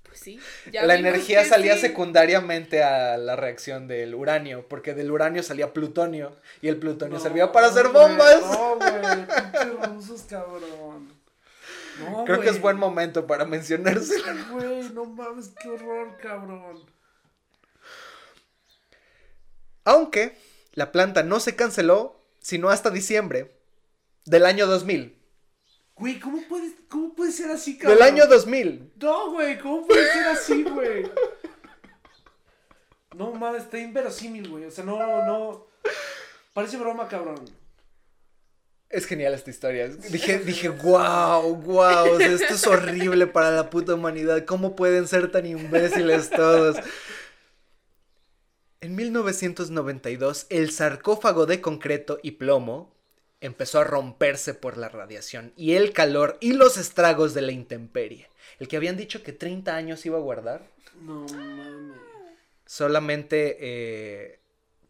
Pues 0.02 0.20
sí. 0.20 0.40
la 0.72 0.94
energía 0.94 1.44
salía 1.44 1.76
secundariamente 1.76 2.82
a 2.82 3.18
la 3.18 3.36
reacción 3.36 3.86
del 3.88 4.14
uranio, 4.14 4.66
porque 4.66 4.94
del 4.94 5.10
uranio 5.10 5.42
salía 5.42 5.74
plutonio 5.74 6.34
y 6.62 6.68
el 6.68 6.78
plutonio 6.78 7.20
servía 7.20 7.52
para 7.52 7.66
hacer 7.66 7.88
bombas. 7.88 8.40
no, 8.40 8.76
güey, 8.76 9.94
rusos, 9.94 10.26
Creo 12.26 12.40
que 12.40 12.48
es 12.48 12.60
buen 12.60 12.76
momento 12.76 13.26
para 13.26 13.44
mencionarse. 13.44 14.22
Güey, 14.50 14.90
no 14.90 15.04
mames, 15.04 15.50
qué 15.60 15.68
horror, 15.68 16.16
cabrón. 16.20 16.84
Aunque 19.84 20.38
la 20.74 20.92
planta 20.92 21.22
no 21.22 21.40
se 21.40 21.56
canceló, 21.56 22.20
sino 22.40 22.68
hasta 22.68 22.90
diciembre 22.90 23.58
del 24.24 24.46
año 24.46 24.66
2000. 24.66 25.16
Güey, 25.96 26.20
¿cómo 26.20 26.42
puede, 26.48 26.72
¿cómo 26.88 27.14
puede 27.14 27.32
ser 27.32 27.50
así, 27.50 27.76
cabrón? 27.76 27.98
Del 27.98 28.06
año 28.06 28.26
2000. 28.26 28.92
No, 28.96 29.32
güey, 29.32 29.58
¿cómo 29.58 29.86
puede 29.86 30.12
ser 30.12 30.26
así, 30.28 30.62
güey? 30.64 31.10
No 33.16 33.32
mames, 33.32 33.64
está 33.64 33.78
inverosímil, 33.78 34.48
güey. 34.48 34.64
O 34.66 34.70
sea, 34.70 34.84
no, 34.84 34.96
no. 35.26 35.66
Parece 36.52 36.76
broma, 36.76 37.08
cabrón. 37.08 37.44
Es 38.90 39.04
genial 39.04 39.34
esta 39.34 39.50
historia. 39.50 39.88
Dije, 39.88 40.38
dije, 40.38 40.70
wow, 40.70 41.54
wow, 41.56 42.18
esto 42.18 42.54
es 42.54 42.66
horrible 42.66 43.26
para 43.26 43.50
la 43.50 43.68
puta 43.68 43.94
humanidad. 43.94 44.46
¿Cómo 44.46 44.76
pueden 44.76 45.06
ser 45.06 45.30
tan 45.30 45.44
imbéciles 45.44 46.30
todos? 46.30 46.76
En 48.80 48.96
1992, 48.96 50.46
el 50.48 50.70
sarcófago 50.70 51.44
de 51.44 51.60
concreto 51.60 52.18
y 52.22 52.32
plomo 52.32 52.94
empezó 53.40 53.80
a 53.80 53.84
romperse 53.84 54.54
por 54.54 54.78
la 54.78 54.88
radiación 54.88 55.52
y 55.54 55.74
el 55.74 55.92
calor 55.92 56.38
y 56.40 56.54
los 56.54 56.78
estragos 56.78 57.34
de 57.34 57.42
la 57.42 57.52
intemperie. 57.52 58.30
El 58.58 58.68
que 58.68 58.76
habían 58.76 58.96
dicho 58.96 59.22
que 59.22 59.32
30 59.32 59.76
años 59.76 60.06
iba 60.06 60.16
a 60.16 60.22
guardar. 60.22 60.62
No 61.02 61.26
mames. 61.26 61.98
Solamente, 62.64 63.56
eh, 63.60 64.38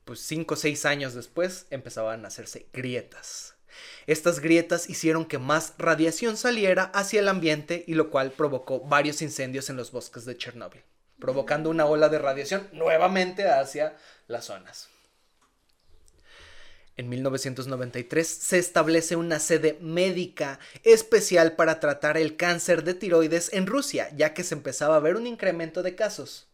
pues 0.05 0.21
5 0.21 0.55
o 0.55 0.57
6 0.57 0.85
años 0.85 1.15
después 1.15 1.67
empezaban 1.71 2.25
a 2.25 2.29
hacerse 2.29 2.67
grietas. 2.73 3.58
Estas 4.07 4.41
grietas 4.41 4.89
hicieron 4.89 5.25
que 5.25 5.39
más 5.39 5.75
radiación 5.79 6.37
saliera 6.37 6.85
hacia 6.85 7.21
el 7.21 7.29
ambiente 7.29 7.85
y 7.87 7.95
lo 7.95 8.11
cual 8.11 8.31
provocó 8.31 8.81
varios 8.81 9.23
incendios 9.23 9.71
en 9.71 9.77
los 9.77 9.93
bosques 9.93 10.25
de 10.25 10.37
Chernóbil 10.37 10.83
provocando 11.19 11.71
una 11.71 11.87
ola 11.87 12.09
de 12.09 12.19
radiación 12.19 12.69
nuevamente 12.73 13.49
hacia 13.49 13.97
las 14.27 14.47
zonas. 14.47 14.89
En 16.97 17.09
1993 17.09 18.27
se 18.27 18.59
establece 18.59 19.15
una 19.15 19.39
sede 19.39 19.79
médica 19.81 20.59
especial 20.83 21.53
para 21.53 21.79
tratar 21.79 22.17
el 22.17 22.37
cáncer 22.37 22.83
de 22.83 22.95
tiroides 22.95 23.53
en 23.53 23.67
Rusia, 23.67 24.11
ya 24.17 24.35
que 24.35 24.43
se 24.43 24.55
empezaba 24.55 24.97
a 24.97 25.01
ver 25.01 25.15
un 25.15 25.27
incremento 25.27 25.85
de 25.85 25.95
casos. 25.95 26.49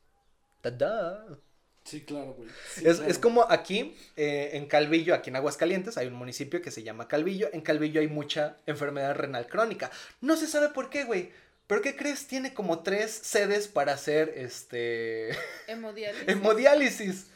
¡Tada! 0.60 1.38
Sí, 1.84 2.00
claro, 2.00 2.34
güey. 2.34 2.48
es, 2.82 3.18
como 3.18 3.42
aquí, 3.50 3.94
eh, 4.16 4.50
en 4.54 4.66
Calvillo, 4.66 5.14
aquí 5.14 5.28
en 5.28 5.36
Aguascalientes, 5.36 5.98
hay 5.98 6.06
un 6.06 6.14
municipio 6.14 6.62
que 6.62 6.70
se 6.70 6.82
llama 6.82 7.08
Calvillo. 7.08 7.50
En 7.52 7.60
Calvillo 7.60 8.00
hay 8.00 8.08
mucha 8.08 8.56
enfermedad 8.66 9.14
renal 9.14 9.46
crónica. 9.46 9.90
No 10.22 10.36
se 10.36 10.46
sabe 10.46 10.70
por 10.70 10.88
qué, 10.88 11.04
güey. 11.04 11.30
¿Pero 11.66 11.82
qué 11.82 11.94
crees? 11.94 12.26
Tiene 12.26 12.54
como 12.54 12.82
tres 12.82 13.10
sedes 13.10 13.68
para 13.68 13.92
hacer 13.92 14.32
este. 14.34 15.30
Hemodiálisis. 15.66 16.28
Hemodiálisis. 16.28 17.26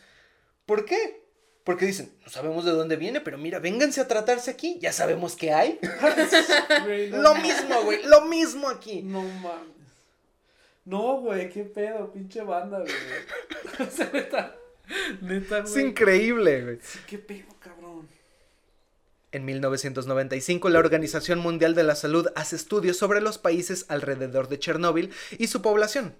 ¿Por 0.64 0.86
qué? 0.86 1.22
Porque 1.64 1.84
dicen, 1.84 2.10
no 2.24 2.30
sabemos 2.30 2.64
de 2.64 2.70
dónde 2.70 2.96
viene, 2.96 3.20
pero 3.20 3.36
mira, 3.36 3.58
vénganse 3.58 4.00
a 4.00 4.08
tratarse 4.08 4.50
aquí, 4.50 4.78
ya 4.80 4.90
sabemos 4.92 5.36
qué 5.36 5.52
hay. 5.52 5.78
lo 7.10 7.34
mismo, 7.34 7.82
güey, 7.84 8.02
lo 8.04 8.22
mismo 8.22 8.70
aquí. 8.70 9.02
No 9.02 9.22
mames. 9.22 9.77
No, 10.88 11.20
güey, 11.20 11.50
qué 11.50 11.64
pedo, 11.64 12.10
pinche 12.10 12.40
banda, 12.40 12.78
güey. 12.78 12.90
neta, 14.14 14.56
neta, 15.20 15.60
güey. 15.60 15.70
Es 15.70 15.76
increíble, 15.76 16.62
güey. 16.62 16.78
Sí, 16.82 16.98
qué 17.06 17.18
pedo, 17.18 17.48
cabrón. 17.60 18.08
En 19.30 19.44
1995, 19.44 20.70
la 20.70 20.78
Organización 20.78 21.40
Mundial 21.40 21.74
de 21.74 21.82
la 21.82 21.94
Salud 21.94 22.28
hace 22.36 22.56
estudios 22.56 22.96
sobre 22.96 23.20
los 23.20 23.36
países 23.36 23.84
alrededor 23.88 24.48
de 24.48 24.58
Chernóbil 24.58 25.12
y 25.36 25.48
su 25.48 25.60
población. 25.60 26.14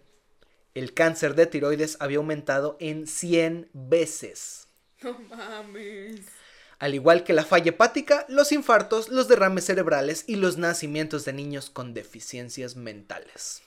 El 0.75 0.93
cáncer 0.93 1.35
de 1.35 1.47
tiroides 1.47 1.97
había 1.99 2.19
aumentado 2.19 2.77
en 2.79 3.07
100 3.07 3.71
veces. 3.73 4.69
No 5.03 5.19
mames. 5.31 6.27
Al 6.79 6.95
igual 6.95 7.25
que 7.25 7.33
la 7.33 7.47
falla 7.47 7.71
hepática, 7.71 8.27
los 8.29 8.53
infartos, 8.53 9.09
los 9.09 9.29
derrames 9.29 9.65
cerebrales 9.65 10.25
y 10.27 10.37
los 10.37 10.59
nacimientos 10.59 11.25
de 11.25 11.33
niños 11.33 11.71
con 11.71 11.95
deficiencias 11.95 12.77
mentales. 12.77 13.63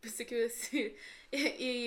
Pensé 0.00 0.26
que 0.26 0.36
iba 0.36 0.44
a 0.44 0.48
decir 0.48 0.96
y 1.30 1.86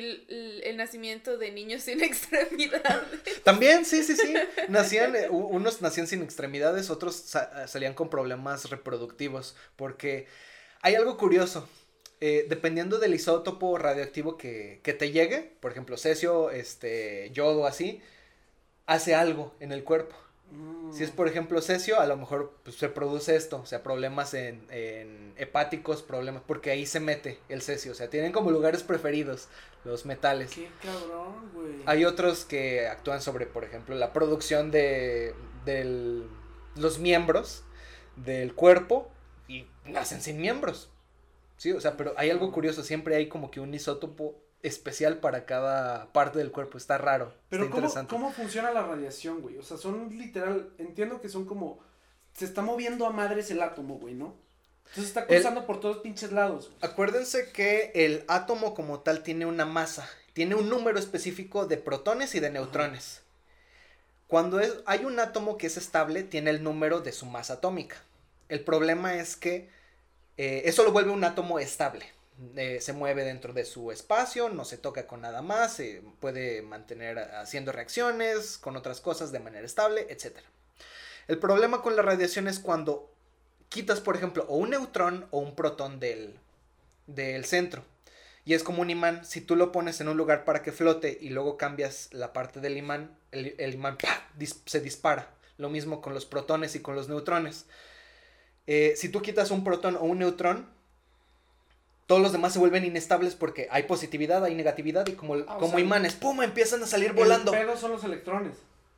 el, 0.64 0.78
nacimiento 0.78 1.38
de 1.38 1.51
niños 1.51 1.84
sin 1.84 2.03
extremidades. 2.03 3.43
También, 3.43 3.86
sí, 3.86 4.03
sí, 4.03 4.16
sí. 4.16 4.34
Nacían, 4.70 5.16
eh, 5.16 5.30
unos 5.30 5.82
nacían 5.82 6.07
sin 6.07 6.22
extremidades, 6.22 6.89
otros 6.89 7.16
salían 7.68 7.93
con 7.93 8.10
problemas 8.10 8.70
reproductivos. 8.70 9.55
Porque 9.76 10.28
hay 10.82 10.95
algo 10.95 11.18
curioso. 11.18 11.68
Eh, 12.22 12.45
dependiendo 12.49 12.99
del 12.99 13.14
isótopo 13.14 13.78
radioactivo 13.78 14.38
que, 14.38 14.82
que, 14.84 14.91
te 14.93 15.12
llegue, 15.12 15.55
por 15.62 15.72
ejemplo, 15.72 15.95
cesio, 15.95 16.51
este, 16.51 17.30
yodo, 17.32 17.66
así, 17.66 18.01
hace 18.88 19.16
algo 19.16 19.55
en 19.62 19.72
el 19.72 19.86
cuerpo. 19.86 20.18
Si 20.91 21.04
es, 21.04 21.12
por 21.12 21.28
ejemplo, 21.28 21.62
cesio, 21.62 22.00
a 22.00 22.08
lo 22.08 22.18
mejor 22.18 22.56
pues, 22.64 22.76
se 22.78 22.89
produce 22.89 23.36
esto, 23.36 23.62
o 23.62 23.66
sea, 23.66 23.84
problemas 23.84 24.34
en, 24.34 24.66
en, 24.72 25.34
hepáticos, 25.38 26.02
problemas, 26.02 26.41
porque 26.45 26.72
ahí 26.72 26.88
se 26.88 27.00
mete 27.00 27.39
el 27.47 27.62
cesio, 27.62 27.91
o 27.91 27.95
sea, 27.95 28.10
tienen 28.10 28.32
como 28.32 28.50
lugares 28.50 28.82
preferidos 28.82 29.50
los 29.86 30.06
metales. 30.06 30.52
Qué 30.52 30.70
cabrón, 30.82 31.52
güey. 31.54 31.76
Hay 31.86 32.06
otros 32.06 32.45
que 32.45 32.88
actúan 32.88 33.22
sobre, 33.22 33.45
por 33.45 33.64
ejemplo, 33.64 33.95
la 33.95 34.12
producción 34.14 34.72
de 34.72 35.36
del, 35.66 36.28
los 36.76 37.00
miembros 37.00 37.64
del 38.16 38.56
cuerpo 38.56 39.10
y 39.47 39.68
nacen 39.86 40.22
sin 40.22 40.41
miembros. 40.41 40.89
Sí, 41.58 41.72
o 41.72 41.82
sea, 41.82 41.97
pero 41.97 42.14
hay 42.18 42.30
algo 42.30 42.52
curioso, 42.52 42.84
siempre 42.84 43.16
hay 43.16 43.28
como 43.28 43.52
que 43.52 43.60
un 43.60 43.74
isótopo 43.74 44.41
especial 44.62 45.18
para 45.20 45.45
cada 45.45 46.12
parte 46.12 46.39
del 46.39 46.51
cuerpo. 46.51 46.78
Está 46.78 46.97
raro. 46.97 47.34
Pero 47.49 47.64
está 47.64 47.72
¿cómo, 47.72 47.88
interesante. 47.88 48.10
¿cómo 48.10 48.32
funciona 48.32 48.72
la 48.72 48.84
radiación, 48.84 49.41
güey? 49.41 49.57
O 49.57 49.64
sea, 49.64 49.78
son 49.78 50.10
literal, 50.18 50.70
entiendo 50.78 51.22
que 51.22 51.30
son 51.30 51.45
como, 51.45 51.80
se 52.34 52.45
está 52.45 52.62
moviendo 52.62 53.05
a 53.05 53.12
madres 53.12 53.51
el 53.51 53.62
átomo, 53.62 53.97
güey, 53.97 54.14
¿no? 54.14 54.36
Entonces 54.89 55.05
está 55.05 55.28
cruzando 55.28 55.68
por 55.68 55.80
todos 55.80 55.97
pinches 55.99 56.32
lados. 56.32 56.72
Acuérdense 56.82 57.51
que 57.51 57.91
el 57.93 58.24
átomo 58.28 58.74
como 58.74 59.01
tal 59.01 59.22
tiene 59.22 59.45
una 59.45 59.66
masa, 59.66 60.10
tiene 60.34 60.55
un 60.55 60.68
número 60.68 60.97
específico 60.97 61.68
de 61.68 61.78
protones 61.78 62.34
y 62.34 62.39
de 62.39 62.49
neutrones. 62.49 63.22
Cuando 64.28 64.60
es, 64.60 64.76
hay 64.86 65.05
un 65.05 65.20
átomo 65.20 65.57
que 65.57 65.68
es 65.68 65.78
estable, 65.78 66.24
tiene 66.24 66.49
el 66.49 66.64
número 66.64 67.01
de 67.01 67.12
su 67.12 67.26
masa 67.26 67.53
atómica. 67.55 67.97
El 68.47 68.64
problema 68.64 69.16
es 69.16 69.36
que 69.36 69.70
eh, 70.38 70.64
eso 70.66 70.84
lo 70.84 70.91
vuelve 70.91 71.12
un 71.12 71.24
átomo 71.24 71.60
estable. 71.60 72.05
Eh, 72.55 72.79
se 72.79 72.93
mueve 72.93 73.25
dentro 73.25 73.51
de 73.51 73.65
su 73.65 73.91
espacio, 73.91 74.47
no 74.47 74.63
se 74.63 74.77
toca 74.77 75.07
con 75.07 75.21
nada 75.21 75.41
más, 75.41 75.73
se 75.75 76.01
puede 76.21 76.61
mantener 76.61 77.19
haciendo 77.19 77.73
reacciones 77.73 78.57
con 78.57 78.77
otras 78.77 79.01
cosas 79.01 79.33
de 79.33 79.39
manera 79.39 79.65
estable, 79.65 80.07
etc. 80.09 80.37
El 81.27 81.37
problema 81.37 81.81
con 81.81 81.97
la 81.97 82.01
radiación 82.01 82.47
es 82.47 82.59
cuando 82.59 83.11
quitas, 83.67 83.99
por 83.99 84.15
ejemplo, 84.15 84.45
o 84.47 84.55
un 84.55 84.69
neutrón 84.69 85.27
o 85.31 85.39
un 85.39 85.53
protón 85.53 85.99
del, 85.99 86.39
del 87.07 87.43
centro. 87.43 87.83
Y 88.45 88.53
es 88.53 88.63
como 88.63 88.81
un 88.81 88.89
imán, 88.89 89.25
si 89.25 89.41
tú 89.41 89.57
lo 89.57 89.71
pones 89.73 89.99
en 89.99 90.07
un 90.07 90.17
lugar 90.17 90.45
para 90.45 90.63
que 90.63 90.71
flote 90.71 91.17
y 91.21 91.29
luego 91.29 91.57
cambias 91.57 92.07
la 92.13 92.31
parte 92.31 92.61
del 92.61 92.77
imán, 92.77 93.17
el, 93.31 93.73
imán 93.73 93.97
se 94.65 94.79
dispara. 94.79 95.35
Lo 95.57 95.69
mismo 95.69 96.01
con 96.01 96.13
los 96.13 96.25
protones 96.25 96.73
y 96.75 96.79
con 96.79 96.95
los 96.95 97.09
neutrones. 97.09 97.65
Eh, 98.65 98.93
si 98.95 99.09
tú 99.09 99.21
quitas 99.21 99.51
un 99.51 99.65
protón 99.65 99.97
o 99.97 100.03
un 100.03 100.19
neutrón, 100.19 100.78
todos 102.10 102.24
los 102.24 102.32
demás 102.32 102.53
se 102.53 102.57
vuelven 102.60 102.84
inestables 102.86 103.36
porque 103.36 103.68
hay 103.70 103.84
positividad, 103.84 104.43
hay 104.43 104.55
negatividad 104.55 105.05
y 105.05 105.12
como, 105.12 105.36
Ah, 105.36 105.57
como 105.60 105.74
sea, 105.74 105.80
imanes, 105.80 106.16
¡pum! 106.16 106.41
empiezan 106.41 106.82
a 106.82 106.88
salir 106.88 107.14
volando. 107.14 107.53
El 107.53 107.60
pedo 107.60 107.78
son 107.78 107.91
los 107.91 108.03
electrones. 108.03 108.55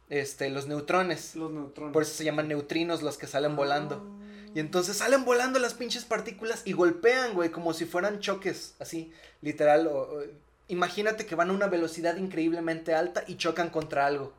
Este, 0.09 0.49
los 0.49 0.67
neutrones. 0.67 1.35
Los 1.35 1.51
neutrones. 1.51 1.91
Por 1.91 2.03
eso 2.03 2.13
se 2.13 2.23
llaman 2.23 2.47
neutrinos 2.47 3.01
los 3.01 3.17
que 3.17 3.27
salen 3.27 3.57
volando. 3.57 4.01
Ah. 4.01 4.49
Y 4.55 4.61
entonces 4.61 4.95
salen 4.95 5.25
volando 5.25 5.59
las 5.59 5.73
pinches 5.73 6.05
partículas 6.05 6.61
y 6.63 6.71
golpean, 6.71 7.33
güey, 7.33 7.49
como 7.51 7.73
si 7.73 7.83
fueran 7.83 8.21
choques, 8.21 8.75
así, 8.79 9.11
literal. 9.41 9.87
o- 9.87 9.91
o- 10.03 10.23
imagínate 10.69 11.25
que 11.25 11.35
van 11.35 11.49
a 11.49 11.53
una 11.53 11.67
velocidad 11.67 12.15
increíblemente 12.15 12.93
alta 12.95 13.25
y 13.27 13.35
chocan 13.35 13.69
contra 13.71 14.05
algo. 14.05 14.31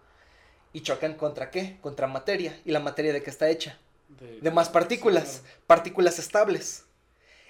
¿Y 0.72 0.80
chocan 0.80 1.12
contra 1.14 1.50
qué? 1.50 1.76
Contra 1.82 2.06
materia. 2.06 2.58
¿Y 2.64 2.70
la 2.72 2.80
materia 2.80 3.12
de 3.12 3.22
qué 3.22 3.28
está 3.28 3.50
hecha? 3.50 3.76
De 4.40 4.50
más 4.50 4.70
partículas, 4.70 5.28
Sí, 5.28 5.40
claro. 5.42 5.56
partículas 5.66 6.18
estables. 6.18 6.84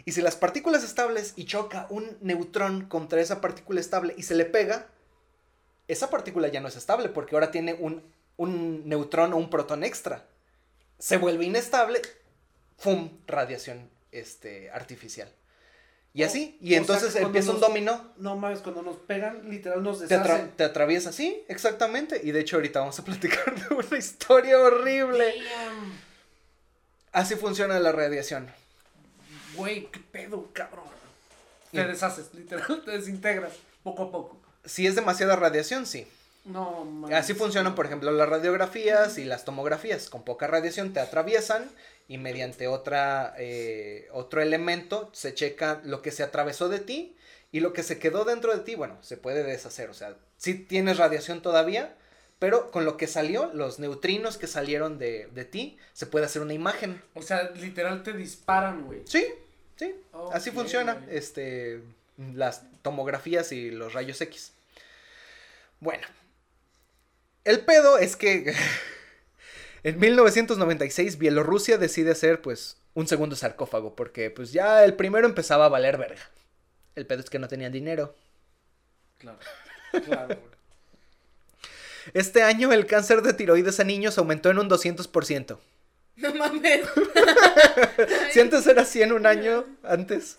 Y 0.05 0.12
si 0.12 0.20
las 0.22 0.36
partículas 0.36 0.82
estables 0.84 1.32
y 1.36 1.44
choca 1.44 1.86
un 1.90 2.16
neutrón 2.20 2.86
contra 2.86 3.20
esa 3.20 3.40
partícula 3.40 3.80
estable 3.80 4.14
y 4.16 4.22
se 4.24 4.34
le 4.34 4.44
pega, 4.44 4.86
esa 5.88 6.11
partícula 6.11 6.48
ya 6.48 6.61
no 6.61 6.68
es 6.68 6.76
estable 6.76 7.09
porque 7.09 7.36
ahora 7.36 7.50
tiene 7.50 7.74
un, 7.74 8.03
un 8.36 8.88
neutrón 8.88 9.32
o 9.32 9.36
un 9.36 9.48
protón 9.50 9.84
extra. 9.84 10.24
Se 10.98 11.16
vuelve 11.18 11.44
inestable, 11.44 12.00
¡fum! 12.78 13.11
Radiación 13.26 13.88
este, 14.11 14.70
artificial. 14.70 15.28
Y 16.14 16.24
así, 16.24 16.59
y 16.61 16.74
O 16.74 16.76
entonces 16.76 17.12
sea, 17.14 17.22
empieza 17.22 17.53
un 17.53 17.61
dominó. 17.61 18.12
No 18.18 18.36
mames, 18.36 18.61
cuando 18.61 18.82
nos 18.82 18.96
pegan, 18.96 19.48
literal 19.48 19.82
nos 19.82 20.00
Te, 20.00 20.07
deshacen. 20.09 20.48
atra- 20.48 20.57
te 20.57 20.64
atraviesa, 20.64 21.11
sí, 21.11 21.42
exactamente. 21.48 22.20
Y 22.22 22.32
de 22.32 22.40
hecho 22.40 22.57
ahorita 22.57 22.80
vamos 22.80 22.98
a 22.98 23.05
platicar 23.05 23.55
de 23.68 23.74
una 23.74 23.98
historia 23.98 24.59
horrible. 24.59 25.26
Damn. 25.42 25.92
Así 27.12 27.34
funciona 27.36 27.78
la 27.80 27.92
radiación. 27.92 28.50
Güey, 29.57 29.86
qué 29.90 30.00
pedo, 30.00 30.48
cabrón. 30.53 30.84
Te 31.70 31.84
deshaces, 31.84 32.34
literal, 32.34 32.82
te 32.84 32.90
desintegras 32.90 33.53
poco 33.82 34.05
a 34.05 34.12
poco. 34.12 34.40
Si 34.64 34.86
es 34.86 34.94
demasiada 34.94 35.36
radiación, 35.36 35.86
sí. 35.86 36.07
No 36.44 36.84
mames. 36.84 37.16
Así 37.16 37.34
funcionan, 37.34 37.74
por 37.74 37.86
ejemplo, 37.86 38.11
las 38.11 38.28
radiografías 38.28 39.16
y 39.18 39.24
las 39.24 39.44
tomografías. 39.44 40.09
Con 40.11 40.24
poca 40.24 40.46
radiación 40.46 40.92
te 40.92 41.00
atraviesan 41.00 41.70
y 42.09 42.18
mediante 42.18 42.66
otra, 42.68 43.34
eh, 43.38 44.09
otro 44.12 44.42
elemento 44.42 45.09
se 45.12 45.34
checa 45.34 45.80
lo 45.84 46.03
que 46.03 46.11
se 46.11 46.22
atravesó 46.22 46.68
de 46.68 46.80
ti 46.80 47.16
y 47.53 47.61
lo 47.61 47.72
que 47.72 47.82
se 47.82 47.98
quedó 47.98 48.24
dentro 48.24 48.55
de 48.55 48.62
ti, 48.62 48.74
bueno, 48.74 48.98
se 49.03 49.16
puede 49.16 49.44
deshacer. 49.44 49.88
O 49.90 49.94
sea, 49.94 50.16
sí 50.36 50.55
tienes 50.55 50.96
radiación 50.96 51.42
todavía, 51.42 51.94
pero 52.38 52.70
con 52.70 52.84
lo 52.84 52.96
que 52.96 53.07
salió, 53.07 53.50
los 53.55 53.78
neutrinos 53.78 54.36
que 54.36 54.46
salieron 54.46 54.98
de, 54.98 55.28
de 55.32 55.44
ti, 55.44 55.78
se 55.92 56.07
puede 56.07 56.26
hacer 56.26 56.42
una 56.42 56.55
imagen. 56.55 57.00
O 57.14 57.22
sea, 57.22 57.50
literal 57.50 58.03
te 58.03 58.12
disparan, 58.14 58.84
güey. 58.84 59.03
Sí, 59.05 59.24
sí, 59.87 59.95
así 60.33 60.51
funciona 60.51 61.05
este, 61.11 61.83
las 62.35 62.62
tomografías 62.83 63.53
y 63.53 63.70
los 63.70 63.93
rayos 63.93 64.20
X. 64.20 64.53
Bueno, 65.80 66.07
el 67.45 67.61
pedo 67.61 67.99
es 67.99 68.16
que 68.16 68.55
en 69.83 69.99
1996 69.99 71.18
Bielorrusia 71.18 71.78
decide 71.78 72.12
hacer 72.12 72.41
pues 72.41 72.76
un 72.95 73.09
segundo 73.09 73.37
sarcófago 73.37 73.97
porque 73.97 74.30
pues 74.30 74.53
ya 74.53 74.85
el 74.85 74.95
primero 74.95 75.26
empezaba 75.26 75.66
a 75.66 75.70
valer 75.70 75.99
verga. 75.99 76.22
El 76.95 77.07
pedo 77.07 77.20
es 77.20 77.30
que 77.30 77.39
no 77.39 77.49
tenían 77.49 77.72
dinero. 77.72 78.14
Claro. 79.18 79.39
Claro. 80.07 80.39
Este 82.14 82.43
año 82.43 82.72
el 82.72 82.87
cáncer 82.87 83.20
de 83.20 83.35
tiroides 83.35 83.78
a 83.78 83.85
niños 83.85 84.16
aumentó 84.16 84.49
en 84.51 84.59
un 84.59 84.70
200%. 84.70 85.59
No 86.17 86.35
mames. 86.35 86.83
Si 88.33 88.41
antes 88.41 88.67
era 88.67 88.85
100 88.85 89.13
un 89.13 89.27
año 89.27 89.65
antes, 89.83 90.39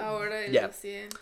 Ahora 0.00 0.44
el 0.44 0.52
Ya. 0.52 0.68
200. 0.68 1.20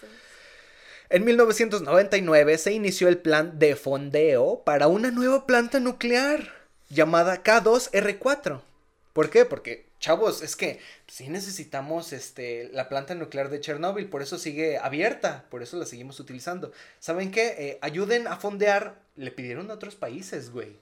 En 1.11 1.25
1999 1.25 2.59
se 2.59 2.73
inició 2.73 3.09
el 3.09 3.19
plan 3.19 3.59
de 3.59 3.77
fondeo 3.77 4.63
para 4.65 4.89
una 4.89 5.11
nueva 5.11 5.47
planta 5.47 5.81
nuclear 5.81 6.53
llamada 6.91 7.43
K2R4. 7.43 8.61
¿Por 9.15 9.31
qué? 9.31 9.45
Porque, 9.47 9.87
chavos, 10.01 10.43
es 10.43 10.55
que 10.55 10.81
sí 11.07 11.29
necesitamos 11.29 12.13
este, 12.13 12.69
la 12.73 12.89
planta 12.89 13.15
nuclear 13.15 13.49
de 13.49 13.61
Chernóbil, 13.61 14.09
por 14.09 14.23
eso 14.23 14.39
sigue 14.39 14.79
abierta, 14.79 15.47
por 15.51 15.63
eso 15.63 15.77
la 15.79 15.87
seguimos 15.87 16.21
utilizando. 16.21 16.73
¿Saben 17.01 17.31
qué? 17.31 17.55
Eh, 17.59 17.79
ayuden 17.81 18.27
a 18.27 18.37
fondear, 18.37 19.01
le 19.17 19.31
pidieron 19.31 19.71
a 19.71 19.75
otros 19.75 19.97
países, 19.97 20.51
güey. 20.51 20.77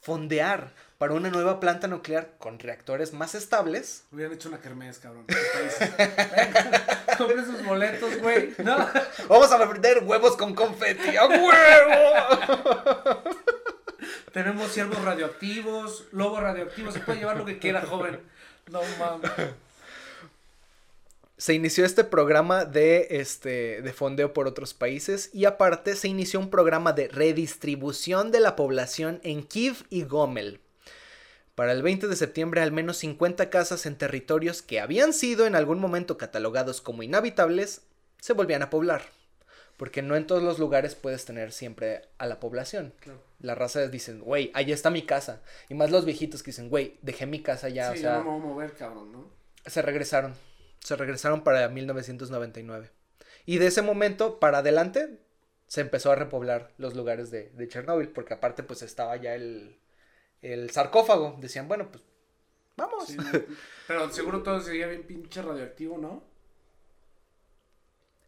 Fondear 0.00 0.72
para 0.96 1.14
una 1.14 1.30
nueva 1.30 1.60
planta 1.60 1.88
nuclear 1.88 2.32
con 2.38 2.58
reactores 2.58 3.12
más 3.12 3.34
estables. 3.34 4.04
Hubieran 4.12 4.34
hecho 4.34 4.48
una 4.48 4.60
kermés, 4.60 4.98
cabrón. 4.98 5.26
Compren 7.18 7.44
sus 7.46 7.64
boletos, 7.64 8.18
güey. 8.18 8.54
No. 8.58 8.88
Vamos 9.28 9.52
a 9.52 9.64
vender 9.64 10.02
huevos 10.04 10.36
con 10.36 10.54
confeti, 10.54 11.16
¡a 11.16 11.26
huevo! 11.26 13.22
Tenemos 14.32 14.72
ciervos 14.72 15.02
radioactivos, 15.04 16.04
lobos 16.12 16.40
radioactivos. 16.40 16.94
Se 16.94 17.00
puede 17.00 17.18
llevar 17.18 17.36
lo 17.36 17.44
que 17.44 17.58
quiera, 17.58 17.82
joven. 17.82 18.20
No 18.70 18.80
mames. 18.98 19.30
Se 21.40 21.54
inició 21.54 21.86
este 21.86 22.04
programa 22.04 22.66
de, 22.66 23.06
este, 23.12 23.80
de 23.80 23.92
fondeo 23.94 24.34
por 24.34 24.46
otros 24.46 24.74
países 24.74 25.30
y 25.32 25.46
aparte 25.46 25.96
se 25.96 26.06
inició 26.06 26.38
un 26.38 26.50
programa 26.50 26.92
de 26.92 27.08
redistribución 27.08 28.30
de 28.30 28.40
la 28.40 28.56
población 28.56 29.20
en 29.22 29.44
Kiev 29.44 29.86
y 29.88 30.02
Gomel. 30.02 30.60
Para 31.54 31.72
el 31.72 31.82
20 31.82 32.08
de 32.08 32.16
septiembre 32.16 32.60
al 32.60 32.72
menos 32.72 32.98
50 32.98 33.48
casas 33.48 33.86
en 33.86 33.96
territorios 33.96 34.60
que 34.60 34.80
habían 34.80 35.14
sido 35.14 35.46
en 35.46 35.54
algún 35.54 35.80
momento 35.80 36.18
catalogados 36.18 36.82
como 36.82 37.02
inhabitables 37.02 37.84
se 38.20 38.34
volvían 38.34 38.60
a 38.60 38.68
poblar. 38.68 39.00
Porque 39.78 40.02
no 40.02 40.16
en 40.16 40.26
todos 40.26 40.42
los 40.42 40.58
lugares 40.58 40.94
puedes 40.94 41.24
tener 41.24 41.52
siempre 41.52 42.02
a 42.18 42.26
la 42.26 42.38
población. 42.38 42.92
Claro. 43.00 43.18
Las 43.38 43.56
razas 43.56 43.90
dicen, 43.90 44.20
güey, 44.20 44.50
allá 44.52 44.74
está 44.74 44.90
mi 44.90 45.06
casa. 45.06 45.40
Y 45.70 45.74
más 45.74 45.90
los 45.90 46.04
viejitos 46.04 46.42
que 46.42 46.50
dicen, 46.50 46.68
güey, 46.68 46.98
dejé 47.00 47.24
mi 47.24 47.40
casa 47.40 47.70
ya. 47.70 47.92
sí, 47.92 48.00
o 48.00 48.02
sea, 48.02 48.18
ya 48.18 48.18
no 48.18 48.24
me 48.24 48.30
voy 48.30 48.40
a 48.40 48.44
mover, 48.44 48.72
cabrón, 48.74 49.10
¿no? 49.10 49.40
se 49.66 49.82
regresaron. 49.82 50.34
Se 50.80 50.96
regresaron 50.96 51.42
para 51.42 51.68
1999. 51.68 52.90
Y 53.46 53.58
de 53.58 53.66
ese 53.66 53.82
momento 53.82 54.38
para 54.40 54.58
adelante 54.58 55.20
se 55.66 55.80
empezó 55.80 56.10
a 56.10 56.16
repoblar 56.16 56.72
los 56.78 56.94
lugares 56.94 57.30
de, 57.30 57.50
de 57.50 57.68
Chernóbil. 57.68 58.08
Porque 58.08 58.34
aparte 58.34 58.62
pues 58.62 58.82
estaba 58.82 59.16
ya 59.16 59.34
el, 59.34 59.78
el 60.42 60.70
sarcófago. 60.70 61.36
Decían, 61.40 61.68
bueno, 61.68 61.90
pues 61.90 62.02
vamos. 62.76 63.06
Sí. 63.06 63.16
Pero 63.86 64.10
seguro 64.10 64.42
todo 64.42 64.60
sería 64.60 64.86
bien 64.86 65.04
pinche 65.04 65.42
radioactivo, 65.42 65.98
¿no? 65.98 66.24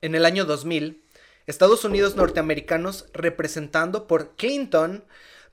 En 0.00 0.16
el 0.16 0.24
año 0.24 0.44
2000, 0.44 1.03
Estados 1.46 1.84
Unidos 1.84 2.16
norteamericanos, 2.16 3.09
representando 3.12 4.09
por 4.09 4.34
Clinton, 4.36 5.05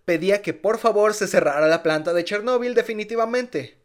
pedía 0.06 0.42
que 0.42 0.56
por 0.56 0.80
favor 0.80 1.14
se 1.14 1.28
cerrara 1.28 1.68
la 1.68 1.84
planta 1.84 2.14
de 2.14 2.24
Chernóbil 2.24 2.74
definitivamente. 2.74 3.79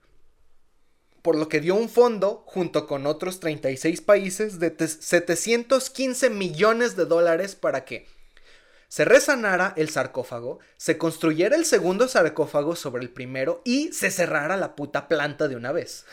Por 1.25 1.37
lo 1.37 1.49
que 1.49 1.61
dio 1.61 1.75
un 1.75 1.89
fondo, 1.89 2.45
junto 2.47 2.87
con 2.87 3.07
otros 3.07 3.41
36 3.41 4.03
países, 4.03 4.59
de 4.59 4.71
te- 4.71 4.87
715 4.89 6.29
millones 6.29 6.97
de 6.97 7.07
dólares 7.07 7.55
para 7.55 7.87
que 7.87 8.07
se 8.89 9.07
resanara 9.07 9.73
el 9.79 9.89
sarcófago, 9.89 10.59
se 10.77 10.99
construyera 10.99 11.57
el 11.57 11.65
segundo 11.65 12.09
sarcófago 12.09 12.77
sobre 12.77 13.03
el 13.03 13.09
primero 13.09 13.63
y 13.65 13.91
se 13.95 14.11
cerrara 14.11 14.59
la 14.59 14.77
puta 14.77 15.09
planta 15.09 15.49
de 15.49 15.57
una 15.57 15.73
vez. 15.73 16.05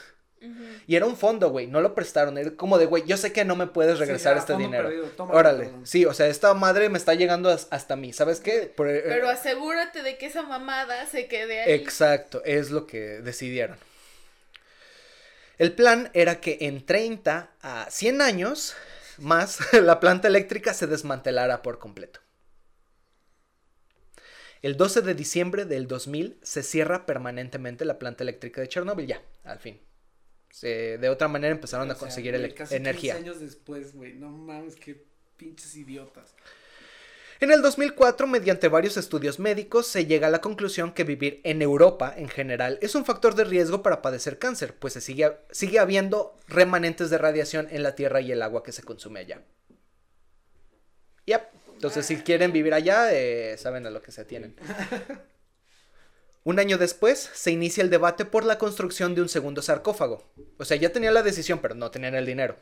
Y 0.87 0.95
era 0.95 1.05
un 1.05 1.17
fondo, 1.17 1.49
güey, 1.49 1.67
no 1.67 1.81
lo 1.81 1.93
prestaron. 1.93 2.37
Era 2.37 2.51
como 2.55 2.77
de, 2.79 2.85
güey, 2.85 3.03
yo 3.05 3.17
sé 3.17 3.33
que 3.33 3.43
no 3.43 3.57
me 3.57 3.67
puedes 3.67 3.95
Sí, 3.95 3.99
regresar 4.05 4.35
ya, 4.35 4.39
este 4.39 4.55
dinero. 4.55 4.87
perdido, 4.87 5.07
tómalo, 5.09 5.37
Órale, 5.37 5.71
sí, 5.83 6.05
o 6.05 6.13
sea, 6.13 6.27
esta 6.27 6.53
madre 6.53 6.87
me 6.87 6.97
está 6.97 7.15
llegando 7.15 7.49
as- 7.49 7.67
hasta 7.69 7.97
mí. 7.97 8.13
¿Sabes 8.13 8.39
qué? 8.39 8.71
Por- 8.75 8.87
eh, 8.89 9.03
Pero 9.05 9.27
asegúrate 9.29 10.03
de 10.03 10.17
que 10.17 10.27
esa 10.27 10.41
mamada 10.41 11.05
se 11.05 11.27
quede 11.27 11.61
ahí. 11.63 11.73
Exacto, 11.73 12.41
es 12.45 12.71
lo 12.71 12.87
que 12.87 13.19
decidieron. 13.21 13.77
El 15.61 15.73
plan 15.73 16.09
era 16.15 16.41
que 16.41 16.57
en 16.61 16.83
30 16.83 17.51
a 17.61 17.85
100 17.87 18.21
años 18.23 18.73
más 19.19 19.59
la 19.73 19.99
planta 19.99 20.27
eléctrica 20.27 20.73
se 20.73 20.87
desmantelara 20.87 21.61
por 21.61 21.77
completo. 21.77 22.19
El 24.63 24.75
12 24.75 25.03
de 25.03 25.13
diciembre 25.13 25.65
del 25.65 25.85
2000 25.87 26.39
se 26.41 26.63
cierra 26.63 27.05
permanentemente 27.05 27.85
la 27.85 27.99
planta 27.99 28.23
eléctrica 28.23 28.59
de 28.59 28.69
Chernóbil, 28.69 29.05
ya, 29.05 29.21
al 29.43 29.59
fin. 29.59 29.79
Se- 30.49 30.97
de 30.97 31.09
otra 31.09 31.27
manera 31.27 31.53
empezaron 31.53 31.87
a 31.91 31.93
O 31.93 31.95
sea, 31.95 31.99
conseguir 31.99 32.31
güey, 32.31 32.45
ele- 32.45 32.53
casi 32.55 32.75
energía. 32.77 33.13
15 33.17 33.29
años 33.29 33.39
después, 33.39 33.93
güey. 33.93 34.13
No 34.13 34.31
mames, 34.31 34.75
qué 34.75 35.05
pinches 35.37 35.75
idiotas. 35.75 36.33
En 37.41 37.49
el 37.49 37.63
2004, 37.63 38.27
mediante 38.27 38.67
varios 38.67 38.97
estudios 38.97 39.39
médicos, 39.39 39.87
se 39.87 40.05
llega 40.05 40.27
a 40.27 40.29
la 40.29 40.41
conclusión 40.41 40.93
que 40.93 41.03
vivir 41.03 41.41
en 41.43 41.63
Europa, 41.63 42.13
en 42.15 42.29
general, 42.29 42.77
es 42.83 42.93
un 42.93 43.03
factor 43.03 43.33
de 43.33 43.45
riesgo 43.45 43.81
para 43.81 44.03
padecer 44.03 44.37
cáncer, 44.37 44.75
pues 44.75 44.93
se 44.93 45.01
sigue, 45.01 45.35
sigue 45.49 45.79
habiendo 45.79 46.37
remanentes 46.47 47.09
de 47.09 47.17
radiación 47.17 47.67
en 47.71 47.81
la 47.81 47.95
tierra 47.95 48.21
y 48.21 48.31
el 48.31 48.43
agua 48.43 48.61
que 48.61 48.71
se 48.71 48.83
consume 48.83 49.21
allá. 49.21 49.41
Yep. 51.25 51.41
Entonces, 51.73 52.05
si 52.05 52.17
quieren 52.17 52.51
vivir 52.51 52.75
allá, 52.75 53.11
eh, 53.11 53.57
saben 53.57 53.87
a 53.87 53.89
lo 53.89 54.03
que 54.03 54.11
se 54.11 54.23
tienen. 54.23 54.55
Un 56.43 56.59
año 56.59 56.77
después, 56.77 57.31
se 57.33 57.49
inicia 57.49 57.81
el 57.81 57.89
debate 57.89 58.23
por 58.23 58.45
la 58.45 58.59
construcción 58.59 59.15
de 59.15 59.21
un 59.21 59.29
segundo 59.29 59.63
sarcófago. 59.63 60.31
O 60.57 60.65
sea, 60.65 60.77
ya 60.77 60.91
tenían 60.91 61.15
la 61.15 61.23
decisión, 61.23 61.57
pero 61.59 61.73
no 61.73 61.89
tenían 61.89 62.13
el 62.13 62.25
dinero. 62.27 62.55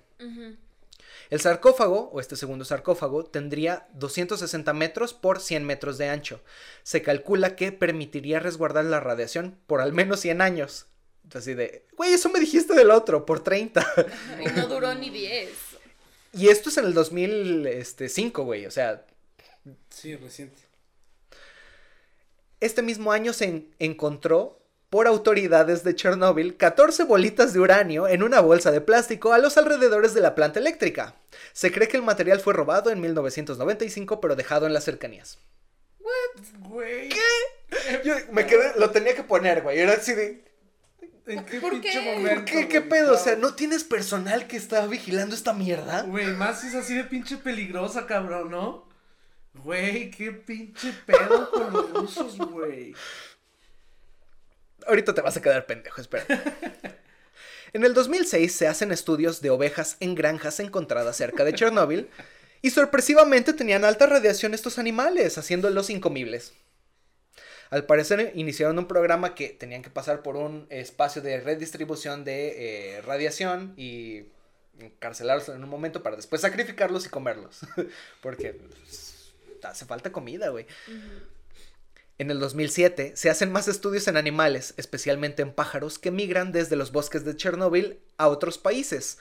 El 1.29 1.39
sarcófago, 1.41 2.09
o 2.11 2.19
este 2.19 2.35
segundo 2.35 2.65
sarcófago, 2.65 3.23
tendría 3.23 3.87
260 3.93 4.73
metros 4.73 5.13
por 5.13 5.39
100 5.39 5.63
metros 5.63 5.97
de 5.99 6.09
ancho. 6.09 6.41
Se 6.83 7.01
calcula 7.03 7.55
que 7.55 7.71
permitiría 7.71 8.39
resguardar 8.39 8.85
la 8.85 8.99
radiación 8.99 9.59
por 9.67 9.79
al 9.81 9.93
menos 9.93 10.21
100 10.21 10.41
años. 10.41 10.87
Así 11.33 11.53
de, 11.53 11.85
güey, 11.95 12.13
eso 12.13 12.29
me 12.29 12.39
dijiste 12.39 12.73
del 12.73 12.89
otro, 12.89 13.25
por 13.27 13.43
30. 13.43 13.85
Y 14.43 14.45
no 14.59 14.67
duró 14.67 14.95
ni 14.95 15.11
10. 15.11 15.49
y 16.33 16.47
esto 16.49 16.69
es 16.69 16.77
en 16.77 16.85
el 16.85 16.93
2005, 16.95 18.43
güey, 18.43 18.65
o 18.65 18.71
sea, 18.71 19.05
Sí, 19.89 20.15
reciente. 20.15 20.59
este 22.59 22.81
mismo 22.81 23.11
año 23.11 23.33
se 23.33 23.45
en- 23.45 23.75
encontró 23.79 24.58
por 24.89 25.07
autoridades 25.07 25.83
de 25.83 25.95
Chernóbil 25.95 26.57
14 26.57 27.03
bolitas 27.03 27.53
de 27.53 27.59
uranio 27.59 28.07
en 28.07 28.23
una 28.23 28.39
bolsa 28.39 28.71
de 28.71 28.81
plástico 28.81 29.33
a 29.33 29.37
los 29.37 29.57
alrededores 29.57 30.13
de 30.13 30.21
la 30.21 30.35
planta 30.35 30.59
eléctrica. 30.59 31.15
Se 31.53 31.71
cree 31.71 31.87
que 31.87 31.97
el 31.97 32.03
material 32.03 32.39
fue 32.39 32.53
robado 32.53 32.89
en 32.89 32.99
1995 33.01 34.19
pero 34.19 34.35
dejado 34.35 34.65
en 34.65 34.73
las 34.73 34.83
cercanías. 34.85 35.37
What? 35.99 36.69
Güey. 36.69 37.09
¿Qué? 37.09 38.01
Yo 38.03 38.15
me 38.31 38.45
quedé, 38.47 38.73
lo 38.79 38.89
tenía 38.89 39.15
que 39.15 39.23
poner, 39.23 39.61
güey. 39.61 39.79
Era 39.79 39.93
así 39.93 40.13
de. 40.13 40.43
¿En 41.27 41.45
qué 41.45 41.61
¿Por 41.61 41.71
pinche 41.73 41.91
qué? 41.91 42.01
momento? 42.01 42.35
¿Por 42.35 42.45
qué? 42.45 42.67
¿Qué 42.67 42.79
güey? 42.79 42.89
pedo? 42.89 43.13
O 43.13 43.17
sea, 43.17 43.35
¿no 43.35 43.53
tienes 43.53 43.83
personal 43.83 44.47
que 44.47 44.57
está 44.57 44.87
vigilando 44.87 45.35
esta 45.35 45.53
mierda? 45.53 46.01
Güey, 46.01 46.27
más 46.33 46.61
si 46.61 46.67
es 46.67 46.75
así 46.75 46.95
de 46.95 47.03
pinche 47.03 47.37
peligrosa, 47.37 48.07
cabrón, 48.07 48.49
¿no? 48.49 48.89
Güey, 49.53 50.09
qué 50.09 50.31
pinche 50.31 50.93
pedo 51.05 51.51
con 51.51 51.71
los 51.73 51.91
rusos, 51.91 52.37
güey. 52.37 52.95
Ahorita 54.89 55.13
te 55.13 55.21
vas 55.21 55.37
a 55.37 55.41
quedar 55.41 55.65
pendejo, 55.65 56.01
espera. 56.01 56.25
En 57.71 57.83
el 57.83 57.93
2006 57.93 58.51
se 58.51 58.67
hacen 58.67 58.91
estudios 58.91 59.41
de 59.41 59.51
ovejas 59.51 59.97
en 59.99 60.15
granjas 60.15 60.59
encontradas 60.59 61.17
cerca 61.17 61.43
de 61.43 61.53
Chernóbil 61.53 62.09
y 62.63 62.71
sorpresivamente 62.71 63.53
tenían 63.53 63.85
alta 63.85 64.07
radiación 64.07 64.55
estos 64.55 64.79
animales, 64.79 65.37
haciéndolos 65.37 65.91
incomibles. 65.91 66.53
Al 67.69 67.85
parecer 67.85 68.31
iniciaron 68.33 68.79
un 68.79 68.87
programa 68.87 69.35
que 69.35 69.49
tenían 69.49 69.83
que 69.83 69.91
pasar 69.91 70.23
por 70.23 70.35
un 70.35 70.65
espacio 70.71 71.21
de 71.21 71.39
redistribución 71.39 72.23
de 72.23 72.95
eh, 72.97 73.01
radiación 73.01 73.75
y 73.77 74.23
encarcelarlos 74.79 75.49
en 75.49 75.63
un 75.63 75.69
momento 75.69 76.01
para 76.01 76.15
después 76.15 76.41
sacrificarlos 76.41 77.05
y 77.05 77.09
comerlos. 77.09 77.59
Porque 78.21 78.53
pues, 78.53 79.33
hace 79.61 79.85
falta 79.85 80.11
comida, 80.11 80.49
güey. 80.49 80.65
En 82.19 82.29
el 82.29 82.39
2007 82.39 83.13
se 83.15 83.29
hacen 83.31 83.51
más 83.51 83.67
estudios 83.67 84.07
en 84.07 84.17
animales, 84.17 84.73
especialmente 84.77 85.41
en 85.41 85.53
pájaros, 85.53 85.97
que 85.97 86.11
migran 86.11 86.51
desde 86.51 86.75
los 86.75 86.91
bosques 86.91 87.23
de 87.25 87.35
Chernóbil 87.35 87.99
a 88.17 88.27
otros 88.27 88.57
países. 88.57 89.17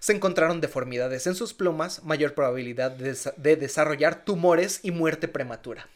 Se 0.00 0.12
encontraron 0.14 0.60
deformidades 0.60 1.26
en 1.26 1.34
sus 1.34 1.52
plumas, 1.54 2.02
mayor 2.04 2.34
probabilidad 2.34 2.90
de, 2.92 3.12
desa- 3.12 3.34
de 3.36 3.56
desarrollar 3.56 4.24
tumores 4.24 4.80
y 4.82 4.90
muerte 4.92 5.28
prematura. 5.28 5.88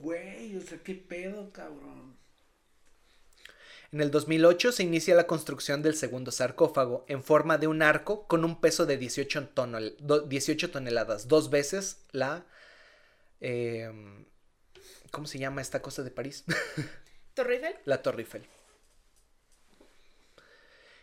Güey, 0.00 0.56
o 0.56 0.60
sea, 0.60 0.78
qué 0.78 0.94
pedo, 0.94 1.50
cabrón. 1.52 2.16
En 3.92 4.00
el 4.00 4.12
2008 4.12 4.70
se 4.70 4.84
inicia 4.84 5.16
la 5.16 5.26
construcción 5.26 5.82
del 5.82 5.96
segundo 5.96 6.30
sarcófago 6.30 7.04
en 7.08 7.24
forma 7.24 7.58
de 7.58 7.66
un 7.66 7.82
arco 7.82 8.28
con 8.28 8.44
un 8.44 8.60
peso 8.60 8.86
de 8.86 8.98
18, 8.98 9.48
tonel- 9.52 9.96
do- 9.98 10.20
18 10.20 10.70
toneladas, 10.70 11.26
dos 11.26 11.50
veces 11.50 11.96
la... 12.12 12.44
em, 13.40 14.26
¿Cómo 15.10 15.26
se 15.26 15.38
llama 15.38 15.60
esta 15.60 15.82
cosa 15.82 16.02
de 16.02 16.10
París? 16.10 16.44
¿Torre 17.34 17.56
Eiffel? 17.56 17.76
la 17.84 18.02
Torre 18.02 18.22
Eiffel. 18.22 18.46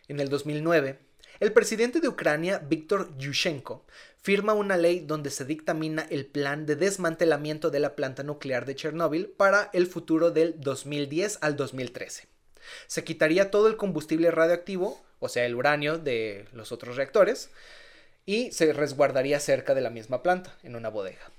En 0.07 0.19
el 0.19 0.29
2009, 0.29 0.99
el 1.39 1.53
presidente 1.53 1.99
de 1.99 2.07
Ucrania, 2.07 2.59
Víctor 2.59 3.15
Yushchenko, 3.17 3.85
firma 4.21 4.53
una 4.53 4.77
ley 4.77 5.01
donde 5.01 5.29
se 5.29 5.45
dictamina 5.45 6.07
el 6.09 6.25
plan 6.25 6.65
de 6.65 6.75
desmantelamiento 6.75 7.69
de 7.69 7.79
la 7.79 7.95
planta 7.95 8.23
nuclear 8.23 8.65
de 8.65 8.75
Chernóbil 8.75 9.27
para 9.27 9.69
el 9.73 9.87
futuro 9.87 10.31
del 10.31 10.59
2010 10.59 11.39
al 11.41 11.55
2013. 11.55 12.27
Se 12.87 13.03
quitaría 13.03 13.51
todo 13.51 13.67
el 13.67 13.77
combustible 13.77 14.31
radioactivo, 14.31 15.01
o 15.19 15.29
sea, 15.29 15.45
el 15.45 15.55
uranio 15.55 15.97
de 15.97 16.47
los 16.53 16.71
otros 16.71 16.95
reactores, 16.95 17.49
y 18.25 18.51
se 18.51 18.73
resguardaría 18.73 19.39
cerca 19.39 19.73
de 19.73 19.81
la 19.81 19.89
misma 19.89 20.23
planta, 20.23 20.57
en 20.63 20.75
una 20.75 20.89
bodega. 20.89 21.31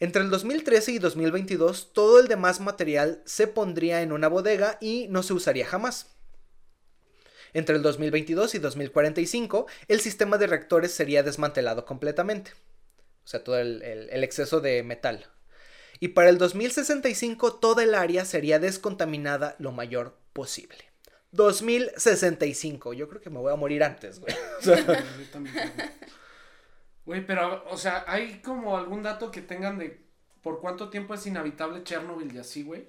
Entre 0.00 0.22
el 0.22 0.30
2013 0.30 0.92
y 0.92 0.98
2022, 0.98 1.92
todo 1.92 2.20
el 2.20 2.26
demás 2.26 2.58
material 2.58 3.22
se 3.26 3.46
pondría 3.46 4.00
en 4.00 4.12
una 4.12 4.28
bodega 4.28 4.78
y 4.80 5.06
no 5.10 5.22
se 5.22 5.34
usaría 5.34 5.66
jamás. 5.66 6.16
Entre 7.52 7.76
el 7.76 7.82
2022 7.82 8.54
y 8.54 8.58
2045, 8.60 9.66
el 9.88 10.00
sistema 10.00 10.38
de 10.38 10.46
reactores 10.46 10.92
sería 10.92 11.22
desmantelado 11.22 11.84
completamente. 11.84 12.52
O 13.24 13.28
sea, 13.28 13.44
todo 13.44 13.58
el, 13.58 13.82
exceso 14.24 14.60
de 14.60 14.82
metal. 14.82 15.26
Y 15.98 16.08
para 16.08 16.30
el 16.30 16.38
2065, 16.38 17.56
toda 17.56 17.82
el 17.82 17.94
área 17.94 18.24
sería 18.24 18.58
descontaminada 18.58 19.54
lo 19.58 19.70
mayor 19.70 20.16
posible. 20.32 20.78
2065. 21.32 22.94
Yo 22.94 23.06
creo 23.06 23.20
que 23.20 23.28
me 23.28 23.38
voy 23.38 23.52
a 23.52 23.56
morir 23.56 23.84
antes, 23.84 24.18
güey. 24.18 24.34
O 24.60 24.62
sea. 24.62 25.04
Güey, 27.10 27.26
pero, 27.26 27.64
o 27.68 27.76
sea, 27.76 28.04
¿hay 28.06 28.40
como 28.40 28.76
algún 28.76 29.02
dato 29.02 29.32
que 29.32 29.40
tengan 29.42 29.78
de 29.80 30.00
por 30.42 30.60
cuánto 30.60 30.90
tiempo 30.90 31.12
es 31.12 31.26
inhabitable 31.26 31.82
Chernobyl 31.82 32.32
y 32.32 32.38
así, 32.38 32.62
güey? 32.62 32.88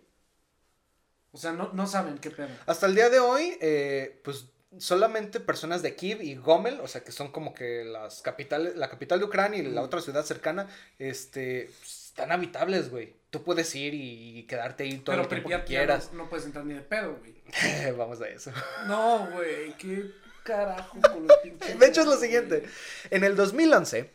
O 1.32 1.40
sea, 1.40 1.54
no, 1.54 1.72
no 1.74 1.88
saben 1.88 2.20
qué 2.20 2.30
pedo. 2.30 2.50
Hasta 2.68 2.86
el 2.86 2.94
día 2.94 3.10
de 3.10 3.20
hoy, 3.20 3.58
eh, 3.62 4.22
pues 4.24 4.46
solamente 4.78 5.40
personas 5.40 5.82
de 5.82 5.96
Kiev 5.96 6.22
y 6.22 6.36
Gomel, 6.36 6.82
o 6.82 6.88
sea 6.88 7.04
que 7.04 7.12
son 7.12 7.32
como 7.32 7.56
que 7.56 7.84
las 7.84 8.22
capitales, 8.22 8.76
la 8.76 8.92
capital 8.92 9.18
de 9.18 9.26
Ucrania 9.26 9.58
y 9.60 9.64
la 9.64 9.82
Mm. 9.82 9.86
otra 9.86 10.02
ciudad 10.02 10.24
cercana, 10.24 10.68
este, 11.00 11.72
pues, 11.80 12.06
están 12.10 12.32
habitables, 12.32 12.92
güey. 12.92 13.16
Tú 13.32 13.42
puedes 13.44 13.74
ir 13.74 13.96
y 13.96 14.44
quedarte 14.48 14.84
ahí 14.84 14.98
todo 15.00 15.14
Pero 15.16 15.24
el 15.24 15.30
tiempo 15.30 15.50
que 15.50 15.64
quieras. 15.64 16.12
no, 16.14 16.26
no 16.26 16.30
puedes 16.30 16.46
entrar 16.46 16.64
ni 16.64 16.76
de 16.76 16.82
pedo, 16.82 17.16
güey. 17.18 17.42
Vamos 17.98 18.22
a 18.22 18.28
eso. 18.28 18.52
No, 18.86 19.32
güey, 19.32 19.76
qué 19.80 20.12
carajo 20.44 20.98
con 21.02 21.28
los 21.28 21.38
pinches. 21.38 21.80
De 21.80 21.88
hecho 21.88 22.02
es 22.02 22.08
lo 22.08 22.18
siguiente. 22.18 22.64
En 23.10 23.24
el 23.24 23.36
2011, 23.36 24.10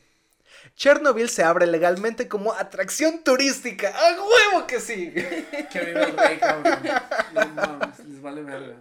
Chernobyl 0.75 1.29
se 1.29 1.43
abre 1.43 1.67
legalmente 1.67 2.29
como 2.29 2.53
atracción 2.53 3.23
turística. 3.23 3.89
¡A 3.89 4.13
huevo 4.13 4.67
que 4.67 4.81
sí! 4.81 5.13
Que 5.13 5.81
vive 5.81 6.03
el 6.05 6.17
rey, 6.17 6.39
cabrón. 6.39 6.79
No 7.35 7.47
mames, 7.49 7.99
les 8.01 8.21
vale 8.23 8.43
verga. 8.43 8.77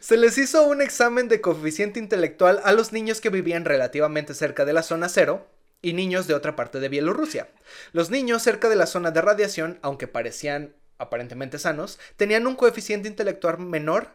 Se 0.00 0.16
les 0.16 0.38
hizo 0.38 0.66
un 0.66 0.82
examen 0.82 1.28
de 1.28 1.40
coeficiente 1.40 1.98
intelectual 1.98 2.60
a 2.64 2.72
los 2.72 2.92
niños 2.92 3.20
que 3.20 3.30
vivían 3.30 3.64
relativamente 3.64 4.34
cerca 4.34 4.64
de 4.64 4.72
la 4.72 4.82
zona 4.82 5.08
cero 5.08 5.46
y 5.80 5.92
niños 5.92 6.26
de 6.26 6.34
otra 6.34 6.56
parte 6.56 6.80
de 6.80 6.88
Bielorrusia. 6.88 7.48
Los 7.92 8.10
niños 8.10 8.42
cerca 8.42 8.68
de 8.68 8.76
la 8.76 8.86
zona 8.86 9.10
de 9.10 9.20
radiación, 9.20 9.78
aunque 9.82 10.08
parecían 10.08 10.74
aparentemente 10.98 11.58
sanos, 11.58 11.98
tenían 12.16 12.46
un 12.46 12.56
coeficiente 12.56 13.08
intelectual 13.08 13.58
menor 13.58 14.10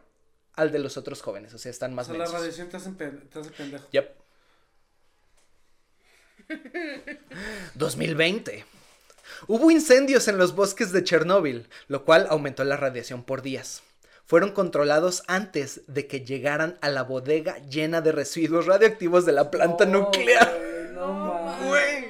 al 0.57 0.71
de 0.71 0.79
los 0.79 0.97
otros 0.97 1.21
jóvenes, 1.21 1.53
o 1.53 1.57
sea, 1.57 1.71
están 1.71 1.93
O 1.93 1.95
más 1.95 2.07
sea, 2.07 2.17
la 2.17 2.25
radiación 2.25 2.67
te 2.67 2.77
hace, 2.77 2.91
te 2.91 3.39
hace 3.39 3.51
pendejo. 3.51 3.87
Yep. 3.91 4.15
2020. 7.75 8.65
Hubo 9.47 9.71
incendios 9.71 10.27
en 10.27 10.37
los 10.37 10.55
bosques 10.55 10.91
de 10.91 11.03
Chernóbil, 11.03 11.67
lo 11.87 12.05
cual 12.05 12.27
aumentó 12.29 12.63
la 12.63 12.77
radiación 12.77 13.23
por 13.23 13.41
días. 13.41 13.83
Fueron 14.25 14.51
controlados 14.51 15.23
antes 15.27 15.81
de 15.87 16.07
que 16.07 16.25
llegaran 16.25 16.77
a 16.81 16.89
la 16.89 17.03
bodega 17.03 17.59
llena 17.69 18.01
de 18.01 18.11
residuos 18.11 18.65
radioactivos 18.65 19.25
de 19.25 19.31
la 19.31 19.51
planta 19.51 19.85
nuclear. 19.85 20.53
güey, 20.53 20.93
No. 20.93 21.57
Güey, 21.67 22.05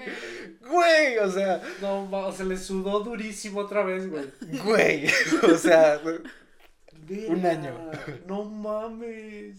güey, 0.61 1.17
o 1.19 1.31
sea, 1.31 1.61
No, 1.81 2.31
se 2.31 2.45
le 2.45 2.57
sudó 2.57 3.01
durísimo 3.01 3.61
otra 3.61 3.83
vez, 3.83 4.09
güey. 4.09 4.25
güey, 4.63 5.07
o 5.53 5.57
sea, 5.57 5.99
Un 7.09 7.45
año. 7.45 7.91
No 8.25 8.43
mames. 8.45 9.57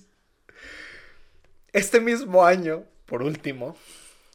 Este 1.72 2.00
mismo 2.00 2.44
año, 2.44 2.84
por 3.06 3.22
último, 3.22 3.76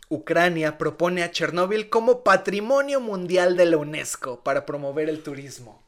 Ucrania 0.09 0.77
propone 0.77 1.23
a 1.23 1.31
Chernóbil 1.31 1.89
como 1.89 2.23
Patrimonio 2.23 2.99
Mundial 2.99 3.57
de 3.57 3.65
la 3.65 3.77
UNESCO 3.77 4.43
para 4.43 4.65
promover 4.65 5.09
el 5.09 5.23
turismo. 5.23 5.83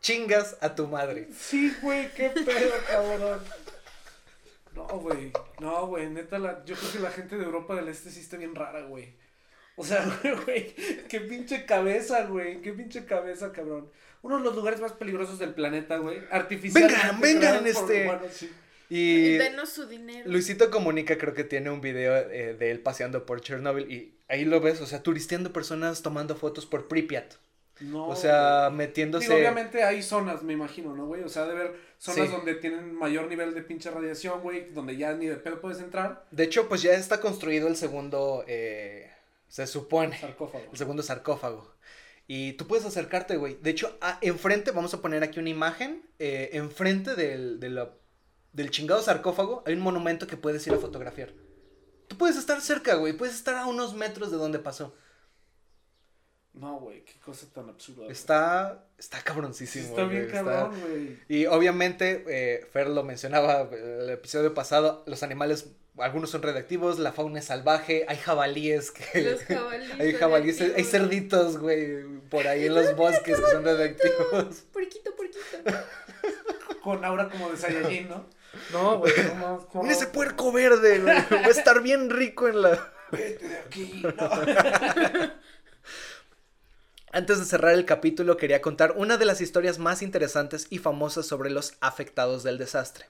Chingas 0.00 0.56
a 0.60 0.74
tu 0.74 0.86
madre. 0.86 1.28
Sí, 1.34 1.74
güey, 1.80 2.12
qué 2.14 2.30
pedo, 2.30 2.74
cabrón. 2.86 3.40
No, 4.74 4.86
güey. 4.98 5.32
No, 5.60 5.86
güey, 5.86 6.10
neta, 6.10 6.38
la, 6.38 6.64
yo 6.64 6.74
creo 6.74 6.92
que 6.92 6.98
la 6.98 7.10
gente 7.10 7.36
de 7.36 7.44
Europa 7.44 7.74
del 7.74 7.88
Este 7.88 8.10
sí 8.10 8.20
está 8.20 8.36
bien 8.36 8.54
rara, 8.54 8.82
güey. 8.82 9.14
O 9.76 9.84
sea, 9.84 10.04
güey, 10.44 10.74
qué 11.08 11.20
pinche 11.20 11.64
cabeza, 11.64 12.26
güey. 12.26 12.60
Qué 12.60 12.72
pinche 12.72 13.04
cabeza, 13.06 13.52
cabrón. 13.52 13.90
Uno 14.24 14.38
de 14.38 14.42
los 14.44 14.56
lugares 14.56 14.80
más 14.80 14.92
peligrosos 14.92 15.38
del 15.38 15.54
planeta, 15.54 15.98
güey. 15.98 16.18
Artificialmente. 16.30 16.96
Vengan, 17.02 17.20
vengan, 17.20 17.66
este. 17.66 18.04
humanos, 18.04 18.32
sí. 18.32 18.50
Y 18.88 19.36
Denos 19.36 19.68
su 19.70 19.86
dinero. 19.86 20.30
Luisito 20.30 20.70
Comunica 20.70 21.16
creo 21.18 21.34
que 21.34 21.44
tiene 21.44 21.70
un 21.70 21.80
video 21.80 22.14
eh, 22.16 22.54
de 22.58 22.70
él 22.70 22.80
paseando 22.80 23.26
por 23.26 23.40
Chernóbil 23.40 23.90
y 23.90 24.14
ahí 24.28 24.44
lo 24.44 24.60
ves, 24.60 24.80
o 24.80 24.86
sea, 24.86 25.02
turisteando 25.02 25.52
personas 25.52 26.02
tomando 26.02 26.36
fotos 26.36 26.66
por 26.66 26.88
Pripyat. 26.88 27.34
No, 27.80 28.06
O 28.08 28.14
sea, 28.16 28.68
güey. 28.68 28.78
metiéndose... 28.78 29.26
Digo, 29.26 29.36
obviamente 29.38 29.82
hay 29.82 30.02
zonas, 30.02 30.42
me 30.42 30.52
imagino, 30.52 30.94
¿no, 30.94 31.06
güey? 31.06 31.22
O 31.22 31.28
sea, 31.28 31.44
de 31.44 31.54
ver 31.54 31.74
zonas 31.98 32.28
Sí. 32.28 32.32
donde 32.34 32.54
tienen 32.54 32.94
mayor 32.94 33.26
nivel 33.26 33.52
de 33.52 33.62
pinche 33.62 33.90
radiación, 33.90 34.40
güey, 34.42 34.70
donde 34.70 34.96
ya 34.96 35.12
ni 35.14 35.26
de 35.26 35.36
pedo 35.36 35.60
puedes 35.60 35.80
entrar. 35.80 36.24
De 36.30 36.44
hecho, 36.44 36.68
pues 36.68 36.82
ya 36.82 36.92
está 36.94 37.20
construido 37.20 37.66
el 37.68 37.76
segundo, 37.76 38.44
eh, 38.46 39.10
se 39.48 39.66
supone, 39.66 40.18
Sarcófago. 40.20 40.64
el 40.70 40.78
segundo 40.78 41.02
sarcófago. 41.02 41.73
Y 42.26 42.54
tú 42.54 42.66
puedes 42.66 42.86
acercarte, 42.86 43.36
güey. 43.36 43.58
De 43.62 43.70
hecho, 43.70 43.96
a- 44.00 44.18
enfrente, 44.22 44.70
vamos 44.70 44.94
a 44.94 45.02
poner 45.02 45.22
aquí 45.22 45.38
una 45.38 45.50
imagen, 45.50 46.02
eh, 46.18 46.50
enfrente 46.54 47.14
del, 47.14 47.60
del 48.52 48.70
chingado 48.70 49.02
sarcófago 49.02 49.62
hay 49.66 49.74
un 49.74 49.80
monumento 49.80 50.26
que 50.26 50.36
puedes 50.36 50.66
ir 50.66 50.72
a 50.74 50.78
fotografiar. 50.78 51.32
Tú 52.08 52.16
puedes 52.16 52.36
estar 52.36 52.60
cerca, 52.60 52.94
güey, 52.94 53.12
puedes 53.14 53.34
estar 53.34 53.54
a 53.56 53.66
unos 53.66 53.94
metros 53.94 54.30
de 54.30 54.36
donde 54.38 54.58
pasó. 54.58 54.94
No, 56.54 56.78
güey, 56.78 57.04
qué 57.04 57.18
cosa 57.18 57.46
tan 57.52 57.68
absurda. 57.68 58.06
Está, 58.08 58.86
está 58.96 59.20
cabroncísimo. 59.22 59.88
Está 59.88 60.04
bien 60.04 60.28
cabrón, 60.30 60.72
güey. 60.80 61.18
Y 61.28 61.46
obviamente, 61.46 62.24
eh, 62.28 62.64
Fer 62.72 62.88
lo 62.88 63.02
mencionaba 63.02 63.68
el 63.72 64.08
episodio 64.08 64.54
pasado, 64.54 65.02
los 65.06 65.24
animales, 65.24 65.70
algunos 65.98 66.30
son 66.30 66.42
radioactivos, 66.42 67.00
la 67.00 67.12
fauna 67.12 67.40
es 67.40 67.46
salvaje, 67.46 68.04
hay 68.06 68.16
jabalíes 68.18 68.92
que... 68.92 69.22
Los 69.22 69.40
jabalíes. 69.42 69.90
Hay 70.00 70.12
jabalíes, 70.12 70.60
hay 70.60 70.84
cerditos, 70.84 71.58
güey, 71.58 72.04
por 72.30 72.46
ahí 72.46 72.66
en 72.66 72.74
los 72.74 72.94
bosques 72.94 73.36
que 73.40 73.50
son 73.50 73.64
radioactivos. 73.64 74.64
Porquito, 74.72 75.14
porquito. 75.16 75.78
Con 76.82 77.04
aura 77.04 77.28
como 77.28 77.50
de 77.50 77.56
Saiyajin, 77.56 78.08
¿no? 78.08 78.26
No, 78.72 78.98
güey, 78.98 79.12
no 79.26 79.34
más. 79.34 79.62
no. 79.74 79.82
Mira 79.82 79.94
ese 79.94 80.06
puerco 80.06 80.52
verde, 80.52 81.00
güey, 81.00 81.16
va 81.16 81.46
a 81.46 81.50
estar 81.50 81.82
bien 81.82 82.10
rico 82.10 82.46
en 82.46 82.62
la... 82.62 82.92
Vete 83.10 83.48
de 83.48 83.58
aquí, 83.58 84.02
no. 84.02 85.34
Antes 87.14 87.38
de 87.38 87.44
cerrar 87.44 87.74
el 87.74 87.84
capítulo 87.84 88.36
quería 88.36 88.60
contar 88.60 88.94
una 88.96 89.16
de 89.16 89.24
las 89.24 89.40
historias 89.40 89.78
más 89.78 90.02
interesantes 90.02 90.66
y 90.68 90.78
famosas 90.78 91.24
sobre 91.26 91.48
los 91.48 91.74
afectados 91.80 92.42
del 92.42 92.58
desastre. 92.58 93.06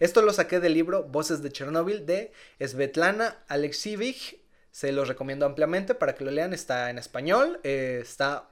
Esto 0.00 0.20
lo 0.20 0.32
saqué 0.32 0.58
del 0.58 0.74
libro 0.74 1.04
Voces 1.04 1.42
de 1.42 1.52
Chernóbil 1.52 2.06
de 2.06 2.32
Svetlana 2.58 3.38
Alexievich. 3.46 4.40
Se 4.72 4.90
los 4.90 5.06
recomiendo 5.06 5.46
ampliamente 5.46 5.94
para 5.94 6.16
que 6.16 6.24
lo 6.24 6.32
lean. 6.32 6.54
Está 6.54 6.90
en 6.90 6.98
español. 6.98 7.60
eh, 7.62 8.00
está 8.02 8.50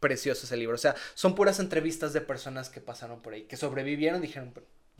precioso 0.00 0.46
ese 0.46 0.56
libro. 0.56 0.76
O 0.76 0.78
sea, 0.78 0.94
son 1.12 1.34
puras 1.34 1.60
entrevistas 1.60 2.14
de 2.14 2.22
personas 2.22 2.70
que 2.70 2.80
pasaron 2.80 3.20
por 3.20 3.34
ahí, 3.34 3.42
que 3.42 3.58
sobrevivieron. 3.58 4.22
Dijeron, 4.22 4.54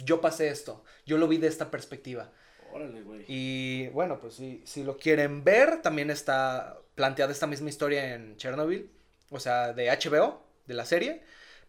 yo 0.05 0.21
pasé 0.21 0.49
esto. 0.49 0.85
Yo 1.07 1.17
lo 1.17 1.29
vi 1.29 1.39
de 1.39 1.47
esta 1.47 1.71
perspectiva. 1.71 2.31
Órale, 2.75 3.01
güey. 3.01 3.25
Y 3.27 3.89
bueno, 3.89 4.21
pues 4.21 4.35
si, 4.35 4.61
si 4.67 4.85
lo 4.85 4.99
quieren 4.99 5.45
ver, 5.45 5.81
también 5.81 6.11
está 6.11 6.77
planteada 6.95 7.33
esta 7.33 7.47
misma 7.47 7.71
historia 7.71 8.15
en 8.15 8.37
Chernobyl, 8.37 8.91
o 9.31 9.41
sea, 9.41 9.73
de 9.73 9.89
HBO, 9.89 10.43
de 10.67 10.75
la 10.75 10.85
serie, 10.85 11.23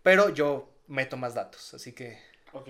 pero 0.03 0.29
yo 0.29 0.73
meto 0.87 1.17
más 1.17 1.33
datos, 1.33 1.73
así 1.73 1.93
que... 1.93 2.19
Ok. 2.53 2.69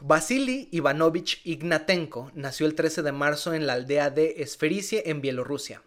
Vasily 0.00 0.68
Ivanovich 0.72 1.42
Ignatenko 1.44 2.30
nació 2.34 2.66
el 2.66 2.74
13 2.74 3.02
de 3.02 3.12
marzo 3.12 3.52
en 3.52 3.66
la 3.66 3.74
aldea 3.74 4.08
de 4.10 4.36
Esfericie, 4.38 5.10
en 5.10 5.20
Bielorrusia. 5.20 5.82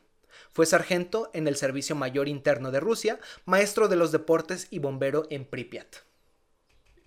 Fue 0.51 0.67
sargento 0.67 1.31
en 1.33 1.47
el 1.47 1.55
Servicio 1.55 1.95
Mayor 1.95 2.27
Interno 2.27 2.69
de 2.69 2.79
Rusia, 2.79 3.19
maestro 3.45 3.87
de 3.87 3.95
los 3.95 4.11
deportes 4.11 4.67
y 4.69 4.77
bombero 4.77 5.25
en 5.31 5.45
Pripyat. 5.45 5.95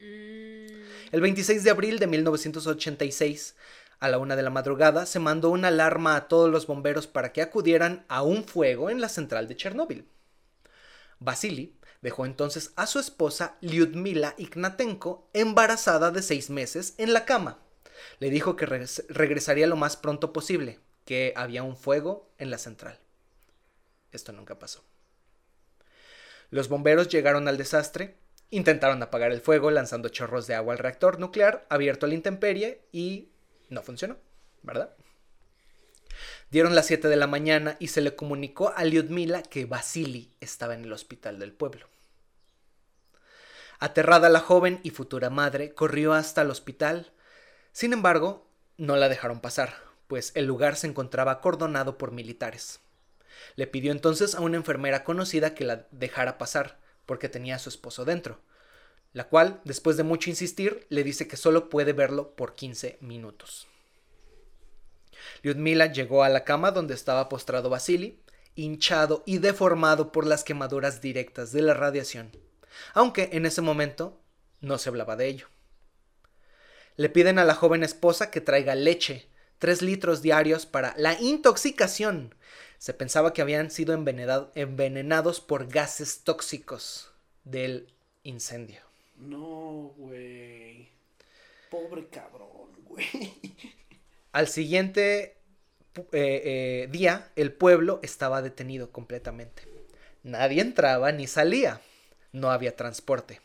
Mm, 0.01 0.83
El 1.13 1.21
26 1.21 1.63
de 1.63 1.71
abril 1.71 2.01
de 2.01 2.09
1986, 2.09 3.55
a 3.99 4.09
la 4.09 4.19
una 4.19 4.37
de 4.37 4.43
la 4.43 4.51
madrugada, 4.51 5.07
se 5.07 5.19
mandó 5.19 5.51
una 5.51 5.69
alarma 5.69 6.17
a 6.17 6.29
todos 6.29 6.51
los 6.51 6.67
bomberos 6.67 7.07
para 7.07 7.33
que 7.33 7.43
acudieran 7.43 8.05
a 8.09 8.23
un 8.23 8.45
fuego 8.45 8.91
en 8.91 9.01
la 9.01 9.09
central 9.09 9.49
de 9.49 9.57
Chernóbil. 9.57 10.09
Vasily 11.19 11.79
dejó 12.03 12.27
entonces 12.27 12.73
a 12.77 12.87
su 12.87 12.99
esposa 12.99 13.57
Lyudmila 13.61 14.35
Ignatenko 14.37 15.29
embarazada 15.33 16.11
de 16.11 16.23
seis 16.23 16.51
meses 16.51 16.95
en 16.99 17.13
la 17.13 17.25
cama. 17.25 17.59
Le 18.19 18.31
dijo 18.31 18.57
que 18.57 18.67
regres- 18.67 19.05
regresaría 19.09 19.67
lo 19.67 19.77
más 19.77 19.97
pronto 19.97 20.33
posible, 20.33 20.79
que 21.05 21.33
había 21.35 21.63
un 21.63 21.77
fuego 21.77 22.29
en 22.39 22.51
la 22.51 22.59
central. 22.59 22.99
Esto 24.13 24.33
nunca 24.33 24.59
pasó. 24.59 24.85
Los 26.51 26.69
bomberos 26.69 27.09
llegaron 27.09 27.49
al 27.49 27.57
desastre, 27.57 28.17
intentaron 28.51 29.03
apagar 29.03 29.33
el 29.33 29.41
fuego 29.41 29.71
lanzando 29.71 30.11
chorros 30.11 30.47
de 30.47 30.55
agua 30.55 30.75
al 30.75 30.79
reactor 30.79 31.19
nuclear 31.19 31.67
abierto 31.71 32.07
a 32.07 32.09
la 32.09 32.15
intemperie 32.15 32.83
y 32.93 33.31
no 33.69 33.83
funcionó, 33.83 34.17
¿verdad? 34.63 34.95
Dieron 36.51 36.75
las 36.75 36.87
7 36.87 37.09
de 37.09 37.17
la 37.17 37.27
mañana 37.27 37.77
y 37.79 37.89
se 37.89 38.01
le 38.01 38.15
comunicó 38.15 38.73
a 38.75 38.85
Lyudmila 38.85 39.43
que 39.43 39.67
Vasily 39.67 40.33
estaba 40.41 40.75
en 40.75 40.85
el 40.85 40.93
hospital 40.93 41.39
del 41.39 41.53
pueblo. 41.53 41.89
Aterrada 43.79 44.29
la 44.29 44.41
joven 44.41 44.81
y 44.83 44.91
futura 44.91 45.29
madre 45.29 45.75
corrió 45.75 46.15
hasta 46.15 46.43
el 46.43 46.51
hospital. 46.51 47.13
Sin 47.73 47.93
embargo, 47.93 48.49
no 48.79 48.97
la 48.97 49.09
dejaron 49.09 49.41
pasar, 49.41 49.75
pues 50.07 50.33
el 50.35 50.47
lugar 50.47 50.77
se 50.77 50.87
encontraba 50.87 51.33
acordonado 51.33 51.99
por 51.99 52.13
militares. 52.13 52.81
Le 53.55 53.67
pidió 53.67 53.93
entonces 53.93 54.35
a 54.35 54.41
una 54.41 54.57
enfermera 54.57 55.05
conocida 55.05 55.55
que 55.55 55.65
la 55.65 55.87
dejara 55.91 56.39
pasar, 56.39 56.79
porque 57.05 57.29
tenía 57.29 57.57
a 57.57 57.59
su 57.59 57.69
esposo 57.69 58.05
dentro, 58.05 58.41
la 59.17 59.29
cual, 59.29 59.63
después 59.65 59.97
de 59.97 60.03
mucho 60.03 60.29
insistir, 60.29 60.87
le 60.91 61.03
dice 61.03 61.27
que 61.27 61.39
solo 61.39 61.71
puede 61.71 61.95
verlo 61.95 62.37
por 62.37 62.55
15 62.55 62.99
minutos. 63.01 63.67
Lyudmila 65.43 65.87
llegó 65.87 66.23
a 66.23 66.29
la 66.29 66.45
cama 66.45 66.71
donde 66.71 66.93
estaba 66.93 67.31
postrado 67.31 67.71
Vasily, 67.71 68.21
hinchado 68.57 69.23
y 69.25 69.39
deformado 69.39 70.13
por 70.13 70.27
las 70.27 70.45
quemaduras 70.45 71.01
directas 71.01 71.51
de 71.53 71.63
la 71.63 71.73
radiación, 71.73 72.31
aunque 72.93 73.31
en 73.33 73.47
ese 73.47 73.63
momento 73.63 74.21
no 74.61 74.77
se 74.77 74.91
hablaba 74.91 75.17
de 75.17 75.29
ello. 75.29 75.47
Le 76.97 77.09
piden 77.09 77.39
a 77.39 77.47
la 77.47 77.55
joven 77.55 77.85
esposa 77.85 78.31
que 78.31 78.43
traiga 78.43 78.75
leche, 78.75 79.31
tres 79.59 79.81
litros 79.81 80.21
diarios 80.21 80.67
para 80.67 80.93
la 80.99 81.19
intoxicación. 81.19 82.35
Se 82.77 82.93
pensaba 82.93 83.33
que 83.33 83.41
habían 83.41 83.71
sido 83.71 83.95
envenenado- 83.95 84.53
envenenados 84.55 85.41
por 85.41 85.69
gases 85.69 86.23
tóxicos 86.23 87.11
del 87.45 87.95
incendio. 88.23 88.86
No, 89.19 89.95
güey. 89.97 90.89
Pobre 91.71 92.07
cabrón, 92.09 92.71
güey. 92.85 93.07
Al 94.33 94.49
siguiente 94.49 95.37
eh, 95.97 96.03
eh, 96.13 96.89
día, 96.91 97.31
el 97.37 97.53
pueblo 97.53 98.01
estaba 98.03 98.43
detenido 98.43 98.91
completamente. 98.91 99.63
Nadie 100.23 100.61
entraba 100.61 101.13
ni 101.13 101.27
salía. 101.27 101.81
No 102.33 102.51
había 102.51 102.77
transporte. 102.77 103.41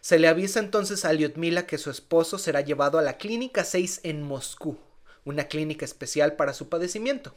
Se 0.00 0.18
le 0.18 0.28
avisa 0.28 0.58
entonces 0.58 1.04
a 1.04 1.12
Lyudmila 1.12 1.66
que 1.66 1.78
su 1.78 1.90
esposo 1.90 2.38
será 2.38 2.60
llevado 2.60 2.98
a 2.98 3.02
la 3.02 3.16
Clínica 3.16 3.64
6 3.64 4.00
en 4.02 4.22
Moscú, 4.22 4.78
una 5.24 5.44
clínica 5.44 5.84
especial 5.84 6.34
para 6.36 6.52
su 6.52 6.68
padecimiento. 6.68 7.34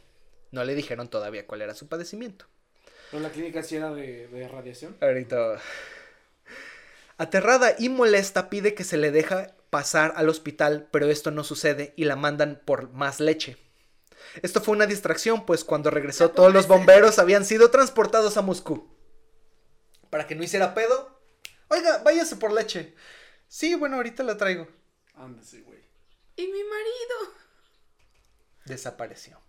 No 0.50 0.64
le 0.64 0.74
dijeron 0.74 1.08
todavía 1.08 1.46
cuál 1.46 1.62
era 1.62 1.74
su 1.74 1.88
padecimiento. 1.88 2.46
Pero 3.10 3.22
la 3.22 3.30
clínica 3.30 3.62
sí 3.62 3.76
era 3.76 3.92
de, 3.92 4.28
de 4.28 4.48
radiación. 4.48 4.96
Ahorita. 5.00 5.60
Aterrada 7.18 7.74
y 7.78 7.88
molesta 7.88 8.48
pide 8.48 8.74
que 8.74 8.84
se 8.84 8.96
le 8.96 9.10
deja 9.10 9.54
pasar 9.70 10.14
al 10.16 10.28
hospital, 10.28 10.88
pero 10.90 11.06
esto 11.10 11.30
no 11.30 11.44
sucede 11.44 11.92
y 11.96 12.04
la 12.04 12.16
mandan 12.16 12.62
por 12.64 12.90
más 12.92 13.20
leche. 13.20 13.56
Esto 14.42 14.60
fue 14.60 14.74
una 14.74 14.86
distracción, 14.86 15.44
pues 15.44 15.64
cuando 15.64 15.90
regresó 15.90 16.30
todos 16.30 16.52
los 16.52 16.68
bomberos 16.68 17.18
habían 17.18 17.44
sido 17.44 17.70
transportados 17.70 18.36
a 18.36 18.42
Moscú. 18.42 18.88
Para 20.10 20.26
que 20.26 20.34
no 20.34 20.42
hiciera 20.44 20.74
pedo. 20.74 21.20
Oiga, 21.68 21.98
váyase 22.04 22.36
por 22.36 22.52
leche. 22.52 22.94
Sí, 23.48 23.74
bueno, 23.74 23.96
ahorita 23.96 24.22
la 24.22 24.36
traigo. 24.36 24.68
Ándase, 25.14 25.60
güey. 25.62 25.80
Y 26.36 26.42
mi 26.46 26.62
marido. 26.64 27.34
Desapareció. 28.64 29.40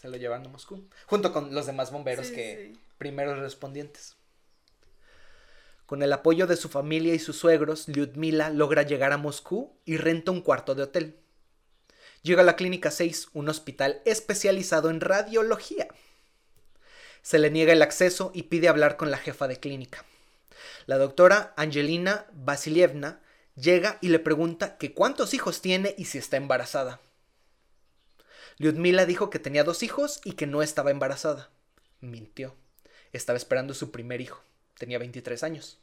Se 0.00 0.08
lo 0.08 0.16
llevan 0.16 0.46
a 0.46 0.48
Moscú. 0.48 0.88
Junto 1.06 1.32
con 1.32 1.54
los 1.54 1.66
demás 1.66 1.90
bomberos 1.92 2.26
Sí, 2.28 2.34
que 2.34 2.72
sí. 2.74 2.80
primeros 2.98 3.38
respondientes. 3.38 4.16
Con 5.90 6.04
el 6.04 6.12
apoyo 6.12 6.46
de 6.46 6.54
su 6.54 6.68
familia 6.68 7.14
y 7.14 7.18
sus 7.18 7.36
suegros, 7.36 7.88
Lyudmila 7.88 8.50
logra 8.50 8.84
llegar 8.84 9.12
a 9.12 9.16
Moscú 9.16 9.76
y 9.84 9.96
renta 9.96 10.30
un 10.30 10.40
cuarto 10.40 10.76
de 10.76 10.84
hotel. 10.84 11.16
Llega 12.22 12.42
a 12.42 12.44
la 12.44 12.54
Clínica 12.54 12.92
6, 12.92 13.30
un 13.32 13.48
hospital 13.48 14.00
especializado 14.04 14.88
en 14.88 15.00
radiología. 15.00 15.88
Se 17.22 17.40
le 17.40 17.50
niega 17.50 17.72
el 17.72 17.82
acceso 17.82 18.30
y 18.32 18.44
pide 18.44 18.68
hablar 18.68 18.96
con 18.96 19.10
la 19.10 19.18
jefa 19.18 19.48
de 19.48 19.58
clínica. 19.58 20.04
La 20.86 20.96
doctora 20.96 21.54
Angelina 21.56 22.26
Vasilievna 22.34 23.20
llega 23.56 23.98
y 24.00 24.10
le 24.10 24.20
pregunta 24.20 24.78
que 24.78 24.94
cuántos 24.94 25.34
hijos 25.34 25.60
tiene 25.60 25.96
y 25.98 26.04
si 26.04 26.18
está 26.18 26.36
embarazada. 26.36 27.00
Lyudmila 28.58 29.06
dijo 29.06 29.28
que 29.28 29.40
tenía 29.40 29.64
dos 29.64 29.82
hijos 29.82 30.20
y 30.22 30.34
que 30.34 30.46
no 30.46 30.62
estaba 30.62 30.92
embarazada. 30.92 31.50
Mintió. 31.98 32.54
Estaba 33.12 33.36
esperando 33.36 33.74
su 33.74 33.90
primer 33.90 34.20
hijo. 34.20 34.40
Tenía 34.80 34.98
23 34.98 35.44
años. 35.44 35.78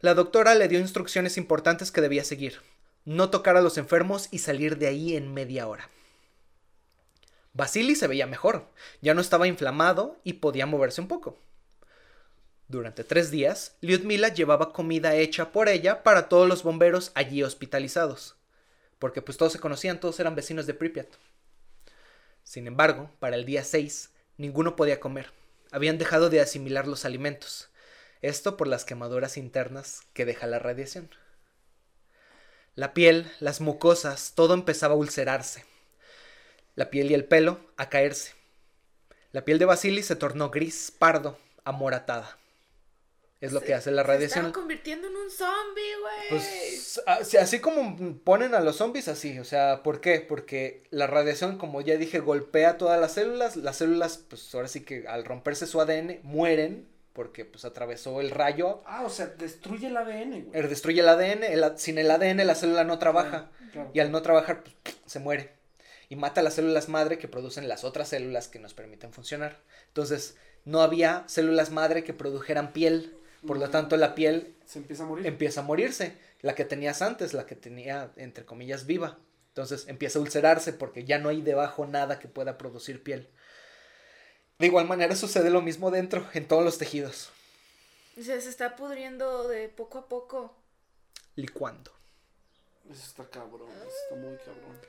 La 0.00 0.14
doctora 0.14 0.56
le 0.56 0.66
dio 0.66 0.80
instrucciones 0.80 1.36
importantes 1.38 1.92
que 1.92 2.00
debía 2.00 2.24
seguir. 2.24 2.60
No 3.04 3.30
tocar 3.30 3.56
a 3.56 3.60
los 3.60 3.78
enfermos 3.78 4.26
y 4.32 4.40
salir 4.40 4.76
de 4.76 4.88
ahí 4.88 5.16
en 5.16 5.32
media 5.32 5.68
hora. 5.68 5.88
Vasily 7.52 7.94
se 7.94 8.08
veía 8.08 8.26
mejor. 8.26 8.68
Ya 9.00 9.14
no 9.14 9.20
estaba 9.20 9.46
inflamado 9.46 10.20
y 10.24 10.34
podía 10.34 10.66
moverse 10.66 11.00
un 11.00 11.06
poco. 11.06 11.38
Durante 12.66 13.04
tres 13.04 13.30
días, 13.30 13.76
Lyudmila 13.80 14.28
llevaba 14.28 14.72
comida 14.72 15.14
hecha 15.14 15.52
por 15.52 15.68
ella 15.68 16.02
para 16.02 16.28
todos 16.28 16.48
los 16.48 16.64
bomberos 16.64 17.12
allí 17.14 17.44
hospitalizados 17.44 18.36
porque 18.98 19.22
pues 19.22 19.36
todos 19.36 19.52
se 19.52 19.60
conocían, 19.60 20.00
todos 20.00 20.18
eran 20.20 20.34
vecinos 20.34 20.66
de 20.66 20.74
Pripyat. 20.74 21.08
Sin 22.44 22.66
embargo, 22.66 23.10
para 23.18 23.36
el 23.36 23.44
día 23.44 23.64
6, 23.64 24.10
ninguno 24.38 24.76
podía 24.76 25.00
comer. 25.00 25.32
Habían 25.72 25.98
dejado 25.98 26.30
de 26.30 26.40
asimilar 26.40 26.86
los 26.86 27.04
alimentos. 27.04 27.68
Esto 28.22 28.56
por 28.56 28.66
las 28.68 28.84
quemaduras 28.84 29.36
internas 29.36 30.02
que 30.12 30.24
deja 30.24 30.46
la 30.46 30.58
radiación. 30.58 31.10
La 32.74 32.92
piel, 32.94 33.30
las 33.40 33.60
mucosas, 33.60 34.32
todo 34.34 34.54
empezaba 34.54 34.94
a 34.94 34.98
ulcerarse. 34.98 35.64
la 36.74 36.90
piel 36.90 37.10
y 37.10 37.14
el 37.14 37.24
pelo 37.24 37.60
a 37.76 37.88
caerse. 37.88 38.34
La 39.32 39.44
piel 39.44 39.58
de 39.58 39.64
Basili 39.64 40.02
se 40.02 40.14
tornó 40.14 40.50
gris, 40.50 40.92
pardo, 40.96 41.38
amoratada. 41.64 42.38
Es 43.40 43.52
lo 43.52 43.60
que 43.60 43.74
hace 43.74 43.90
la 43.90 44.02
Se 44.02 44.08
radiación. 44.08 44.46
estaba 44.46 44.52
convirtiendo 44.62 45.08
en 45.08 45.16
un 45.16 45.30
zombie, 45.30 45.82
güey. 46.00 46.28
Pues 46.30 47.02
así, 47.06 47.36
así 47.36 47.60
como 47.60 48.18
ponen 48.24 48.54
a 48.54 48.60
los 48.60 48.76
zombies, 48.76 49.08
así. 49.08 49.38
O 49.38 49.44
sea, 49.44 49.82
¿por 49.82 50.00
qué? 50.00 50.20
Porque 50.20 50.84
la 50.90 51.06
radiación, 51.06 51.58
como 51.58 51.82
ya 51.82 51.96
dije, 51.96 52.18
golpea 52.20 52.78
todas 52.78 52.98
las 52.98 53.12
células. 53.12 53.56
Las 53.56 53.76
células, 53.76 54.18
pues 54.28 54.54
ahora 54.54 54.68
sí 54.68 54.80
que 54.84 55.06
al 55.06 55.24
romperse 55.26 55.66
su 55.66 55.80
ADN, 55.80 56.20
mueren. 56.22 56.88
Porque 57.12 57.46
pues 57.46 57.64
atravesó 57.64 58.20
el 58.20 58.30
rayo. 58.30 58.82
Ah, 58.84 59.02
o 59.04 59.08
sea, 59.10 59.26
destruye 59.26 59.86
el 59.86 59.96
ADN, 59.96 60.42
güey. 60.44 60.48
eh, 60.52 60.68
Destruye 60.68 61.00
el 61.00 61.08
ADN. 61.08 61.44
el- 61.44 61.78
sin 61.78 61.96
el 61.98 62.10
ADN 62.10 62.44
la 62.44 62.54
célula 62.54 62.84
no 62.84 62.98
trabaja. 62.98 63.50
Claro. 63.72 63.90
Y 63.94 64.00
al 64.00 64.12
no 64.12 64.20
trabajar, 64.22 64.62
pues, 64.62 64.96
se 65.06 65.18
muere. 65.18 65.52
Y 66.10 66.16
mata 66.16 66.42
las 66.42 66.54
células 66.54 66.88
madre 66.90 67.18
que 67.18 67.26
producen 67.28 67.68
las 67.68 67.84
otras 67.84 68.08
células 68.10 68.48
que 68.48 68.58
nos 68.58 68.74
permiten 68.74 69.12
funcionar. 69.14 69.60
Entonces, 69.88 70.36
no 70.66 70.82
había 70.82 71.24
células 71.26 71.70
madre 71.70 72.04
que 72.04 72.12
produjeran 72.12 72.72
piel. 72.74 73.15
Por 73.46 73.58
lo 73.58 73.70
tanto, 73.70 73.96
la 73.96 74.14
piel 74.14 74.54
Se 74.64 74.78
empieza 74.78 75.04
a 75.04 75.06
morir. 75.06 75.26
empieza 75.26 75.60
a 75.60 75.64
morirse. 75.64 76.18
La 76.42 76.54
que 76.54 76.64
tenías 76.64 77.02
antes, 77.02 77.34
la 77.34 77.46
que 77.46 77.56
tenía, 77.56 78.12
entre 78.16 78.44
comillas, 78.44 78.86
viva. 78.86 79.18
Entonces 79.48 79.88
empieza 79.88 80.18
a 80.18 80.22
ulcerarse 80.22 80.72
porque 80.72 81.04
ya 81.04 81.18
no 81.18 81.30
hay 81.30 81.40
debajo 81.40 81.86
nada 81.86 82.18
que 82.18 82.28
pueda 82.28 82.58
producir 82.58 83.02
piel. 83.02 83.30
De 84.58 84.66
igual 84.66 84.86
manera 84.86 85.16
sucede 85.16 85.50
lo 85.50 85.62
mismo 85.62 85.90
dentro, 85.90 86.26
en 86.34 86.46
todos 86.46 86.64
los 86.64 86.78
tejidos. 86.78 87.30
O 88.18 88.22
sea, 88.22 88.40
se 88.40 88.48
está 88.48 88.76
pudriendo 88.76 89.48
de 89.48 89.68
poco 89.68 89.98
a 89.98 90.08
poco. 90.08 90.56
Licuando. 91.36 91.90
Eso 92.90 93.02
está 93.02 93.28
cabrón, 93.28 93.68
eso 93.70 93.96
está 94.04 94.16
muy 94.16 94.36
cabrón. 94.38 94.80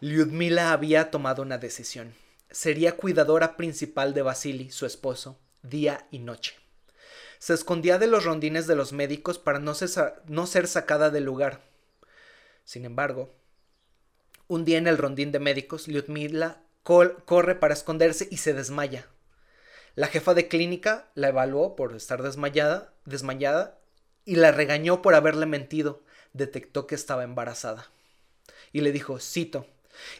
Lyudmila 0.00 0.72
había 0.72 1.10
tomado 1.10 1.42
una 1.42 1.58
decisión. 1.58 2.14
Sería 2.50 2.96
cuidadora 2.96 3.56
principal 3.56 4.14
de 4.14 4.22
Vasily, 4.22 4.70
su 4.70 4.86
esposo, 4.86 5.38
día 5.62 6.06
y 6.10 6.18
noche. 6.20 6.54
Se 7.46 7.54
escondía 7.54 7.98
de 7.98 8.08
los 8.08 8.24
rondines 8.24 8.66
de 8.66 8.74
los 8.74 8.92
médicos 8.92 9.38
para 9.38 9.60
no 9.60 9.72
ser, 9.76 10.66
sacada 10.66 11.10
del 11.10 11.22
lugar. 11.22 11.60
Sin 12.64 12.84
embargo, 12.84 13.32
un 14.48 14.64
día 14.64 14.78
en 14.78 14.88
el 14.88 14.98
rondín 14.98 15.30
de 15.30 15.38
médicos, 15.38 15.86
Lyudmila 15.86 16.60
corre 16.82 17.54
para 17.54 17.72
esconderse 17.72 18.26
y 18.32 18.38
se 18.38 18.52
desmaya. 18.52 19.06
La 19.94 20.08
jefa 20.08 20.34
de 20.34 20.48
clínica 20.48 21.08
la 21.14 21.28
evaluó 21.28 21.76
por 21.76 21.94
estar 21.94 22.20
desmayada, 22.20 22.92
desmayada 23.04 23.78
y 24.24 24.34
la 24.34 24.50
regañó 24.50 25.00
por 25.00 25.14
haberle 25.14 25.46
mentido. 25.46 26.02
Detectó 26.32 26.88
que 26.88 26.96
estaba 26.96 27.22
embarazada. 27.22 27.86
Y 28.72 28.80
le 28.80 28.90
dijo, 28.90 29.20
cito, 29.20 29.68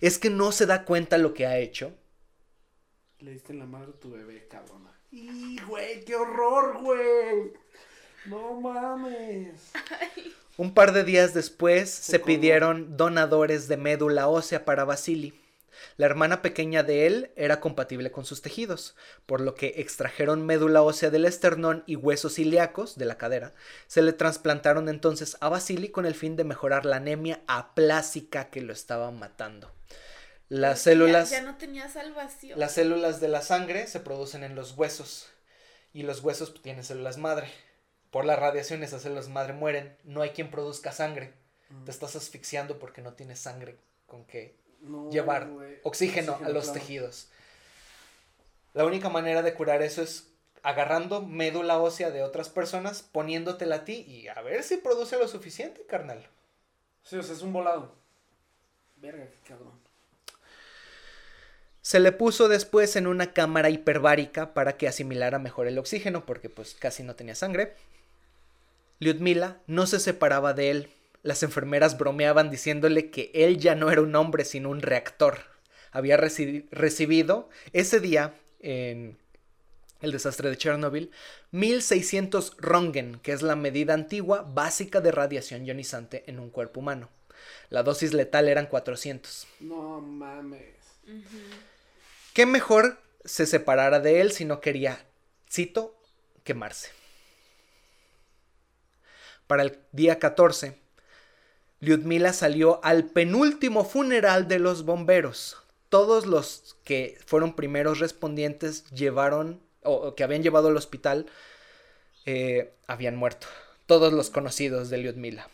¿es 0.00 0.18
que 0.18 0.30
no 0.30 0.52
se 0.52 0.66
da 0.66 0.84
cuenta 0.84 1.18
lo 1.18 1.34
que 1.34 1.48
ha 1.48 1.58
hecho? 1.58 1.92
Le 3.18 3.32
diste 3.32 3.52
en 3.52 3.58
la 3.58 3.66
madre 3.66 3.90
a 3.96 3.98
tu 3.98 4.12
bebé, 4.12 4.46
cabrona. 4.46 4.95
¡Y, 5.18 5.58
güey! 5.66 6.04
¡Qué 6.04 6.14
horror, 6.14 6.82
güey! 6.82 7.54
No 8.26 8.60
mames. 8.60 9.72
Un 10.58 10.74
par 10.74 10.92
de 10.92 11.04
días 11.04 11.32
después 11.32 11.88
se 11.88 12.18
pidieron 12.18 12.98
donadores 12.98 13.66
de 13.66 13.78
médula 13.78 14.28
ósea 14.28 14.66
para 14.66 14.84
Basili. 14.84 15.32
La 15.96 16.04
hermana 16.04 16.42
pequeña 16.42 16.82
de 16.82 17.06
él 17.06 17.30
era 17.34 17.60
compatible 17.60 18.12
con 18.12 18.26
sus 18.26 18.42
tejidos, 18.42 18.94
por 19.24 19.40
lo 19.40 19.54
que 19.54 19.74
extrajeron 19.78 20.44
médula 20.44 20.82
ósea 20.82 21.08
del 21.08 21.24
esternón 21.24 21.82
y 21.86 21.96
huesos 21.96 22.38
ilíacos 22.38 22.98
de 22.98 23.06
la 23.06 23.16
cadera. 23.16 23.54
Se 23.86 24.02
le 24.02 24.12
trasplantaron 24.12 24.90
entonces 24.90 25.38
a 25.40 25.48
Basili 25.48 25.88
con 25.88 26.04
el 26.04 26.14
fin 26.14 26.36
de 26.36 26.44
mejorar 26.44 26.84
la 26.84 26.96
anemia 26.96 27.40
aplásica 27.46 28.50
que 28.50 28.60
lo 28.60 28.74
estaba 28.74 29.10
matando. 29.12 29.75
Las 30.49 30.80
células 30.80 31.30
Ya, 31.30 31.42
no 31.42 31.57
tenía 31.57 31.88
salvación. 31.88 32.59
Las 32.59 32.72
células 32.72 33.20
de 33.20 33.28
la 33.28 33.42
sangre 33.42 33.86
se 33.86 34.01
producen 34.01 34.44
en 34.44 34.55
los 34.55 34.72
huesos 34.72 35.28
y 35.92 36.03
los 36.03 36.20
huesos 36.22 36.51
pues, 36.51 36.62
tienen 36.62 36.84
células 36.84 37.18
madre. 37.18 37.49
Por 38.11 38.24
la 38.24 38.36
radiación 38.36 38.82
esas 38.82 39.03
células 39.03 39.28
madre 39.28 39.53
mueren. 39.53 39.97
No 40.05 40.22
hay 40.22 40.30
quien 40.30 40.51
produzca 40.51 40.92
sangre. 40.92 41.34
Te 41.84 41.90
estás 41.90 42.14
asfixiando 42.14 42.78
porque 42.78 43.03
no 43.03 43.14
tienes 43.14 43.40
sangre 43.40 43.76
con 44.07 44.24
que 44.24 44.57
No, 44.80 45.11
llevar 45.11 45.49
oxígeno, 45.82 46.38
a 46.44 46.49
los 46.49 46.66
claro. 46.66 46.80
tejidos. 46.80 47.28
La 48.74 48.84
única 48.84 49.09
manera 49.09 49.42
de 49.42 49.55
curar 49.55 49.82
eso 49.82 50.03
es 50.03 50.28
agarrando 50.62 51.22
médula 51.22 51.78
ósea 51.78 52.11
de 52.11 52.22
otras 52.22 52.49
personas, 52.49 53.03
poniéndotela 53.03 53.76
a 53.76 53.84
ti 53.84 54.05
y 54.07 54.28
a 54.28 54.40
ver 54.42 54.62
si 54.62 54.76
produce 54.76 55.16
lo 55.18 55.26
suficiente, 55.28 55.84
carnal. 55.86 56.26
Sí, 57.03 57.16
o 57.16 57.22
sea, 57.22 57.34
es 57.34 57.42
un 57.42 57.53
volado. 57.53 57.94
Verga, 58.97 59.28
qué 59.30 59.38
cabrón. 59.49 59.86
Se 61.87 62.01
le 62.01 62.11
puso 62.11 62.49
después 62.49 62.97
en 62.97 63.07
una 63.07 63.32
cámara 63.32 63.70
hiperbárica 63.70 64.55
para 64.55 64.76
que 64.76 64.89
asimilara 64.89 65.39
mejor 65.39 65.68
el 65.68 65.78
oxígeno, 65.78 66.26
porque 66.26 66.51
pues 66.51 66.74
casi 66.74 67.05
no 67.05 67.14
tenía 67.14 67.37
sangre. 67.37 67.74
Lyudmila 68.99 69.59
no 69.68 69.87
se 69.87 70.01
separaba 70.01 70.53
de 70.53 70.72
él. 70.72 70.89
Las 71.22 71.45
enfermeras 71.45 71.97
bromeaban 71.97 72.51
diciéndole 72.51 73.12
que 73.12 73.30
él 73.34 73.59
ya 73.59 73.76
no 73.76 73.93
era 73.93 74.01
un 74.03 74.16
hombre, 74.16 74.45
sino 74.45 74.70
un 74.70 74.82
reactor. 74.82 75.39
Había 75.93 76.18
reci- 76.18 76.66
recibido 76.72 77.49
ese 77.72 78.01
día, 78.01 78.34
en 78.59 79.16
el 80.01 80.11
desastre 80.11 80.51
de 80.51 80.57
Chernobyl, 80.57 81.12
1600 81.53 82.57
Rongen, 82.59 83.20
que 83.22 83.30
es 83.30 83.43
la 83.43 83.55
medida 83.55 83.95
antigua 83.95 84.43
básica 84.43 85.01
de 85.01 85.12
radiación 85.12 85.64
ionizante 85.64 86.24
en 86.26 86.41
un 86.41 86.51
cuerpo 86.51 86.80
humano. 86.80 87.11
La 87.70 87.84
dosis 87.84 88.12
letal 88.12 88.49
eran 88.49 88.66
400. 88.66 89.47
No 89.61 90.01
mames. 90.01 90.74
¿Qué 92.37 92.45
mejor 92.45 92.99
se 93.24 93.47
separara 93.47 93.99
de 93.99 94.20
él 94.20 94.30
si 94.30 94.45
no 94.45 94.61
quería, 94.61 95.07
cito, 95.51 95.99
quemarse? 96.45 96.91
Para 99.47 99.62
el 99.62 99.78
día 99.93 100.18
14, 100.18 100.76
Lyudmila 101.80 102.34
salió 102.34 102.78
al 102.84 103.07
penúltimo 103.07 103.87
funeral 103.87 104.49
de 104.49 104.59
los 104.59 104.84
bomberos. 104.84 105.57
Todos 105.89 106.26
los 106.26 106.76
que 106.84 107.16
fueron 107.24 107.57
primeros 107.57 108.01
respondientes 108.01 108.84
llevaron, 108.91 109.62
o 109.82 110.14
que 110.14 110.22
habían 110.22 110.43
llevado 110.43 110.68
al 110.68 110.76
hospital, 110.76 111.24
eh, 112.26 112.74
habían 112.87 113.16
muerto. 113.16 113.47
Todos 113.87 114.12
los 114.12 114.28
conocidos 114.28 114.91
de 114.91 114.99
Lyudmila. 114.99 115.49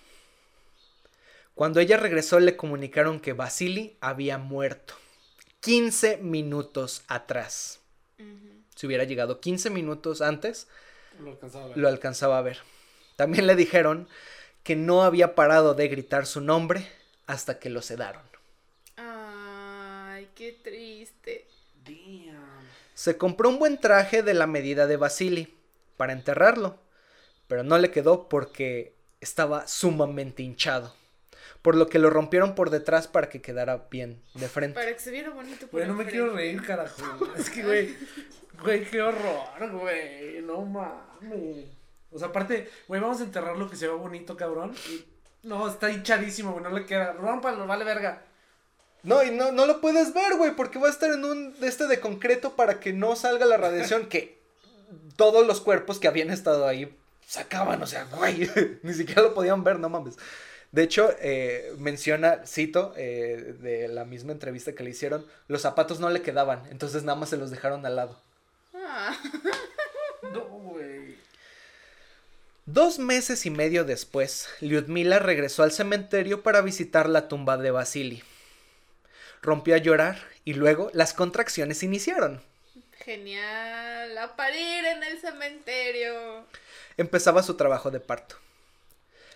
Cuando 1.55 1.79
ella 1.79 1.97
regresó 1.97 2.41
le 2.41 2.57
comunicaron 2.57 3.21
que 3.21 3.35
Vasily 3.35 3.97
había 4.01 4.37
muerto. 4.37 4.95
15 5.63 6.19
minutos 6.19 7.03
atrás. 7.09 7.81
Si 8.77 8.87
hubiera 8.87 9.05
llegado 9.05 9.41
15 9.41 9.71
minutos 9.71 10.21
antes, 10.21 10.67
Lo 11.21 11.31
alcanzaba 11.31 11.65
a 11.65 11.69
ver. 11.69 11.79
lo 11.79 11.89
alcanzaba 11.89 12.39
a 12.39 12.43
ver. 12.43 12.59
También 13.17 13.47
le 13.47 13.55
dijeron 13.57 14.09
que 14.65 14.77
no 14.77 15.03
había 15.03 15.35
parado 15.35 15.75
de 15.75 15.89
gritar 15.89 16.27
su 16.27 16.41
nombre 16.41 16.87
hasta 17.27 17.59
que 17.59 17.71
lo 17.71 17.81
sedaron. 17.83 18.23
Ay, 18.97 20.29
qué 20.35 20.53
triste. 20.53 21.47
Damn. 21.85 22.67
Se 22.95 23.17
compró 23.17 23.49
un 23.49 23.59
buen 23.59 23.79
traje 23.79 24.23
de 24.23 24.35
la 24.35 24.47
medida 24.47 24.87
de 24.87 24.97
Basili 24.97 25.55
para 25.97 26.13
enterrarlo, 26.13 26.79
pero 27.49 27.63
no 27.63 27.79
le 27.79 27.91
quedó 27.91 28.29
porque 28.29 28.95
estaba 29.21 29.67
sumamente 29.69 30.43
hinchado, 30.43 30.95
por 31.63 31.77
lo 31.77 31.87
que 31.89 31.99
lo 31.99 32.11
rompieron 32.11 32.55
por 32.55 32.71
detrás 32.71 33.07
para 33.09 33.29
que 33.29 33.41
quedara 33.41 33.87
bien 33.91 34.21
de 34.35 34.49
frente. 34.49 34.75
Para 34.79 34.93
que 34.93 34.99
se 35.01 35.11
viera 35.11 35.31
bonito. 35.31 35.67
por 35.69 35.81
Güey, 35.81 35.87
no 35.87 35.95
me 35.95 36.05
quiero 36.07 36.33
reír, 36.35 36.61
carajo. 36.63 37.03
Es 37.37 37.51
que, 37.51 37.63
güey. 37.63 37.97
Güey, 38.63 38.85
qué 38.85 39.01
horror, 39.03 39.71
güey. 39.73 40.43
No 40.43 40.63
mames. 40.63 41.67
O 42.11 42.19
sea, 42.19 42.29
aparte, 42.29 42.69
güey, 42.89 43.01
vamos 43.01 43.21
a 43.21 43.25
enterrar 43.25 43.57
lo 43.57 43.71
que 43.71 43.77
se 43.77 43.89
ve 43.89 43.95
bonito, 43.95 44.37
cabrón. 44.37 44.75
Y- 44.91 45.05
No, 45.43 45.69
está 45.69 45.91
hinchadísimo, 45.91 46.53
güey. 46.53 46.63
No 46.63 46.71
le 46.71 46.85
queda. 46.85 47.13
Rómpalo, 47.13 47.67
vale 47.67 47.85
verga. 47.85 48.23
No, 49.03 49.23
y 49.25 49.31
no, 49.33 49.51
no 49.51 49.67
lo 49.67 49.81
puedes 49.81 50.15
ver, 50.15 50.37
güey, 50.37 50.55
porque 50.55 50.79
va 50.79 50.87
a 50.87 50.91
estar 50.91 51.11
en 51.11 51.25
un 51.25 51.59
de 51.59 51.67
este 51.67 51.89
de 51.89 51.99
concreto 51.99 52.55
para 52.55 52.79
que 52.79 52.93
no 52.93 53.17
salga 53.17 53.47
la 53.47 53.57
radiación 53.57 54.07
que 54.07 54.39
todos 55.17 55.45
los 55.45 55.61
cuerpos 55.61 55.99
que 55.99 56.07
habían 56.07 56.31
estado 56.31 56.69
ahí 56.69 56.97
sacaban, 57.27 57.83
o 57.83 57.87
sea, 57.87 58.05
güey, 58.05 58.49
ni 58.85 58.95
siquiera 58.95 59.23
lo 59.23 59.35
podían 59.35 59.65
ver, 59.65 59.81
no 59.81 59.89
mames. 59.89 60.17
De 60.73 60.83
hecho, 60.83 61.15
eh, 61.21 61.73
menciona, 61.79 62.47
cito, 62.47 62.95
eh, 62.97 63.55
de 63.61 63.89
la 63.89 64.05
misma 64.07 64.33
entrevista 64.33 64.73
que 64.75 64.83
le 64.83 64.91
hicieron, 64.91 65.27
los 65.47 65.61
zapatos 65.63 66.01
no 66.01 66.09
le 66.11 66.23
quedaban, 66.23 66.63
entonces 66.71 67.03
nada 67.05 67.19
más 67.19 67.29
se 67.29 67.37
los 67.37 67.51
dejaron 67.51 67.85
al 67.87 67.97
lado. 67.97 68.21
Ah, 68.75 69.17
No, 70.33 70.41
güey. 70.45 71.17
Dos 72.65 72.99
meses 72.99 73.45
y 73.45 73.51
medio 73.51 73.85
después, 73.85 74.49
Lyudmila 74.61 75.19
regresó 75.19 75.63
al 75.63 75.73
cementerio 75.73 76.43
para 76.43 76.61
visitar 76.63 77.09
la 77.09 77.29
tumba 77.29 77.57
de 77.59 77.71
Vasily. 77.71 78.23
Rompió 79.43 79.75
a 79.75 79.79
llorar 79.79 80.19
y 80.45 80.55
luego 80.55 80.91
las 80.95 81.13
contracciones 81.13 81.83
iniciaron. 81.83 82.41
genial. 83.05 84.17
A 84.17 84.37
parir 84.37 84.85
en 84.85 85.03
el 85.03 85.21
cementerio. 85.21 86.47
empezaba 86.97 87.43
su 87.43 87.55
trabajo 87.57 87.91
de 87.91 88.01
parto. 88.01 88.37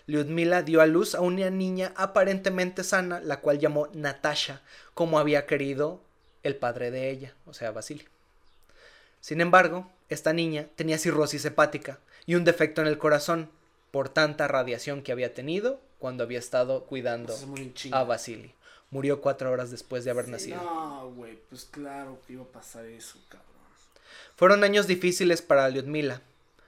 Lyudmila 0.07 0.63
dio 0.63 0.81
a 0.81 0.87
luz 0.87 1.15
a 1.15 1.21
una 1.21 1.51
niña 1.51 1.93
aparentemente 1.97 2.85
sana, 2.85 3.21
la 3.21 3.41
cual 3.41 3.59
llamó 3.59 3.89
Natasha, 3.93 4.63
como 4.95 5.19
había 5.19 5.47
querido 5.47 6.01
el 6.45 6.57
padre 6.57 6.91
de 6.91 7.11
ella, 7.11 7.35
o 7.45 7.53
sea, 7.53 7.73
Vasily. 7.73 8.07
Sin 9.21 9.41
embargo, 9.41 9.91
esta 10.09 10.33
niña 10.33 10.69
tenía 10.77 10.99
cirrosis 10.99 11.45
hepática 11.45 11.99
y 12.25 12.37
un 12.37 12.45
defecto 12.45 12.81
en 12.81 12.87
el 12.87 12.99
corazón 12.99 13.51
por 13.91 14.09
tanta 14.09 14.47
radiación 14.47 15.03
que 15.03 15.11
había 15.11 15.35
tenido 15.35 15.81
cuando 15.99 16.23
había 16.23 16.39
estado 16.39 16.85
cuidando 16.85 17.35
Pues 17.35 17.85
es 17.85 17.93
a 17.93 18.05
Vasily. 18.05 18.55
Murió 18.91 19.21
cuatro 19.21 19.51
horas 19.51 19.73
después 19.73 20.05
de 20.05 20.13
haber 20.13 20.29
nacido. 20.29 20.63
No, 20.63 21.11
güey, 21.17 21.37
pues 21.49 21.65
claro 21.65 22.21
que 22.25 22.35
iba 22.35 22.45
a 22.45 22.47
pasar 22.47 22.85
eso, 22.85 23.19
cabrón. 23.29 23.47
Fueron 24.37 24.63
años 24.63 24.87
difíciles 24.87 25.43
para 25.43 25.69
Lyudmila. 25.69 26.23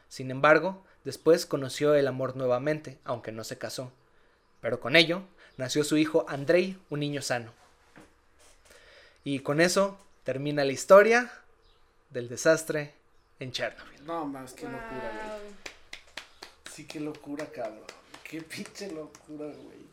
Sin 0.09 0.31
embargo, 0.31 0.83
después 1.05 1.47
conoció 1.47 1.95
el 1.95 2.07
amor 2.07 2.37
nuevamente, 2.37 2.99
aunque 3.05 3.33
no 3.33 3.45
se 3.45 3.59
casó. 3.59 3.93
Pero 4.61 4.81
con 4.81 4.97
ello 4.97 5.23
nació 5.57 5.85
su 5.85 5.97
hijo 5.97 6.25
Andrei, 6.29 6.79
un 6.91 7.01
niño 7.01 7.23
sano. 7.23 7.53
Y 9.25 9.41
con 9.41 9.61
eso 9.61 9.99
termina 10.25 10.65
la 10.65 10.73
historia 10.73 11.31
del 12.11 12.29
desastre 12.29 12.95
en 13.41 13.53
Chernobyl. 13.53 14.05
No, 14.07 14.25
más, 14.25 14.53
qué 14.53 14.65
locura, 14.65 15.39
güey. 15.41 15.53
Sí, 16.73 16.87
qué 16.87 17.01
locura, 17.01 17.47
cabrón. 17.47 17.85
Qué 18.25 18.43
pinche 18.43 18.91
locura, 18.91 19.47
güey. 19.47 19.89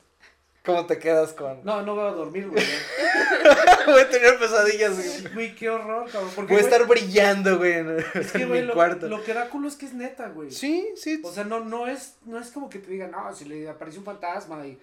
¿Cómo 0.65 0.85
te 0.85 0.97
quedas 0.99 1.33
con.? 1.33 1.63
No, 1.63 1.81
no 1.83 1.95
voy 1.95 2.07
a 2.07 2.11
dormir, 2.11 2.47
güey. 2.49 2.63
Voy 3.85 4.01
a 4.01 4.09
tener 4.09 4.39
pesadillas, 4.39 4.95
güey. 4.95 5.33
Güey, 5.33 5.55
qué 5.55 5.69
horror, 5.69 6.09
cabrón. 6.09 6.31
Porque, 6.35 6.53
Voy 6.53 6.61
a 6.63 6.65
estar 6.65 6.87
brillando, 6.87 7.59
güey, 7.59 7.73
en, 7.73 7.99
es 8.15 8.31
que, 8.31 8.41
en 8.41 8.47
güey, 8.47 8.61
mi 8.61 8.67
lo, 8.67 8.73
cuarto. 8.73 9.07
lo 9.07 9.23
que 9.23 9.33
da 9.35 9.47
culo 9.49 9.67
es 9.67 9.75
que 9.75 9.85
es 9.85 9.93
neta, 9.93 10.29
güey. 10.29 10.49
Sí, 10.49 10.89
sí. 10.95 11.21
O 11.23 11.31
sea, 11.31 11.43
no, 11.43 11.59
no, 11.59 11.87
es, 11.87 12.15
no 12.25 12.39
es 12.39 12.49
como 12.49 12.67
que 12.67 12.79
te 12.79 12.89
digan, 12.89 13.11
no, 13.11 13.31
si 13.35 13.45
le 13.45 13.69
apareció 13.69 13.99
un 13.99 14.05
fantasma 14.05 14.65
y... 14.65 14.79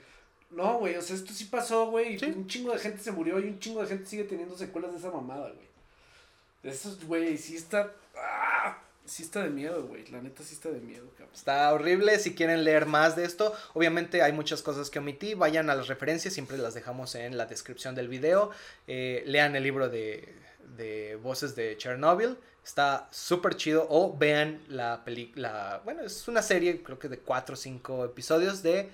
No, 0.50 0.78
güey, 0.78 0.94
o 0.96 1.02
sea, 1.02 1.16
esto 1.16 1.32
sí 1.32 1.46
pasó, 1.46 1.86
güey, 1.86 2.14
y 2.14 2.18
Sí. 2.20 2.26
un 2.26 2.46
chingo 2.46 2.72
de 2.72 2.78
gente 2.78 3.02
se 3.02 3.10
murió 3.10 3.40
y 3.40 3.44
un 3.48 3.58
chingo 3.58 3.80
de 3.80 3.88
gente 3.88 4.06
sigue 4.06 4.24
teniendo 4.24 4.56
secuelas 4.56 4.92
de 4.92 4.98
esa 4.98 5.10
mamada, 5.10 5.50
güey. 5.50 6.72
Eso, 6.72 6.96
güey, 7.06 7.36
sí 7.38 7.56
está... 7.56 7.90
¡ah! 8.16 8.78
Sí 9.12 9.24
está 9.24 9.42
de 9.42 9.50
miedo, 9.50 9.86
güey, 9.86 10.06
la 10.06 10.22
neta 10.22 10.42
sí 10.42 10.54
está 10.54 10.70
de 10.70 10.80
miedo, 10.80 11.06
cabrón. 11.10 11.34
Está 11.34 11.70
horrible. 11.74 12.18
Si 12.18 12.34
quieren 12.34 12.64
leer 12.64 12.86
más 12.86 13.14
de 13.14 13.26
esto, 13.26 13.54
obviamente 13.74 14.22
hay 14.22 14.32
muchas 14.32 14.62
cosas 14.62 14.88
que 14.88 15.00
omití. 15.00 15.34
Vayan 15.34 15.68
a 15.68 15.74
las 15.74 15.88
referencias, 15.88 16.32
siempre 16.32 16.56
las 16.56 16.72
dejamos 16.72 17.14
en 17.14 17.36
la 17.36 17.44
descripción 17.44 17.94
del 17.94 18.08
video. 18.08 18.52
Eh, 18.86 19.22
lean 19.26 19.54
el 19.54 19.64
libro 19.64 19.90
de, 19.90 20.34
de 20.78 21.16
voces 21.16 21.54
de 21.54 21.76
Chernobyl. 21.76 22.38
Está 22.64 23.06
súper 23.10 23.56
chido. 23.56 23.86
O 23.90 24.16
vean 24.16 24.62
la 24.68 25.04
película. 25.04 25.82
Bueno, 25.84 26.00
es 26.04 26.26
una 26.26 26.40
serie, 26.40 26.82
creo 26.82 26.98
que 26.98 27.10
de 27.10 27.18
4 27.18 27.52
o 27.52 27.56
5 27.56 28.06
episodios 28.06 28.62
de 28.62 28.88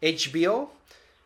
HBO. 0.00 0.72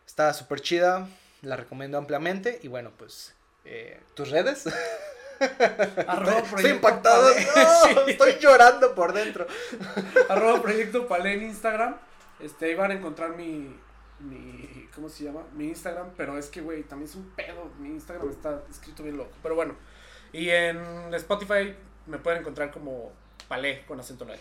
Está 0.07 0.33
súper 0.33 0.61
chida. 0.61 1.07
La 1.43 1.55
recomiendo 1.55 1.99
ampliamente. 1.99 2.59
Y 2.63 2.67
bueno, 2.67 2.93
pues. 2.97 3.35
eh, 3.63 3.99
¿Tus 4.15 4.31
redes? 4.31 4.63
Arroba 6.07 6.39
Estoy 6.39 6.71
impactado. 6.71 7.29
No, 7.55 8.05
Sí. 8.05 8.11
Estoy 8.11 8.37
llorando 8.39 8.93
por 8.95 9.13
dentro. 9.13 9.47
Arroba 10.29 10.61
Proyecto 10.61 11.07
Palé 11.07 11.33
en 11.33 11.43
Instagram. 11.43 11.95
Este, 12.39 12.65
ahí 12.67 12.75
van 12.75 12.91
a 12.91 12.93
encontrar 12.93 13.35
mi, 13.35 13.75
mi, 14.19 14.87
¿cómo 14.95 15.09
se 15.09 15.25
llama? 15.25 15.43
Mi 15.53 15.67
Instagram, 15.67 16.11
pero 16.15 16.37
es 16.37 16.47
que, 16.47 16.61
güey, 16.61 16.83
también 16.83 17.09
es 17.09 17.15
un 17.15 17.29
pedo. 17.31 17.69
Mi 17.79 17.89
Instagram 17.89 18.29
está 18.29 18.61
escrito 18.69 19.03
bien 19.03 19.17
loco, 19.17 19.31
pero 19.41 19.55
bueno. 19.55 19.75
Y 20.31 20.49
en 20.49 21.13
Spotify 21.13 21.75
me 22.05 22.17
pueden 22.17 22.39
encontrar 22.39 22.71
como 22.71 23.11
Palé 23.47 23.83
con 23.85 23.99
acento 23.99 24.23
en 24.25 24.31
la 24.31 24.35
E. 24.35 24.39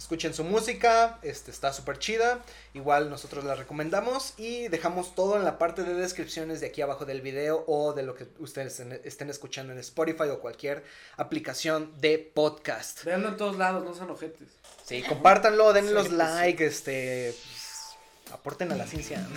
Escuchen 0.00 0.32
su 0.32 0.44
música, 0.44 1.18
este, 1.20 1.50
está 1.50 1.74
súper 1.74 1.98
chida. 1.98 2.42
Igual 2.72 3.10
nosotros 3.10 3.44
la 3.44 3.54
recomendamos 3.54 4.32
y 4.38 4.68
dejamos 4.68 5.14
todo 5.14 5.36
en 5.36 5.44
la 5.44 5.58
parte 5.58 5.82
de 5.82 5.92
descripciones 5.92 6.62
de 6.62 6.68
aquí 6.68 6.80
abajo 6.80 7.04
del 7.04 7.20
video 7.20 7.64
o 7.66 7.92
de 7.92 8.02
lo 8.02 8.14
que 8.14 8.26
ustedes 8.38 8.80
estén 8.80 9.28
escuchando 9.28 9.74
en 9.74 9.78
Spotify 9.78 10.30
o 10.30 10.40
cualquier 10.40 10.84
aplicación 11.18 11.92
de 12.00 12.18
podcast. 12.18 13.04
Véanlo 13.04 13.28
en 13.28 13.36
todos 13.36 13.58
lados, 13.58 13.84
no 13.84 13.92
sean 13.92 14.08
ojetes. 14.08 14.48
Sí, 14.86 15.02
compártanlo, 15.02 15.74
denle 15.74 15.90
Sí, 15.90 15.94
los 15.94 16.06
pues, 16.06 16.16
like, 16.16 16.64
este, 16.64 17.34
pues, 17.34 18.32
aporten 18.32 18.72
a 18.72 18.76
la 18.76 18.86
ciencia. 18.86 19.28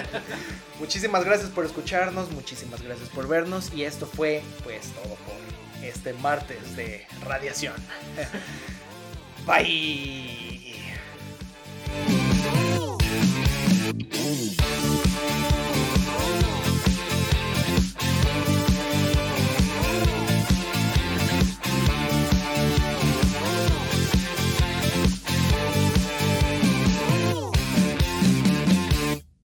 muchísimas 0.78 1.24
gracias 1.24 1.48
por 1.48 1.64
escucharnos, 1.64 2.30
muchísimas 2.32 2.82
gracias 2.82 3.08
por 3.08 3.28
vernos 3.28 3.72
y 3.72 3.84
esto 3.84 4.04
fue 4.06 4.42
pues 4.62 4.92
todo 4.92 5.14
por 5.14 5.82
este 5.82 6.12
martes 6.12 6.76
de 6.76 7.06
radiación. 7.24 7.74
Bye. 9.46 10.26